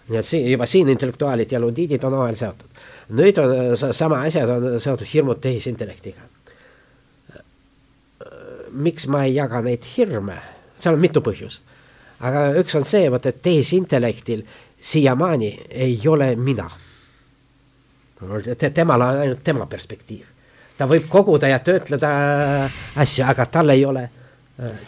nii 0.10 0.20
et 0.20 0.26
siin, 0.26 0.52
juba 0.52 0.66
siin 0.66 0.90
intellektuaalid 0.90 1.52
ja 1.52 1.60
ludiidid 1.60 2.04
on 2.04 2.14
omavahel 2.14 2.36
seotud. 2.36 2.71
Nüüd 3.12 3.40
on 3.42 3.78
sama 3.78 4.22
asjad 4.28 4.50
on 4.50 4.80
seotud 4.80 5.08
hirmud 5.14 5.42
tehisintellektiga. 5.44 6.22
miks 8.72 9.08
ma 9.08 9.26
ei 9.28 9.36
jaga 9.36 9.60
neid 9.62 9.84
hirme, 9.98 10.38
seal 10.80 10.96
on 10.96 11.02
mitu 11.02 11.22
põhjust. 11.22 11.64
aga 12.20 12.52
üks 12.62 12.76
on 12.76 12.86
see, 12.88 13.10
vot 13.12 13.26
et 13.26 13.42
tehisintellektil 13.42 14.44
siiamaani 14.80 15.52
ei 15.70 16.00
ole 16.08 16.36
mina. 16.36 16.70
temal 18.74 19.02
on 19.02 19.26
ainult 19.26 19.44
tema 19.44 19.66
perspektiiv 19.66 20.26
ta 20.82 20.88
võib 20.90 21.06
koguda 21.10 21.50
ja 21.52 21.60
töötleda 21.62 22.10
asju, 22.98 23.26
aga 23.30 23.46
tal 23.46 23.70
ei 23.70 23.86
ole 23.86 24.08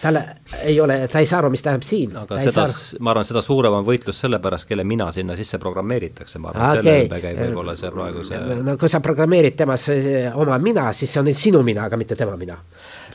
tal 0.02 0.20
ei 0.64 0.80
ole, 0.82 1.08
ta 1.08 1.22
ei 1.24 1.26
saa 1.26 1.40
aru, 1.42 1.50
mis 1.54 1.64
tähendab 1.66 1.86
siin. 1.88 2.12
aga 2.20 2.38
ta 2.38 2.42
seda, 2.44 2.66
ma 3.04 3.14
arvan, 3.14 3.26
seda 3.26 3.42
suurem 3.42 3.78
on 3.80 3.86
võitlus 3.88 4.20
selle 4.22 4.40
pärast, 4.44 4.68
kelle 4.70 4.86
mina 4.88 5.08
sinna 5.16 5.38
sisse 5.40 5.58
programmeeritakse, 5.62 6.42
ma 6.42 6.52
arvan 6.52 6.66
okay., 6.68 6.82
selle 6.84 7.06
ümber 7.08 7.24
käib 7.24 7.40
võib-olla 7.42 7.76
see 7.80 7.92
praegu 7.96 8.26
see 8.28 8.58
no 8.68 8.76
kui 8.80 8.92
sa 8.92 9.02
programmeerid 9.04 9.58
temasse 9.58 9.98
oma 10.44 10.60
mina, 10.62 10.90
siis 10.94 11.14
see 11.14 11.24
on 11.24 11.32
sinu 11.38 11.64
mina, 11.66 11.88
aga 11.88 12.00
mitte 12.00 12.18
tema 12.20 12.36
mina. 12.40 12.60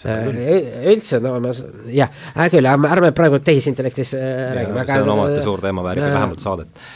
üldse, 0.02 1.20
no 1.22 1.36
ma, 1.44 1.52
jah, 1.94 2.14
hea 2.38 2.48
küll, 2.54 2.70
ärme 2.72 3.12
praegu 3.16 3.42
tehisintellektist 3.44 4.16
räägime. 4.16 4.86
see 4.88 5.04
on 5.04 5.14
omaette 5.14 5.44
suur 5.44 5.62
teema, 5.62 5.84
väärib 5.90 6.08
vähemalt 6.08 6.42
saadet 6.42 6.88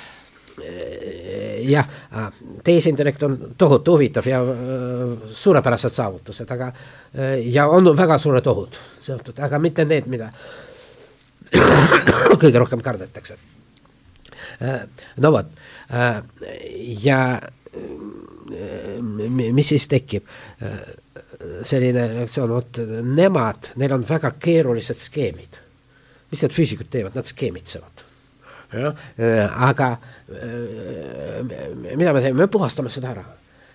jah, 1.70 1.88
tehisintellekt 2.64 3.22
on 3.22 3.38
tohutu 3.58 3.96
huvitav 3.96 4.26
ja 4.26 4.40
suurepärased 5.30 5.94
saavutused, 5.94 6.50
aga 6.50 6.72
ja 7.44 7.66
on 7.68 7.92
väga 7.96 8.18
suured 8.18 8.46
ohud 8.46 8.78
seotud, 9.00 9.38
aga 9.42 9.58
mitte 9.62 9.84
need, 9.88 10.08
mida 10.10 10.30
kõige 12.42 12.58
rohkem 12.58 12.80
kardetakse. 12.80 13.36
no 15.20 15.32
vot, 15.32 15.50
ja 17.04 17.18
mis 19.50 19.74
siis 19.74 19.88
tekib? 19.88 20.28
selline 21.66 22.04
reaktsioon, 22.12 22.52
vot 22.54 22.78
nemad, 23.02 23.72
neil 23.80 23.92
on 23.96 24.04
väga 24.06 24.30
keerulised 24.38 25.00
skeemid. 25.00 25.58
mis 26.30 26.42
need 26.44 26.54
füüsikud 26.54 26.88
teevad, 26.92 27.16
nad 27.18 27.28
skeemitsevad 27.28 28.11
jah, 28.72 28.94
aga 29.68 29.88
mida 31.96 32.12
me 32.12 32.20
teeme, 32.20 32.38
me 32.38 32.48
puhastame 32.48 32.90
seda 32.90 33.12
ära. 33.12 33.24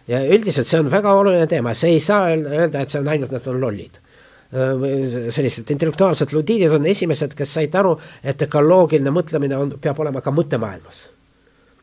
ja 0.08 0.22
üldiselt 0.24 0.68
see 0.68 0.80
on 0.80 0.92
väga 0.92 1.14
oluline 1.14 1.48
teema, 1.48 1.74
see 1.76 1.98
ei 1.98 2.04
saa 2.04 2.32
öelda, 2.34 2.82
et 2.82 2.94
see 2.94 3.02
on 3.02 3.10
ainult, 3.12 3.32
nad 3.32 3.48
on 3.52 3.60
lollid. 3.62 4.00
Sellised 4.48 5.68
intellektuaalsed 5.74 6.32
ludiidid 6.32 6.72
on 6.72 6.86
esimesed, 6.88 7.34
kes 7.36 7.54
said 7.58 7.74
aru, 7.76 7.98
et 8.24 8.42
ökoloogiline 8.48 9.12
mõtlemine 9.12 9.58
on, 9.60 9.74
peab 9.84 10.00
olema 10.00 10.24
ka 10.24 10.32
mõttemaailmas. 10.32 11.08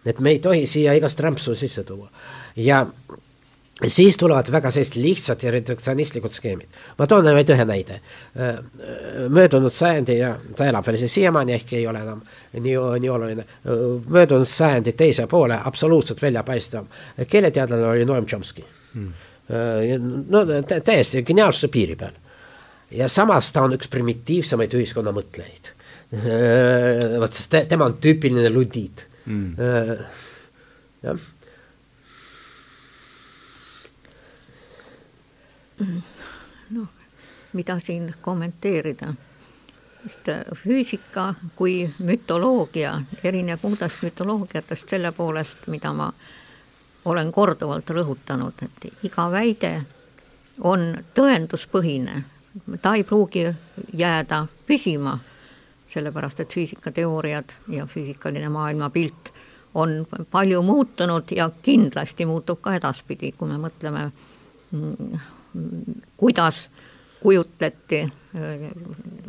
et 0.05 0.19
me 0.21 0.31
ei 0.31 0.39
tohi 0.39 0.67
siia 0.69 0.93
igast 0.93 1.21
rämpsu 1.21 1.55
sisse 1.57 1.85
tuua. 1.85 2.11
Ja 2.57 2.87
siis 3.87 4.17
tulevad 4.17 4.51
väga 4.53 4.71
sellised 4.71 4.97
lihtsad 5.03 5.43
ja 5.43 5.51
reduktsionistlikud 5.51 6.31
skeemid. 6.31 6.67
ma 6.99 7.07
toon 7.07 7.25
vaid 7.25 7.51
ühe 7.51 7.65
näide. 7.67 8.01
Äh, 8.39 8.59
möödunud 9.29 9.73
sajandi 9.73 10.19
ja 10.19 10.35
ta 10.57 10.69
elab 10.71 10.87
veel 10.87 11.07
siiamaani, 11.09 11.53
ehkki 11.59 11.77
ei 11.77 11.87
ole 11.87 12.03
enam 12.07 12.23
nii, 12.53 12.77
nii 13.01 13.11
oluline. 13.11 13.47
möödunud 14.09 14.47
sajandi 14.47 14.93
teise 14.93 15.27
poole 15.27 15.59
absoluutselt 15.65 16.23
väljapaistev 16.23 16.85
keeleteadlane 17.29 17.87
oli 17.87 18.05
Noam 18.05 18.27
Chomsky 18.27 18.65
hmm.. 18.95 19.13
Äh, 19.45 19.99
no 20.29 20.45
täiesti 20.85 21.23
geniaalsuse 21.23 21.69
piiri 21.69 21.97
peal. 21.97 22.13
ja 22.91 23.09
samas 23.09 23.51
ta 23.53 23.63
on 23.63 23.75
üks 23.77 23.91
primitiivsemaid 23.91 24.73
ühiskonna 24.75 25.13
mõtlejaid. 25.13 25.73
Äh, 26.15 27.19
vot, 27.21 27.33
sest 27.33 27.59
tema 27.69 27.91
on 27.91 27.99
tüüpiline 28.01 28.53
ludiit 28.55 29.09
hmm 29.25 29.59
jah. 31.05 31.19
Noh, 36.71 36.89
mida 37.53 37.79
siin 37.81 38.15
kommenteerida? 38.23 39.15
Sest 40.05 40.29
äh, 40.29 40.43
füüsika 40.55 41.35
kui 41.57 41.91
mütoloogia 41.99 42.99
erineb 43.25 43.63
muudest 43.63 44.03
mütoloogiatest 44.03 44.89
selle 44.89 45.13
poolest, 45.13 45.67
mida 45.67 45.93
ma 45.93 46.11
olen 47.05 47.33
korduvalt 47.33 47.91
rõhutanud, 47.91 48.65
et 48.65 49.05
iga 49.05 49.31
väide 49.33 49.73
on 50.61 50.93
tõenduspõhine, 51.17 52.23
ta 52.83 52.95
ei 52.95 53.05
pruugi 53.05 53.47
jääda 53.97 54.45
püsima, 54.67 55.19
sellepärast 55.89 56.41
et 56.41 56.53
füüsikateooriad 56.53 57.57
ja 57.73 57.87
füüsikaline 57.87 58.49
maailmapilt 58.49 59.33
on 59.75 60.07
palju 60.31 60.63
muutunud 60.63 61.31
ja 61.37 61.51
kindlasti 61.63 62.27
muutub 62.27 62.61
ka 62.63 62.75
edaspidi, 62.79 63.33
kui 63.33 63.49
me 63.49 63.59
mõtleme, 63.59 64.11
mm, 64.71 65.19
kuidas 66.17 66.71
kujutleti 67.21 68.01
äh, 68.03 68.11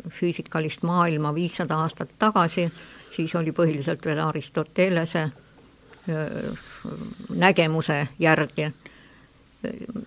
füüsikalist 0.08 0.82
maailma 0.82 1.34
viissada 1.34 1.78
aastat 1.84 2.10
tagasi, 2.18 2.70
siis 3.16 3.34
oli 3.34 3.52
põhiliselt 3.52 4.04
veel 4.04 4.20
Aristotelese 4.24 5.22
äh, 5.22 5.32
nägemuse 7.30 8.08
järgi, 8.18 8.72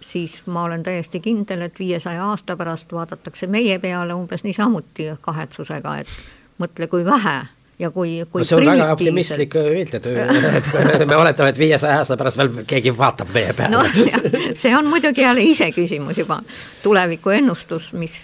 siis 0.01 0.41
ma 0.47 0.63
olen 0.63 0.83
täiesti 0.83 1.19
kindel, 1.19 1.61
et 1.61 1.79
viiesaja 1.79 2.25
aasta 2.29 2.55
pärast 2.55 2.93
vaadatakse 2.93 3.47
meie 3.47 3.79
peale 3.79 4.13
umbes 4.13 4.43
niisamuti 4.45 5.09
kahetsusega, 5.21 5.97
et 5.97 6.07
mõtle, 6.61 6.87
kui 6.87 7.05
vähe 7.05 7.39
ja 7.79 7.91
kui, 7.91 8.25
kui 8.31 8.41
no 8.41 8.45
see 8.47 8.57
on 8.59 8.65
väga 8.67 8.87
optimistlik 8.91 9.55
et, 9.55 9.95
et 10.99 11.05
me 11.07 11.15
oletame, 11.15 11.53
et 11.53 11.59
viiesaja 11.59 12.01
aasta 12.01 12.17
pärast 12.19 12.39
veel 12.41 12.63
keegi 12.67 12.91
vaatab 12.97 13.31
meie 13.33 13.53
peale 13.55 13.77
no,. 13.77 13.83
see 14.61 14.73
on 14.75 14.89
muidugi 14.91 15.23
jälle 15.23 15.45
iseküsimus 15.47 16.17
juba, 16.19 16.41
tulevikuennustus, 16.83 17.93
mis, 17.93 18.19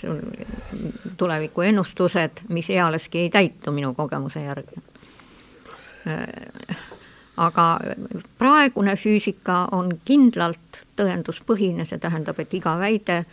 tulevikuennustused, 1.18 2.44
mis 2.50 2.70
ealeski 2.70 3.26
ei 3.26 3.30
täitu 3.30 3.72
minu 3.72 3.94
kogemuse 3.94 4.44
järgi. 4.44 4.84
aga 7.38 7.66
praegune 8.38 8.96
füüsika 8.96 9.68
on 9.72 9.96
kindlalt 10.06 10.84
tõenduspõhine, 11.00 11.88
see 11.88 12.00
tähendab, 12.00 12.40
et 12.40 12.54
iga 12.54 12.76
väide, 12.80 13.24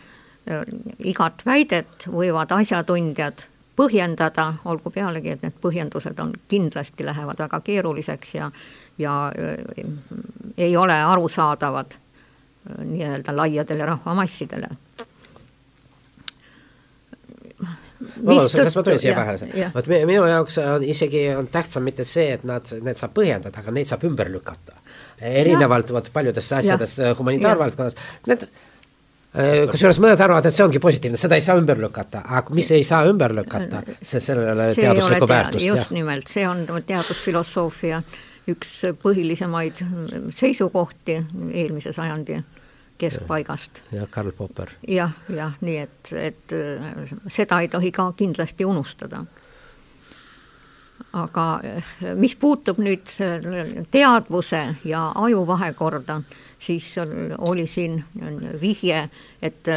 igat 1.03 1.43
väidet 1.45 2.07
võivad 2.07 2.51
asjatundjad 2.55 3.45
põhjendada, 3.75 4.53
olgu 4.65 4.91
pealegi, 4.93 5.33
et 5.33 5.43
need 5.45 5.55
põhjendused 5.61 6.19
on, 6.21 6.33
kindlasti 6.47 7.05
lähevad 7.05 7.39
väga 7.45 7.59
keeruliseks 7.65 8.35
ja 8.35 8.51
ja 8.97 9.31
äh, 9.37 9.93
ei 10.57 10.77
ole 10.77 11.03
arusaadavad 11.03 11.95
äh, 11.95 12.85
nii-öelda 12.85 13.35
laiadele 13.35 13.85
rahvamassidele. 13.85 14.67
vabandust, 18.25 18.55
kas 18.55 18.75
ma 18.75 18.83
tohin 18.83 18.99
siia 18.99 19.15
vahele? 19.15 19.69
vot 19.75 19.87
minu 19.87 20.25
jaoks 20.27 20.57
on 20.57 20.83
isegi 20.83 21.23
on 21.35 21.47
tähtsam 21.47 21.83
mitte 21.83 22.03
see, 22.03 22.33
et 22.33 22.43
nad, 22.43 22.67
need 22.83 22.99
saab 22.99 23.15
põhjendada, 23.17 23.63
aga 23.63 23.71
neid 23.71 23.89
saab 23.89 24.05
ümber 24.05 24.29
lükata. 24.31 24.77
erinevalt 25.21 25.93
vot 25.93 26.09
paljudest 26.13 26.53
asjadest 26.59 27.01
humanitaarvaldkonnas, 27.17 27.95
need 28.27 28.45
Äh, 28.45 28.72
kusjuures 29.71 29.97
mõned 30.03 30.21
arvavad, 30.21 30.45
et 30.45 30.53
see 30.53 30.65
ongi 30.65 30.81
positiivne, 30.81 31.17
seda 31.17 31.37
ei 31.39 31.45
saa 31.45 31.57
ümber 31.57 31.79
lükata, 31.81 32.21
aga 32.37 32.53
mis 32.53 32.69
ei 32.75 32.83
saa 32.85 33.07
ümber 33.09 33.33
lükata, 33.33 33.81
see 33.97 34.21
sellele 34.21 34.69
see 34.73 34.85
teaduslikku 34.85 35.29
väärtust. 35.29 35.65
just 35.65 35.87
jah. 35.87 35.95
nimelt, 35.97 36.29
see 36.29 36.45
on 36.47 36.65
teadusfilosoofia 36.85 38.03
üks 38.53 38.81
põhilisemaid 39.01 39.79
seisukohti 40.35 41.17
eelmise 41.51 41.93
sajandi 41.95 42.41
keskpaigast. 42.97 43.81
jah, 43.91 44.09
Karl 44.09 44.31
Popper. 44.37 44.75
jah, 44.87 45.11
jah, 45.29 45.55
nii 45.61 45.77
et, 45.77 46.11
et 46.13 46.53
äh, 46.53 47.15
seda 47.27 47.61
ei 47.63 47.71
tohi 47.73 47.91
ka 47.91 48.11
kindlasti 48.17 48.65
unustada. 48.65 49.25
aga 51.13 51.47
äh, 51.65 51.93
mis 52.15 52.35
puutub 52.35 52.77
nüüd 52.77 53.09
teadvuse 53.91 54.63
ja 54.85 55.11
aju 55.15 55.47
vahekorda 55.47 56.21
siis 56.63 56.95
oli 57.37 57.67
siin 57.67 58.03
vihje, 58.61 59.09
et 59.41 59.67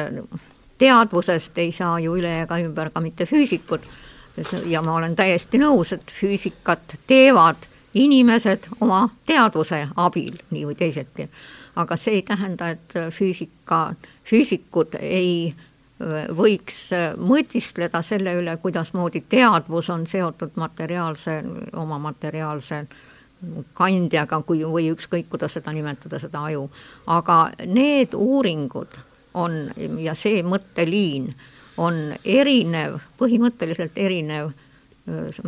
teadvusest 0.78 1.58
ei 1.58 1.72
saa 1.72 1.98
ju 2.00 2.16
üle 2.18 2.32
ega 2.42 2.58
ümber 2.62 2.90
ka 2.94 3.00
mitte 3.00 3.26
füüsikud. 3.26 3.80
ja 4.66 4.82
ma 4.82 4.94
olen 4.94 5.16
täiesti 5.16 5.58
nõus, 5.58 5.92
et 5.92 6.12
füüsikat 6.20 6.98
teevad 7.06 7.56
inimesed 7.94 8.68
oma 8.80 9.08
teadvuse 9.26 9.86
abil, 9.96 10.36
nii 10.50 10.66
või 10.66 10.76
teisiti. 10.76 11.28
aga 11.76 11.96
see 11.96 12.20
ei 12.20 12.22
tähenda, 12.22 12.68
et 12.70 12.94
füüsika, 13.12 13.94
füüsikud 14.24 14.98
ei 15.00 15.54
võiks 16.36 16.90
mõtiskleda 17.16 18.02
selle 18.02 18.34
üle, 18.36 18.56
kuidasmoodi 18.60 19.24
teadvus 19.28 19.88
on 19.90 20.06
seotud 20.06 20.52
materiaalse, 20.60 21.42
oma 21.72 21.98
materiaalse 21.98 22.76
äh, 22.76 22.96
kandjaga, 23.76 24.40
kui, 24.42 24.62
või 24.64 24.90
ükskõik, 24.94 25.28
kuidas 25.28 25.56
seda 25.58 25.72
nimetada, 25.72 26.18
seda 26.18 26.44
aju. 26.48 26.70
aga 27.06 27.50
need 27.66 28.14
uuringud 28.14 28.96
on 29.34 29.58
ja 30.00 30.14
see 30.14 30.42
mõtteliin 30.42 31.34
on 31.76 32.14
erinev, 32.24 33.00
põhimõtteliselt 33.18 33.98
erinev 34.00 34.54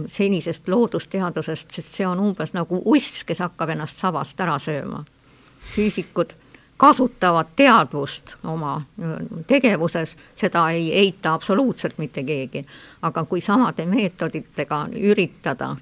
senisest 0.06 0.68
loodusteadusest, 0.68 1.72
sest 1.72 1.96
see 1.96 2.06
on 2.06 2.20
umbes 2.22 2.52
nagu 2.54 2.82
uss, 2.84 3.24
kes 3.26 3.40
hakkab 3.42 3.72
ennast 3.74 3.98
savast 3.98 4.40
ära 4.40 4.58
sööma. 4.62 5.04
füüsikud 5.74 6.34
kasutavad 6.76 7.46
teadvust 7.56 8.36
oma 8.44 8.76
tegevuses, 9.46 10.14
seda 10.36 10.68
ei 10.70 10.92
eita 10.94 11.34
absoluutselt 11.34 11.98
mitte 11.98 12.22
keegi. 12.22 12.66
aga 13.02 13.24
kui 13.24 13.40
samade 13.40 13.86
meetoditega 13.86 14.88
üritada 14.94 15.76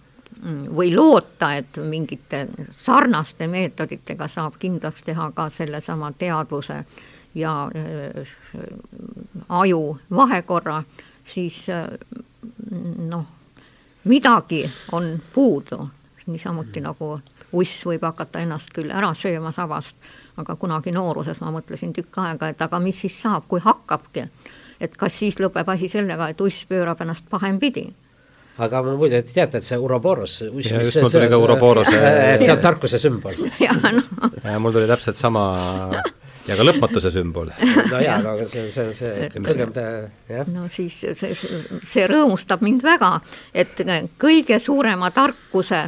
või 0.76 0.96
loota, 0.96 1.54
et 1.54 1.76
mingite 1.76 2.46
sarnaste 2.70 3.46
meetoditega 3.46 4.28
saab 4.28 4.58
kindlaks 4.60 5.02
teha 5.02 5.30
ka 5.34 5.48
sellesama 5.50 6.12
teadvuse 6.18 6.84
ja 7.34 7.70
äh, 7.76 8.28
aju 9.48 9.98
vahekorra, 10.10 10.82
siis 11.24 11.68
äh, 11.68 11.86
noh, 13.08 13.26
midagi 14.04 14.70
on 14.92 15.22
puudu, 15.34 15.88
niisamuti 16.26 16.80
nagu 16.80 17.18
uss 17.52 17.84
võib 17.86 18.04
hakata 18.04 18.42
ennast 18.42 18.72
küll 18.74 18.90
ära 18.90 19.12
sööma 19.14 19.52
sabast, 19.52 19.96
aga 20.36 20.56
kunagi 20.56 20.92
nooruses 20.92 21.40
ma 21.40 21.52
mõtlesin 21.54 21.92
tükk 21.96 22.18
aega, 22.20 22.48
et 22.48 22.62
aga 22.62 22.80
mis 22.82 23.00
siis 23.00 23.20
saab, 23.22 23.46
kui 23.48 23.60
hakkabki. 23.60 24.28
et 24.80 24.96
kas 24.96 25.18
siis 25.18 25.38
lõpeb 25.40 25.68
asi 25.72 25.88
sellega, 25.88 26.28
et 26.28 26.40
uss 26.40 26.66
pöörab 26.68 27.00
ennast 27.00 27.24
pahempidi 27.30 27.92
aga 28.64 28.82
muide, 28.86 29.22
te 29.26 29.34
teate, 29.36 29.60
et 29.60 29.66
see 29.66 29.78
Uroboros. 29.80 30.38
ja 30.42 30.82
just 30.82 31.00
mul 31.02 31.10
tuli 31.12 31.28
ka 31.28 31.40
Uroborose. 31.40 31.96
et 32.34 32.44
see 32.44 32.52
on 32.54 32.62
tarkuse 32.62 33.00
sümbol. 33.02 33.36
No. 33.96 34.30
ja 34.44 34.58
mul 34.58 34.72
tuli 34.72 34.86
täpselt 34.88 35.16
sama 35.18 35.42
ja 36.46 36.56
ka 36.56 36.64
lõpmatuse 36.64 37.10
sümbol. 37.14 37.50
no 37.90 38.00
jaa, 38.00 38.18
aga 38.22 38.46
see, 38.48 38.68
see, 38.72 38.94
see 38.96 39.28
kõrgem 39.34 39.74
jah. 40.30 40.48
no 40.52 40.66
siis 40.72 40.98
see, 41.02 41.34
see 41.82 42.08
rõõmustab 42.10 42.64
mind 42.64 42.84
väga, 42.86 43.18
et 43.54 43.84
kõige 44.20 44.58
suurema 44.62 45.10
tarkuse 45.14 45.86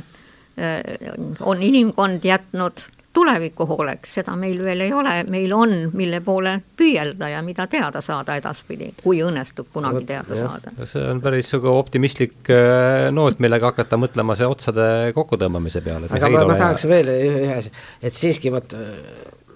on 1.47 1.63
inimkond 1.63 2.25
jätnud 2.27 2.83
tuleviku 3.19 3.67
hooleks, 3.69 4.15
seda 4.21 4.37
meil 4.39 4.61
veel 4.65 4.85
ei 4.87 4.93
ole, 4.95 5.15
meil 5.31 5.55
on, 5.57 5.75
mille 5.99 6.21
poole 6.25 6.55
püüelda 6.79 7.33
ja 7.33 7.43
mida 7.47 7.67
teada 7.71 8.03
saada 8.05 8.37
edaspidi, 8.39 8.93
kui 9.03 9.23
õnnestub 9.27 9.73
kunagi 9.75 10.05
teada 10.09 10.39
ja. 10.39 10.47
saada. 10.47 10.75
see 10.87 11.05
on 11.11 11.23
päris 11.25 11.51
sihuke 11.51 11.73
optimistlik 11.73 12.53
äh, 12.55 13.09
noot, 13.15 13.43
millega 13.43 13.73
hakata 13.73 13.99
mõtlema 14.01 14.39
see 14.39 14.49
otsade 14.49 14.89
kokkutõmbamise 15.17 15.83
peale. 15.85 16.11
aga 16.15 16.33
ma, 16.35 16.47
ma 16.53 16.61
tahaks 16.63 16.89
veel 16.91 17.13
ühe 17.17 17.53
asja, 17.59 17.75
et 18.03 18.19
siiski 18.19 18.55
vot 18.55 18.77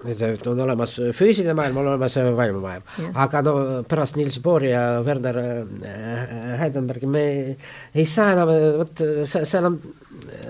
nüüd 0.07 0.47
on 0.51 0.63
olemas 0.65 0.97
füüsiline 1.15 1.55
maailm, 1.59 1.81
on 1.83 1.91
olemas 1.93 2.17
vaimumaailm, 2.37 2.87
aga 3.15 3.43
no 3.47 3.55
pärast 3.89 4.19
Niels 4.19 4.39
Bohri 4.43 4.73
ja 4.73 5.03
Werner 5.07 5.39
äh, 5.43 6.61
Heidenbergi 6.61 7.11
me 7.11 7.25
ei 7.95 8.07
saa 8.09 8.33
enam, 8.37 8.53
vot 8.81 9.03
seal 9.25 9.71
on 9.71 9.79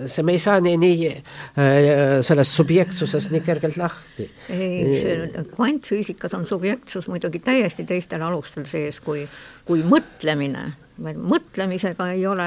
see, 0.06 0.24
me 0.26 0.36
ei 0.36 0.42
saa 0.42 0.60
nii, 0.64 0.76
nii 0.80 1.08
äh, 1.12 2.18
sellest 2.24 2.58
subjektsusest 2.58 3.32
nii 3.34 3.44
kergelt 3.44 3.78
lahti. 3.80 4.28
ei, 4.52 5.30
kvantfüüsikas 5.54 6.36
on 6.38 6.46
subjektsus 6.48 7.08
muidugi 7.12 7.42
täiesti 7.44 7.86
teistel 7.88 8.24
alustel 8.26 8.66
sees 8.70 9.00
kui, 9.04 9.26
kui 9.68 9.84
mõtlemine 9.86 10.70
mõtlemisega 11.02 12.10
ei 12.12 12.26
ole 12.28 12.44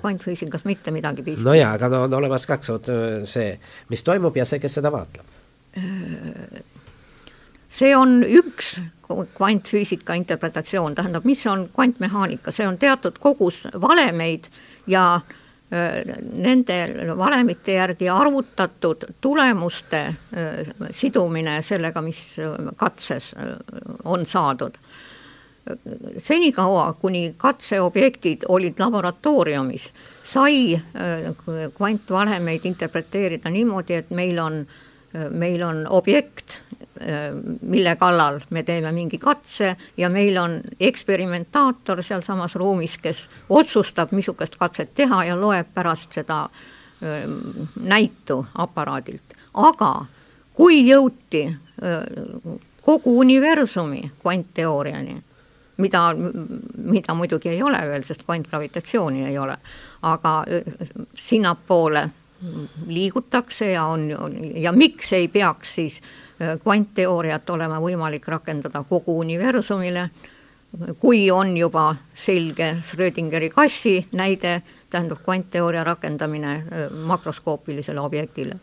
kvantfüüsikas 0.00 0.64
mitte 0.64 0.90
midagi 0.94 1.22
pistmist. 1.22 1.46
no 1.46 1.54
jaa, 1.54 1.74
aga 1.76 1.90
no 1.92 2.02
on 2.06 2.16
olemas 2.18 2.46
kaks, 2.48 2.72
see, 3.28 3.52
mis 3.92 4.02
toimub 4.02 4.36
ja 4.36 4.48
see, 4.48 4.60
kes 4.62 4.80
seda 4.80 4.92
vaatleb. 4.92 5.41
See 7.72 7.94
on 7.96 8.20
üks 8.24 8.74
kvantfüüsika 9.08 10.14
interpretatsioon, 10.14 10.94
tähendab, 10.94 11.24
mis 11.24 11.46
on 11.46 11.68
kvantmehaanika, 11.74 12.52
see 12.52 12.66
on 12.68 12.78
teatud 12.78 13.16
kogus 13.20 13.62
valemeid 13.80 14.48
ja 14.86 15.06
äh, 15.16 15.32
nende 16.32 16.86
valemite 17.16 17.72
järgi 17.72 18.08
arvutatud 18.08 19.04
tulemuste 19.20 20.14
sidumine 20.90 21.62
sellega, 21.62 22.02
mis 22.02 22.36
katses 22.76 23.32
on 24.04 24.26
saadud. 24.26 24.76
senikaua, 26.18 26.92
kuni 27.00 27.34
katseobjektid 27.36 28.44
olid 28.48 28.74
laboratooriumis, 28.78 29.84
sai 30.24 30.80
kvantvalemeid 31.76 32.64
interpreteerida 32.64 33.50
niimoodi, 33.50 33.94
et 33.94 34.10
meil 34.10 34.38
on, 34.38 34.66
meil 35.30 35.62
on 35.62 35.86
objekt, 35.90 36.58
mille 37.60 37.96
kallal 37.96 38.40
me 38.50 38.62
teeme 38.62 38.92
mingi 38.92 39.18
katse 39.18 39.76
ja 39.96 40.08
meil 40.08 40.36
on 40.38 40.60
eksperimentaator 40.80 42.02
sealsamas 42.02 42.54
ruumis, 42.54 42.98
kes 43.02 43.26
otsustab, 43.48 44.12
missugust 44.12 44.56
katset 44.56 44.94
teha 44.94 45.24
ja 45.24 45.36
loeb 45.40 45.72
pärast 45.74 46.14
seda 46.14 46.46
näitu 47.80 48.46
aparaadilt. 48.54 49.34
aga 49.54 50.06
kui 50.54 50.82
jõuti 50.86 51.44
kogu 52.82 53.18
universumi 53.18 54.10
kvantteooriani, 54.22 55.16
mida, 55.76 56.02
mida 56.76 57.14
muidugi 57.14 57.48
ei 57.48 57.62
ole 57.62 57.80
veel, 57.88 58.04
sest 58.06 58.24
kvantgravitatsiooni 58.24 59.24
ei 59.28 59.38
ole, 59.38 59.56
aga 60.02 60.44
sinnapoole 61.14 62.08
liigutakse 62.86 63.70
ja 63.70 63.84
on, 63.86 64.10
ja 64.54 64.72
miks 64.72 65.12
ei 65.12 65.28
peaks 65.28 65.74
siis 65.74 66.00
kvantteooriat 66.62 67.50
olema 67.50 67.78
võimalik 67.80 68.26
rakendada 68.28 68.82
kogu 68.88 69.18
universumile, 69.22 70.08
kui 70.98 71.30
on 71.30 71.56
juba 71.56 71.92
selge 72.14 72.76
Schrödingeri 72.88 73.50
kassi 73.50 73.98
näide, 74.18 74.62
tähendab 74.90 75.22
kvantteooria 75.24 75.84
rakendamine 75.84 76.62
makroskoopilisele 77.06 78.00
objektile. 78.00 78.56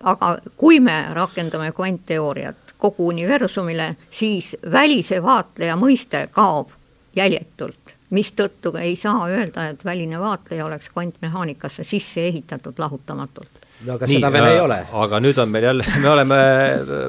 aga 0.00 0.38
kui 0.56 0.80
me 0.80 1.06
rakendame 1.12 1.72
kvantteooriat 1.72 2.74
kogu 2.78 3.08
universumile, 3.08 3.96
siis 4.10 4.56
välise 4.72 5.22
vaatleja 5.22 5.76
mõiste 5.76 6.28
kaob 6.30 6.70
jäljetult, 7.16 7.79
mistõttu 8.10 8.74
ei 8.80 8.96
saa 8.98 9.28
öelda, 9.28 9.68
et 9.70 9.84
väline 9.84 10.20
vaatleja 10.20 10.66
oleks 10.66 10.90
kvantmehaanikasse 10.90 11.84
sisse 11.86 12.26
ehitatud 12.26 12.78
lahutamatult 12.78 13.60
no 13.86 13.96
aga 13.96 14.08
nii, 14.08 14.18
seda 14.18 14.30
veel 14.34 14.46
äh, 14.46 14.52
ei 14.56 14.60
ole. 14.64 14.78
aga 15.04 15.20
nüüd 15.24 15.40
on 15.40 15.50
meil 15.52 15.66
jälle, 15.70 15.86
me 16.02 16.10
oleme, 16.10 16.38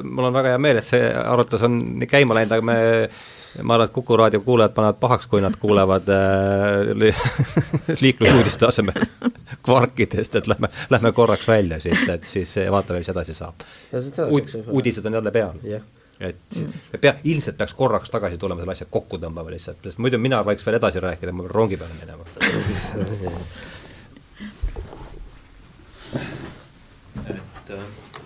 mul 0.08 0.30
on 0.30 0.34
väga 0.40 0.54
hea 0.54 0.62
meel, 0.62 0.80
et 0.80 0.88
see 0.88 1.12
arutlus 1.12 1.64
on 1.68 1.78
nii 2.00 2.10
käima 2.10 2.38
läinud, 2.38 2.56
aga 2.56 2.66
me 2.70 2.76
ma 3.60 3.76
arvan, 3.76 3.90
et 3.90 3.92
Kuku 3.92 4.16
raadio 4.16 4.40
kuulajad 4.40 4.72
panevad 4.72 5.00
pahaks, 5.00 5.28
kui 5.28 5.42
nad 5.44 5.58
kuulevad 5.60 6.08
äh, 6.08 7.16
liiklusuudiste 8.04 8.68
asemel 8.68 9.08
kvarkidest, 9.66 10.38
et 10.40 10.48
lähme, 10.48 10.72
lähme 10.90 11.12
korraks 11.12 11.48
välja 11.48 11.80
siit, 11.82 12.06
et 12.08 12.24
siis 12.28 12.54
vaatame, 12.70 13.02
mis 13.02 13.12
edasi 13.12 13.36
saab. 13.36 13.66
Uud, 14.30 14.54
uudised 14.70 15.06
on 15.06 15.20
jälle 15.20 15.34
peal 15.34 15.60
yeah 15.64 15.82
et 16.20 16.58
me 16.92 16.98
pea, 17.00 17.14
ilmselt 17.24 17.56
peaks 17.58 17.74
korraks 17.78 18.10
tagasi 18.12 18.38
tulema 18.38 18.60
selle 18.60 18.76
asja 18.76 18.86
kokku 18.90 19.18
tõmbama 19.22 19.50
lihtsalt, 19.54 19.82
sest 19.84 19.98
muidu 20.02 20.18
mina 20.22 20.42
võiks 20.46 20.66
veel 20.66 20.78
edasi 20.80 21.02
rääkida, 21.02 21.32
ma 21.32 21.46
pean 21.46 21.56
rongi 21.56 21.80
peale 21.80 21.94
minema 22.00 22.24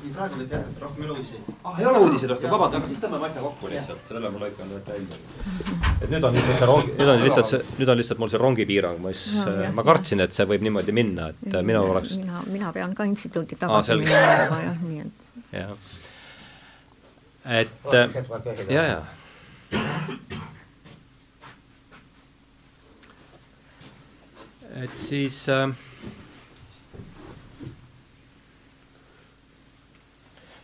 nii, 0.07 0.15
praegu 0.15 0.39
võib 0.41 0.53
jah, 0.55 0.65
rohkem 0.81 1.03
ei 1.03 1.09
ole 1.09 1.17
uudiseid. 1.19 1.51
ah, 1.65 1.81
ei 1.81 1.87
ole 1.89 2.01
uudiseid 2.05 2.33
rohkem, 2.33 2.51
vabandust, 2.53 2.79
aga 2.79 2.91
siis 2.91 3.03
tõmbame 3.03 3.29
asja 3.29 3.43
kokku 3.45 3.71
lihtsalt, 3.73 4.03
selle 4.09 4.31
ma 4.31 4.43
lõikan 4.43 4.71
nüüd 4.71 4.91
välja. 4.93 5.19
et 5.97 6.09
nüüd 6.13 6.27
on 6.29 6.37
lihtsalt 6.37 6.61
see 6.61 6.69
rongi, 6.71 6.95
nüüd 7.01 7.13
on 7.13 7.23
lihtsalt 7.25 7.51
see, 7.51 7.61
nüüd 7.81 7.93
on 7.93 8.01
lihtsalt 8.01 8.23
mul 8.23 8.33
see 8.33 8.43
rongipiirang, 8.43 9.03
ma 9.03 9.15
siis 9.15 9.47
no,, 9.47 9.55
ma 9.79 9.87
kartsin, 9.87 10.23
et 10.25 10.37
see 10.37 10.49
võib 10.53 10.67
niimoodi 10.67 10.97
minna, 10.97 11.31
et 11.35 11.59
minu 11.67 11.83
oleks 11.83 12.17
mina, 12.23 12.43
mina 12.53 12.73
pean 12.77 12.95
ka 12.99 13.09
instituudi 13.09 13.59
tagasi 13.61 13.95
ah, 13.95 14.03
minema, 14.03 14.61
jah, 14.67 14.83
nii 14.85 15.05
et. 15.07 15.27
jah. 15.57 15.75
Et, 17.47 17.71
ja, 18.69 18.83
ja. 18.83 19.03
et 24.83 24.99
siis 24.99 25.49
äh, 25.49 25.71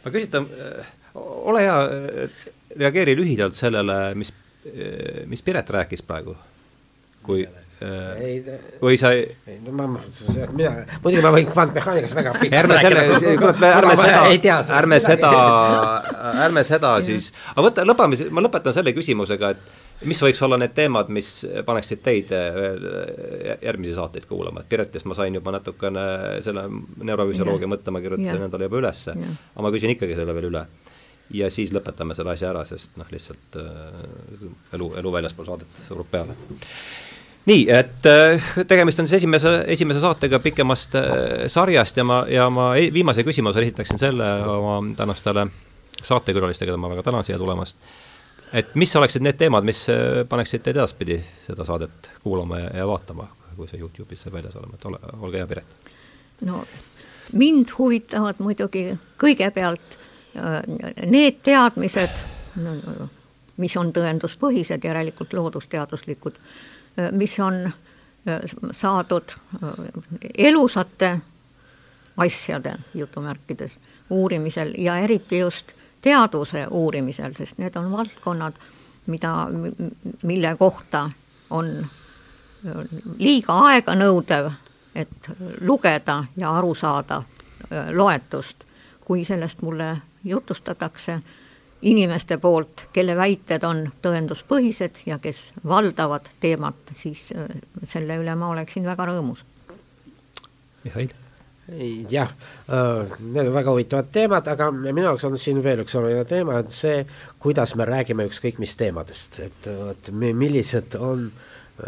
ma 0.05 0.11
küsitan, 0.11 0.49
äh, 0.59 0.93
ole 1.15 1.63
hea, 1.63 1.77
äh, 1.87 2.47
reageeri 2.79 3.17
lühidalt 3.17 3.57
sellele, 3.57 4.15
mis, 4.19 4.33
äh, 4.67 5.23
mis 5.31 5.43
Piret 5.43 5.71
rääkis 5.71 6.03
praegu, 6.07 6.37
kui 7.23 7.47
ei, 8.23 8.59
või 8.83 8.99
sa 9.01 9.13
ei, 9.17 9.27
no 9.65 9.75
ma, 9.77 9.87
mina, 9.91 10.73
muidugi 11.05 11.23
ma 11.25 11.33
võin 11.35 11.49
kvantmehaanikas 11.51 12.17
väga 12.19 12.35
pikalt 12.39 12.59
ärme 12.63 12.81
selle, 12.81 13.37
kurat, 13.41 13.63
ärme 13.69 13.97
seda, 13.99 14.25
ärme 14.79 15.01
seda, 15.03 15.33
ärme 16.47 16.67
seda 16.69 16.93
siis, 17.05 17.31
aga 17.55 17.67
võta, 17.69 17.87
lõpame, 17.89 18.19
ma 18.31 18.45
lõpetan 18.45 18.77
selle 18.77 18.95
küsimusega, 18.97 19.55
et 19.57 20.07
mis 20.09 20.23
võiks 20.23 20.41
olla 20.45 20.59
need 20.61 20.75
teemad, 20.77 21.11
mis 21.15 21.31
paneksid 21.67 22.03
teid 22.05 22.33
äh, 22.37 22.57
järgmisi 23.63 23.95
saateid 23.97 24.27
kuulama, 24.31 24.63
et 24.63 24.71
Piretist 24.73 25.07
ma 25.09 25.17
sain 25.19 25.35
juba 25.35 25.55
natukene 25.55 26.07
selle 26.45 26.67
neurofüsioloogia 27.03 27.71
mõtte, 27.71 27.95
ma 27.95 28.03
kirjutasin 28.05 28.49
endale 28.49 28.69
juba 28.69 28.83
ülesse, 28.83 29.15
aga 29.17 29.67
ma 29.67 29.73
küsin 29.75 29.95
ikkagi 29.95 30.19
selle 30.19 30.35
veel 30.37 30.51
üle. 30.51 30.67
ja 31.33 31.49
siis 31.51 31.71
lõpetame 31.73 32.15
selle 32.15 32.35
asja 32.35 32.51
ära, 32.51 32.65
sest 32.69 32.99
noh, 33.01 33.09
lihtsalt 33.13 33.57
äh, 33.57 34.43
elu, 34.77 34.91
elu 35.01 35.13
väljaspool 35.15 35.49
saadet 35.49 35.83
surub 35.87 36.11
peale. 36.11 36.37
Nii, 37.47 37.67
et 37.71 38.07
äh, 38.07 38.53
tegemist 38.69 39.01
on 39.03 39.09
siis 39.09 39.23
esimese, 39.23 39.65
esimese 39.75 40.01
saatega 40.01 40.39
pikemast 40.43 40.95
äh, 40.95 41.05
sarjast 41.51 41.97
ja 41.97 42.05
ma, 42.07 42.23
ja 42.31 42.49
ma 42.51 42.73
viimase 42.95 43.25
küsimuse 43.27 43.63
esitaksin 43.65 43.99
selle 43.99 44.29
oma 44.47 44.79
tänastele 44.97 45.47
saatekülalistele, 46.03 46.71
keda 46.71 46.81
ma 46.81 46.91
väga 46.93 47.07
tänan 47.11 47.27
siia 47.27 47.39
tulemast 47.39 47.79
et 48.53 48.75
mis 48.79 48.97
oleksid 48.97 49.25
need 49.25 49.39
teemad, 49.41 49.67
mis 49.67 49.85
äh, 49.91 50.23
paneksid 50.29 50.63
teid 50.63 50.77
edaspidi 50.77 51.19
seda 51.47 51.67
saadet 51.67 52.13
kuulama 52.23 52.61
ja, 52.63 52.75
ja 52.83 52.89
vaatama, 52.89 53.29
kui 53.57 53.71
see 53.71 53.81
Youtube'is 53.81 54.23
saab 54.23 54.39
väljas 54.39 54.57
olema, 54.61 54.79
et 54.79 54.87
ole, 54.91 55.01
olge 55.21 55.43
hea, 55.43 55.49
Piret. 55.51 55.79
no 56.47 56.65
mind 57.39 57.73
huvitavad 57.79 58.41
muidugi 58.43 58.93
kõigepealt 59.21 59.99
need 61.13 61.43
teadmised, 61.45 62.21
mis 63.61 63.75
on 63.77 63.91
tõenduspõhised, 63.93 64.85
järelikult 64.85 65.35
loodusteaduslikud, 65.37 66.39
mis 67.11 67.39
on 67.41 67.71
saadud 68.71 69.35
elusate 70.39 71.21
asjade 72.17 72.75
jutumärkides 72.95 73.79
uurimisel 74.11 74.75
ja 74.79 74.99
eriti 74.99 75.39
just 75.39 75.73
teaduse 76.03 76.67
uurimisel, 76.71 77.33
sest 77.35 77.59
need 77.59 77.77
on 77.77 77.93
valdkonnad, 77.93 78.53
mida, 79.07 79.49
mille 80.23 80.57
kohta 80.59 81.11
on 81.51 81.87
liiga 83.19 83.59
aeganõudev, 83.69 84.51
et 84.95 85.31
lugeda 85.61 86.25
ja 86.37 86.53
aru 86.59 86.75
saada 86.75 87.23
loetust, 87.93 88.65
kui 89.05 89.25
sellest 89.25 89.63
mulle 89.63 89.97
jutustatakse 90.25 91.21
inimeste 91.83 92.39
poolt, 92.39 92.87
kelle 92.93 93.17
väited 93.19 93.65
on 93.67 93.87
tõenduspõhised 94.03 95.03
ja 95.07 95.19
kes 95.23 95.51
valdavad 95.69 96.29
teemat, 96.41 96.95
siis 97.03 97.33
selle 97.91 98.21
üle 98.23 98.37
ma 98.39 98.53
oleksin 98.55 98.87
väga 98.87 99.09
rõõmus. 99.11 99.43
Mihhail 100.85 101.11
jah, 102.11 102.29
äh, 102.69 103.19
need 103.21 103.47
on 103.47 103.55
väga 103.55 103.71
huvitavad 103.71 104.11
teemad, 104.13 104.49
aga 104.49 104.71
minu 104.75 105.07
jaoks 105.07 105.25
on 105.25 105.39
siin 105.39 105.63
veel 105.65 105.85
üks 105.85 105.95
oluline 105.99 106.25
teema, 106.29 106.59
et 106.61 106.75
see, 106.75 107.05
kuidas 107.43 107.77
me 107.79 107.87
räägime 107.89 108.27
ükskõik 108.29 108.59
mis 108.63 108.75
teemadest, 108.77 109.39
et 109.47 109.69
vot 109.79 110.11
millised 110.13 110.97
on, 110.99 111.31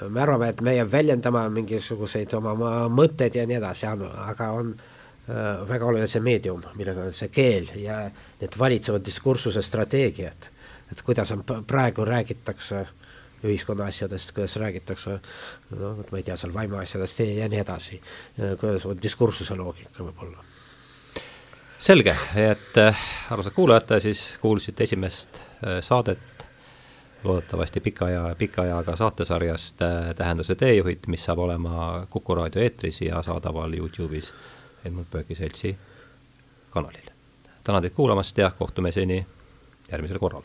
me 0.08 0.22
arvame, 0.22 0.48
et 0.54 0.62
meie 0.64 0.86
väljendame 0.90 1.42
mingisuguseid 1.58 2.32
oma 2.38 2.54
mõtteid 2.88 3.36
ja 3.36 3.46
nii 3.50 3.58
edasi, 3.58 3.90
aga 3.90 4.50
on 4.54 4.72
äh, 4.72 4.93
väga 5.68 5.86
oluline 5.86 6.06
see 6.10 6.20
meedium, 6.20 6.60
millega 6.76 7.06
on 7.06 7.14
see 7.16 7.30
keel 7.32 7.70
ja 7.80 8.02
need 8.40 8.58
valitsevad 8.58 9.04
diskursuse 9.06 9.62
strateegiad, 9.64 10.50
et 10.92 11.00
kuidas 11.02 11.32
on 11.32 11.44
praegu 11.66 12.04
räägitakse 12.04 12.80
äh, 12.82 12.92
ühiskonna 13.44 13.84
asjadest, 13.84 14.32
kuidas 14.32 14.56
räägitakse, 14.56 15.18
noh, 15.76 16.02
ma 16.10 16.18
ei 16.18 16.24
tea, 16.24 16.36
seal 16.36 16.54
vaimuasjadest 16.54 17.20
ja, 17.20 17.30
ja 17.42 17.48
nii 17.52 17.60
edasi, 17.60 18.00
kuidas 18.60 18.86
diskursuse 19.02 19.56
loogika 19.58 20.04
võib 20.04 20.22
olla. 20.26 20.44
selge, 21.78 22.16
et 22.40 22.78
äh, 22.80 23.02
armsad 23.30 23.52
kuulajad, 23.52 23.98
siis 24.00 24.34
kuulsite 24.40 24.84
esimest 24.84 25.40
äh, 25.40 25.80
saadet. 25.80 26.30
Loodetavasti 27.24 27.80
pika 27.80 28.04
aja, 28.04 28.34
pika 28.38 28.62
ajaga 28.62 28.96
saatesarjast 28.96 29.82
äh, 29.82 30.10
Tähenduse 30.16 30.54
teejuhid, 30.60 31.06
mis 31.08 31.24
saab 31.24 31.38
olema 31.38 32.06
Kuku 32.10 32.34
raadio 32.34 32.62
eetris 32.62 33.00
ja 33.00 33.22
saadaval 33.22 33.72
Youtube'is 33.72 34.32
Helmut 34.84 35.10
Pööki 35.10 35.34
seltsi 35.34 35.76
kanalil. 36.70 37.10
tänan 37.64 37.82
teid 37.82 37.94
kuulamast 37.96 38.38
ja 38.38 38.50
kohtumiseni 38.50 39.26
järgmisel 39.92 40.18
korral. 40.18 40.42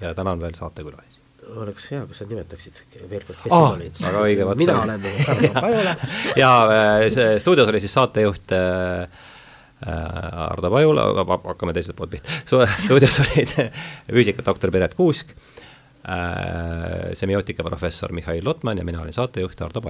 ja 0.00 0.14
tänan 0.14 0.40
veel 0.40 0.54
saatekülalisi 0.54 1.26
oleks 1.54 1.90
hea, 1.90 2.02
kui 2.06 2.16
sa 2.16 2.26
nimetaksid 2.28 2.78
veel 3.10 3.22
kord, 3.26 3.38
kes 3.42 3.52
siin 3.52 3.66
olid. 3.70 3.98
väga 4.02 4.22
õige, 4.26 4.46
vaat 4.48 4.60
mina 4.60 4.76
olen 4.82 5.04
Tarmo 5.26 5.50
Pajula 5.54 5.94
ja 6.42 6.50
äh, 6.74 7.06
see 7.14 7.40
stuudios 7.42 7.70
oli 7.70 7.82
siis 7.82 7.94
saatejuht 7.94 8.54
äh, 8.56 9.02
äh, 9.86 10.40
Ardo 10.46 10.70
Pajula, 10.72 11.06
hakkame 11.46 11.76
teiselt 11.76 11.98
poolt 11.98 12.16
pihta, 12.16 12.40
stuudios 12.82 13.20
olid 13.22 13.54
füüsikadoktor 14.16 14.74
Piret 14.74 14.96
Kuusk 14.98 15.32
äh,, 15.36 17.12
semiootika 17.14 17.66
professor 17.66 18.14
Mihhail 18.16 18.44
Lotman 18.44 18.78
ja 18.82 18.84
mina 18.88 19.04
olin 19.04 19.14
saatejuht 19.16 19.62
Ardo 19.62 19.80
Pajula. 19.80 19.84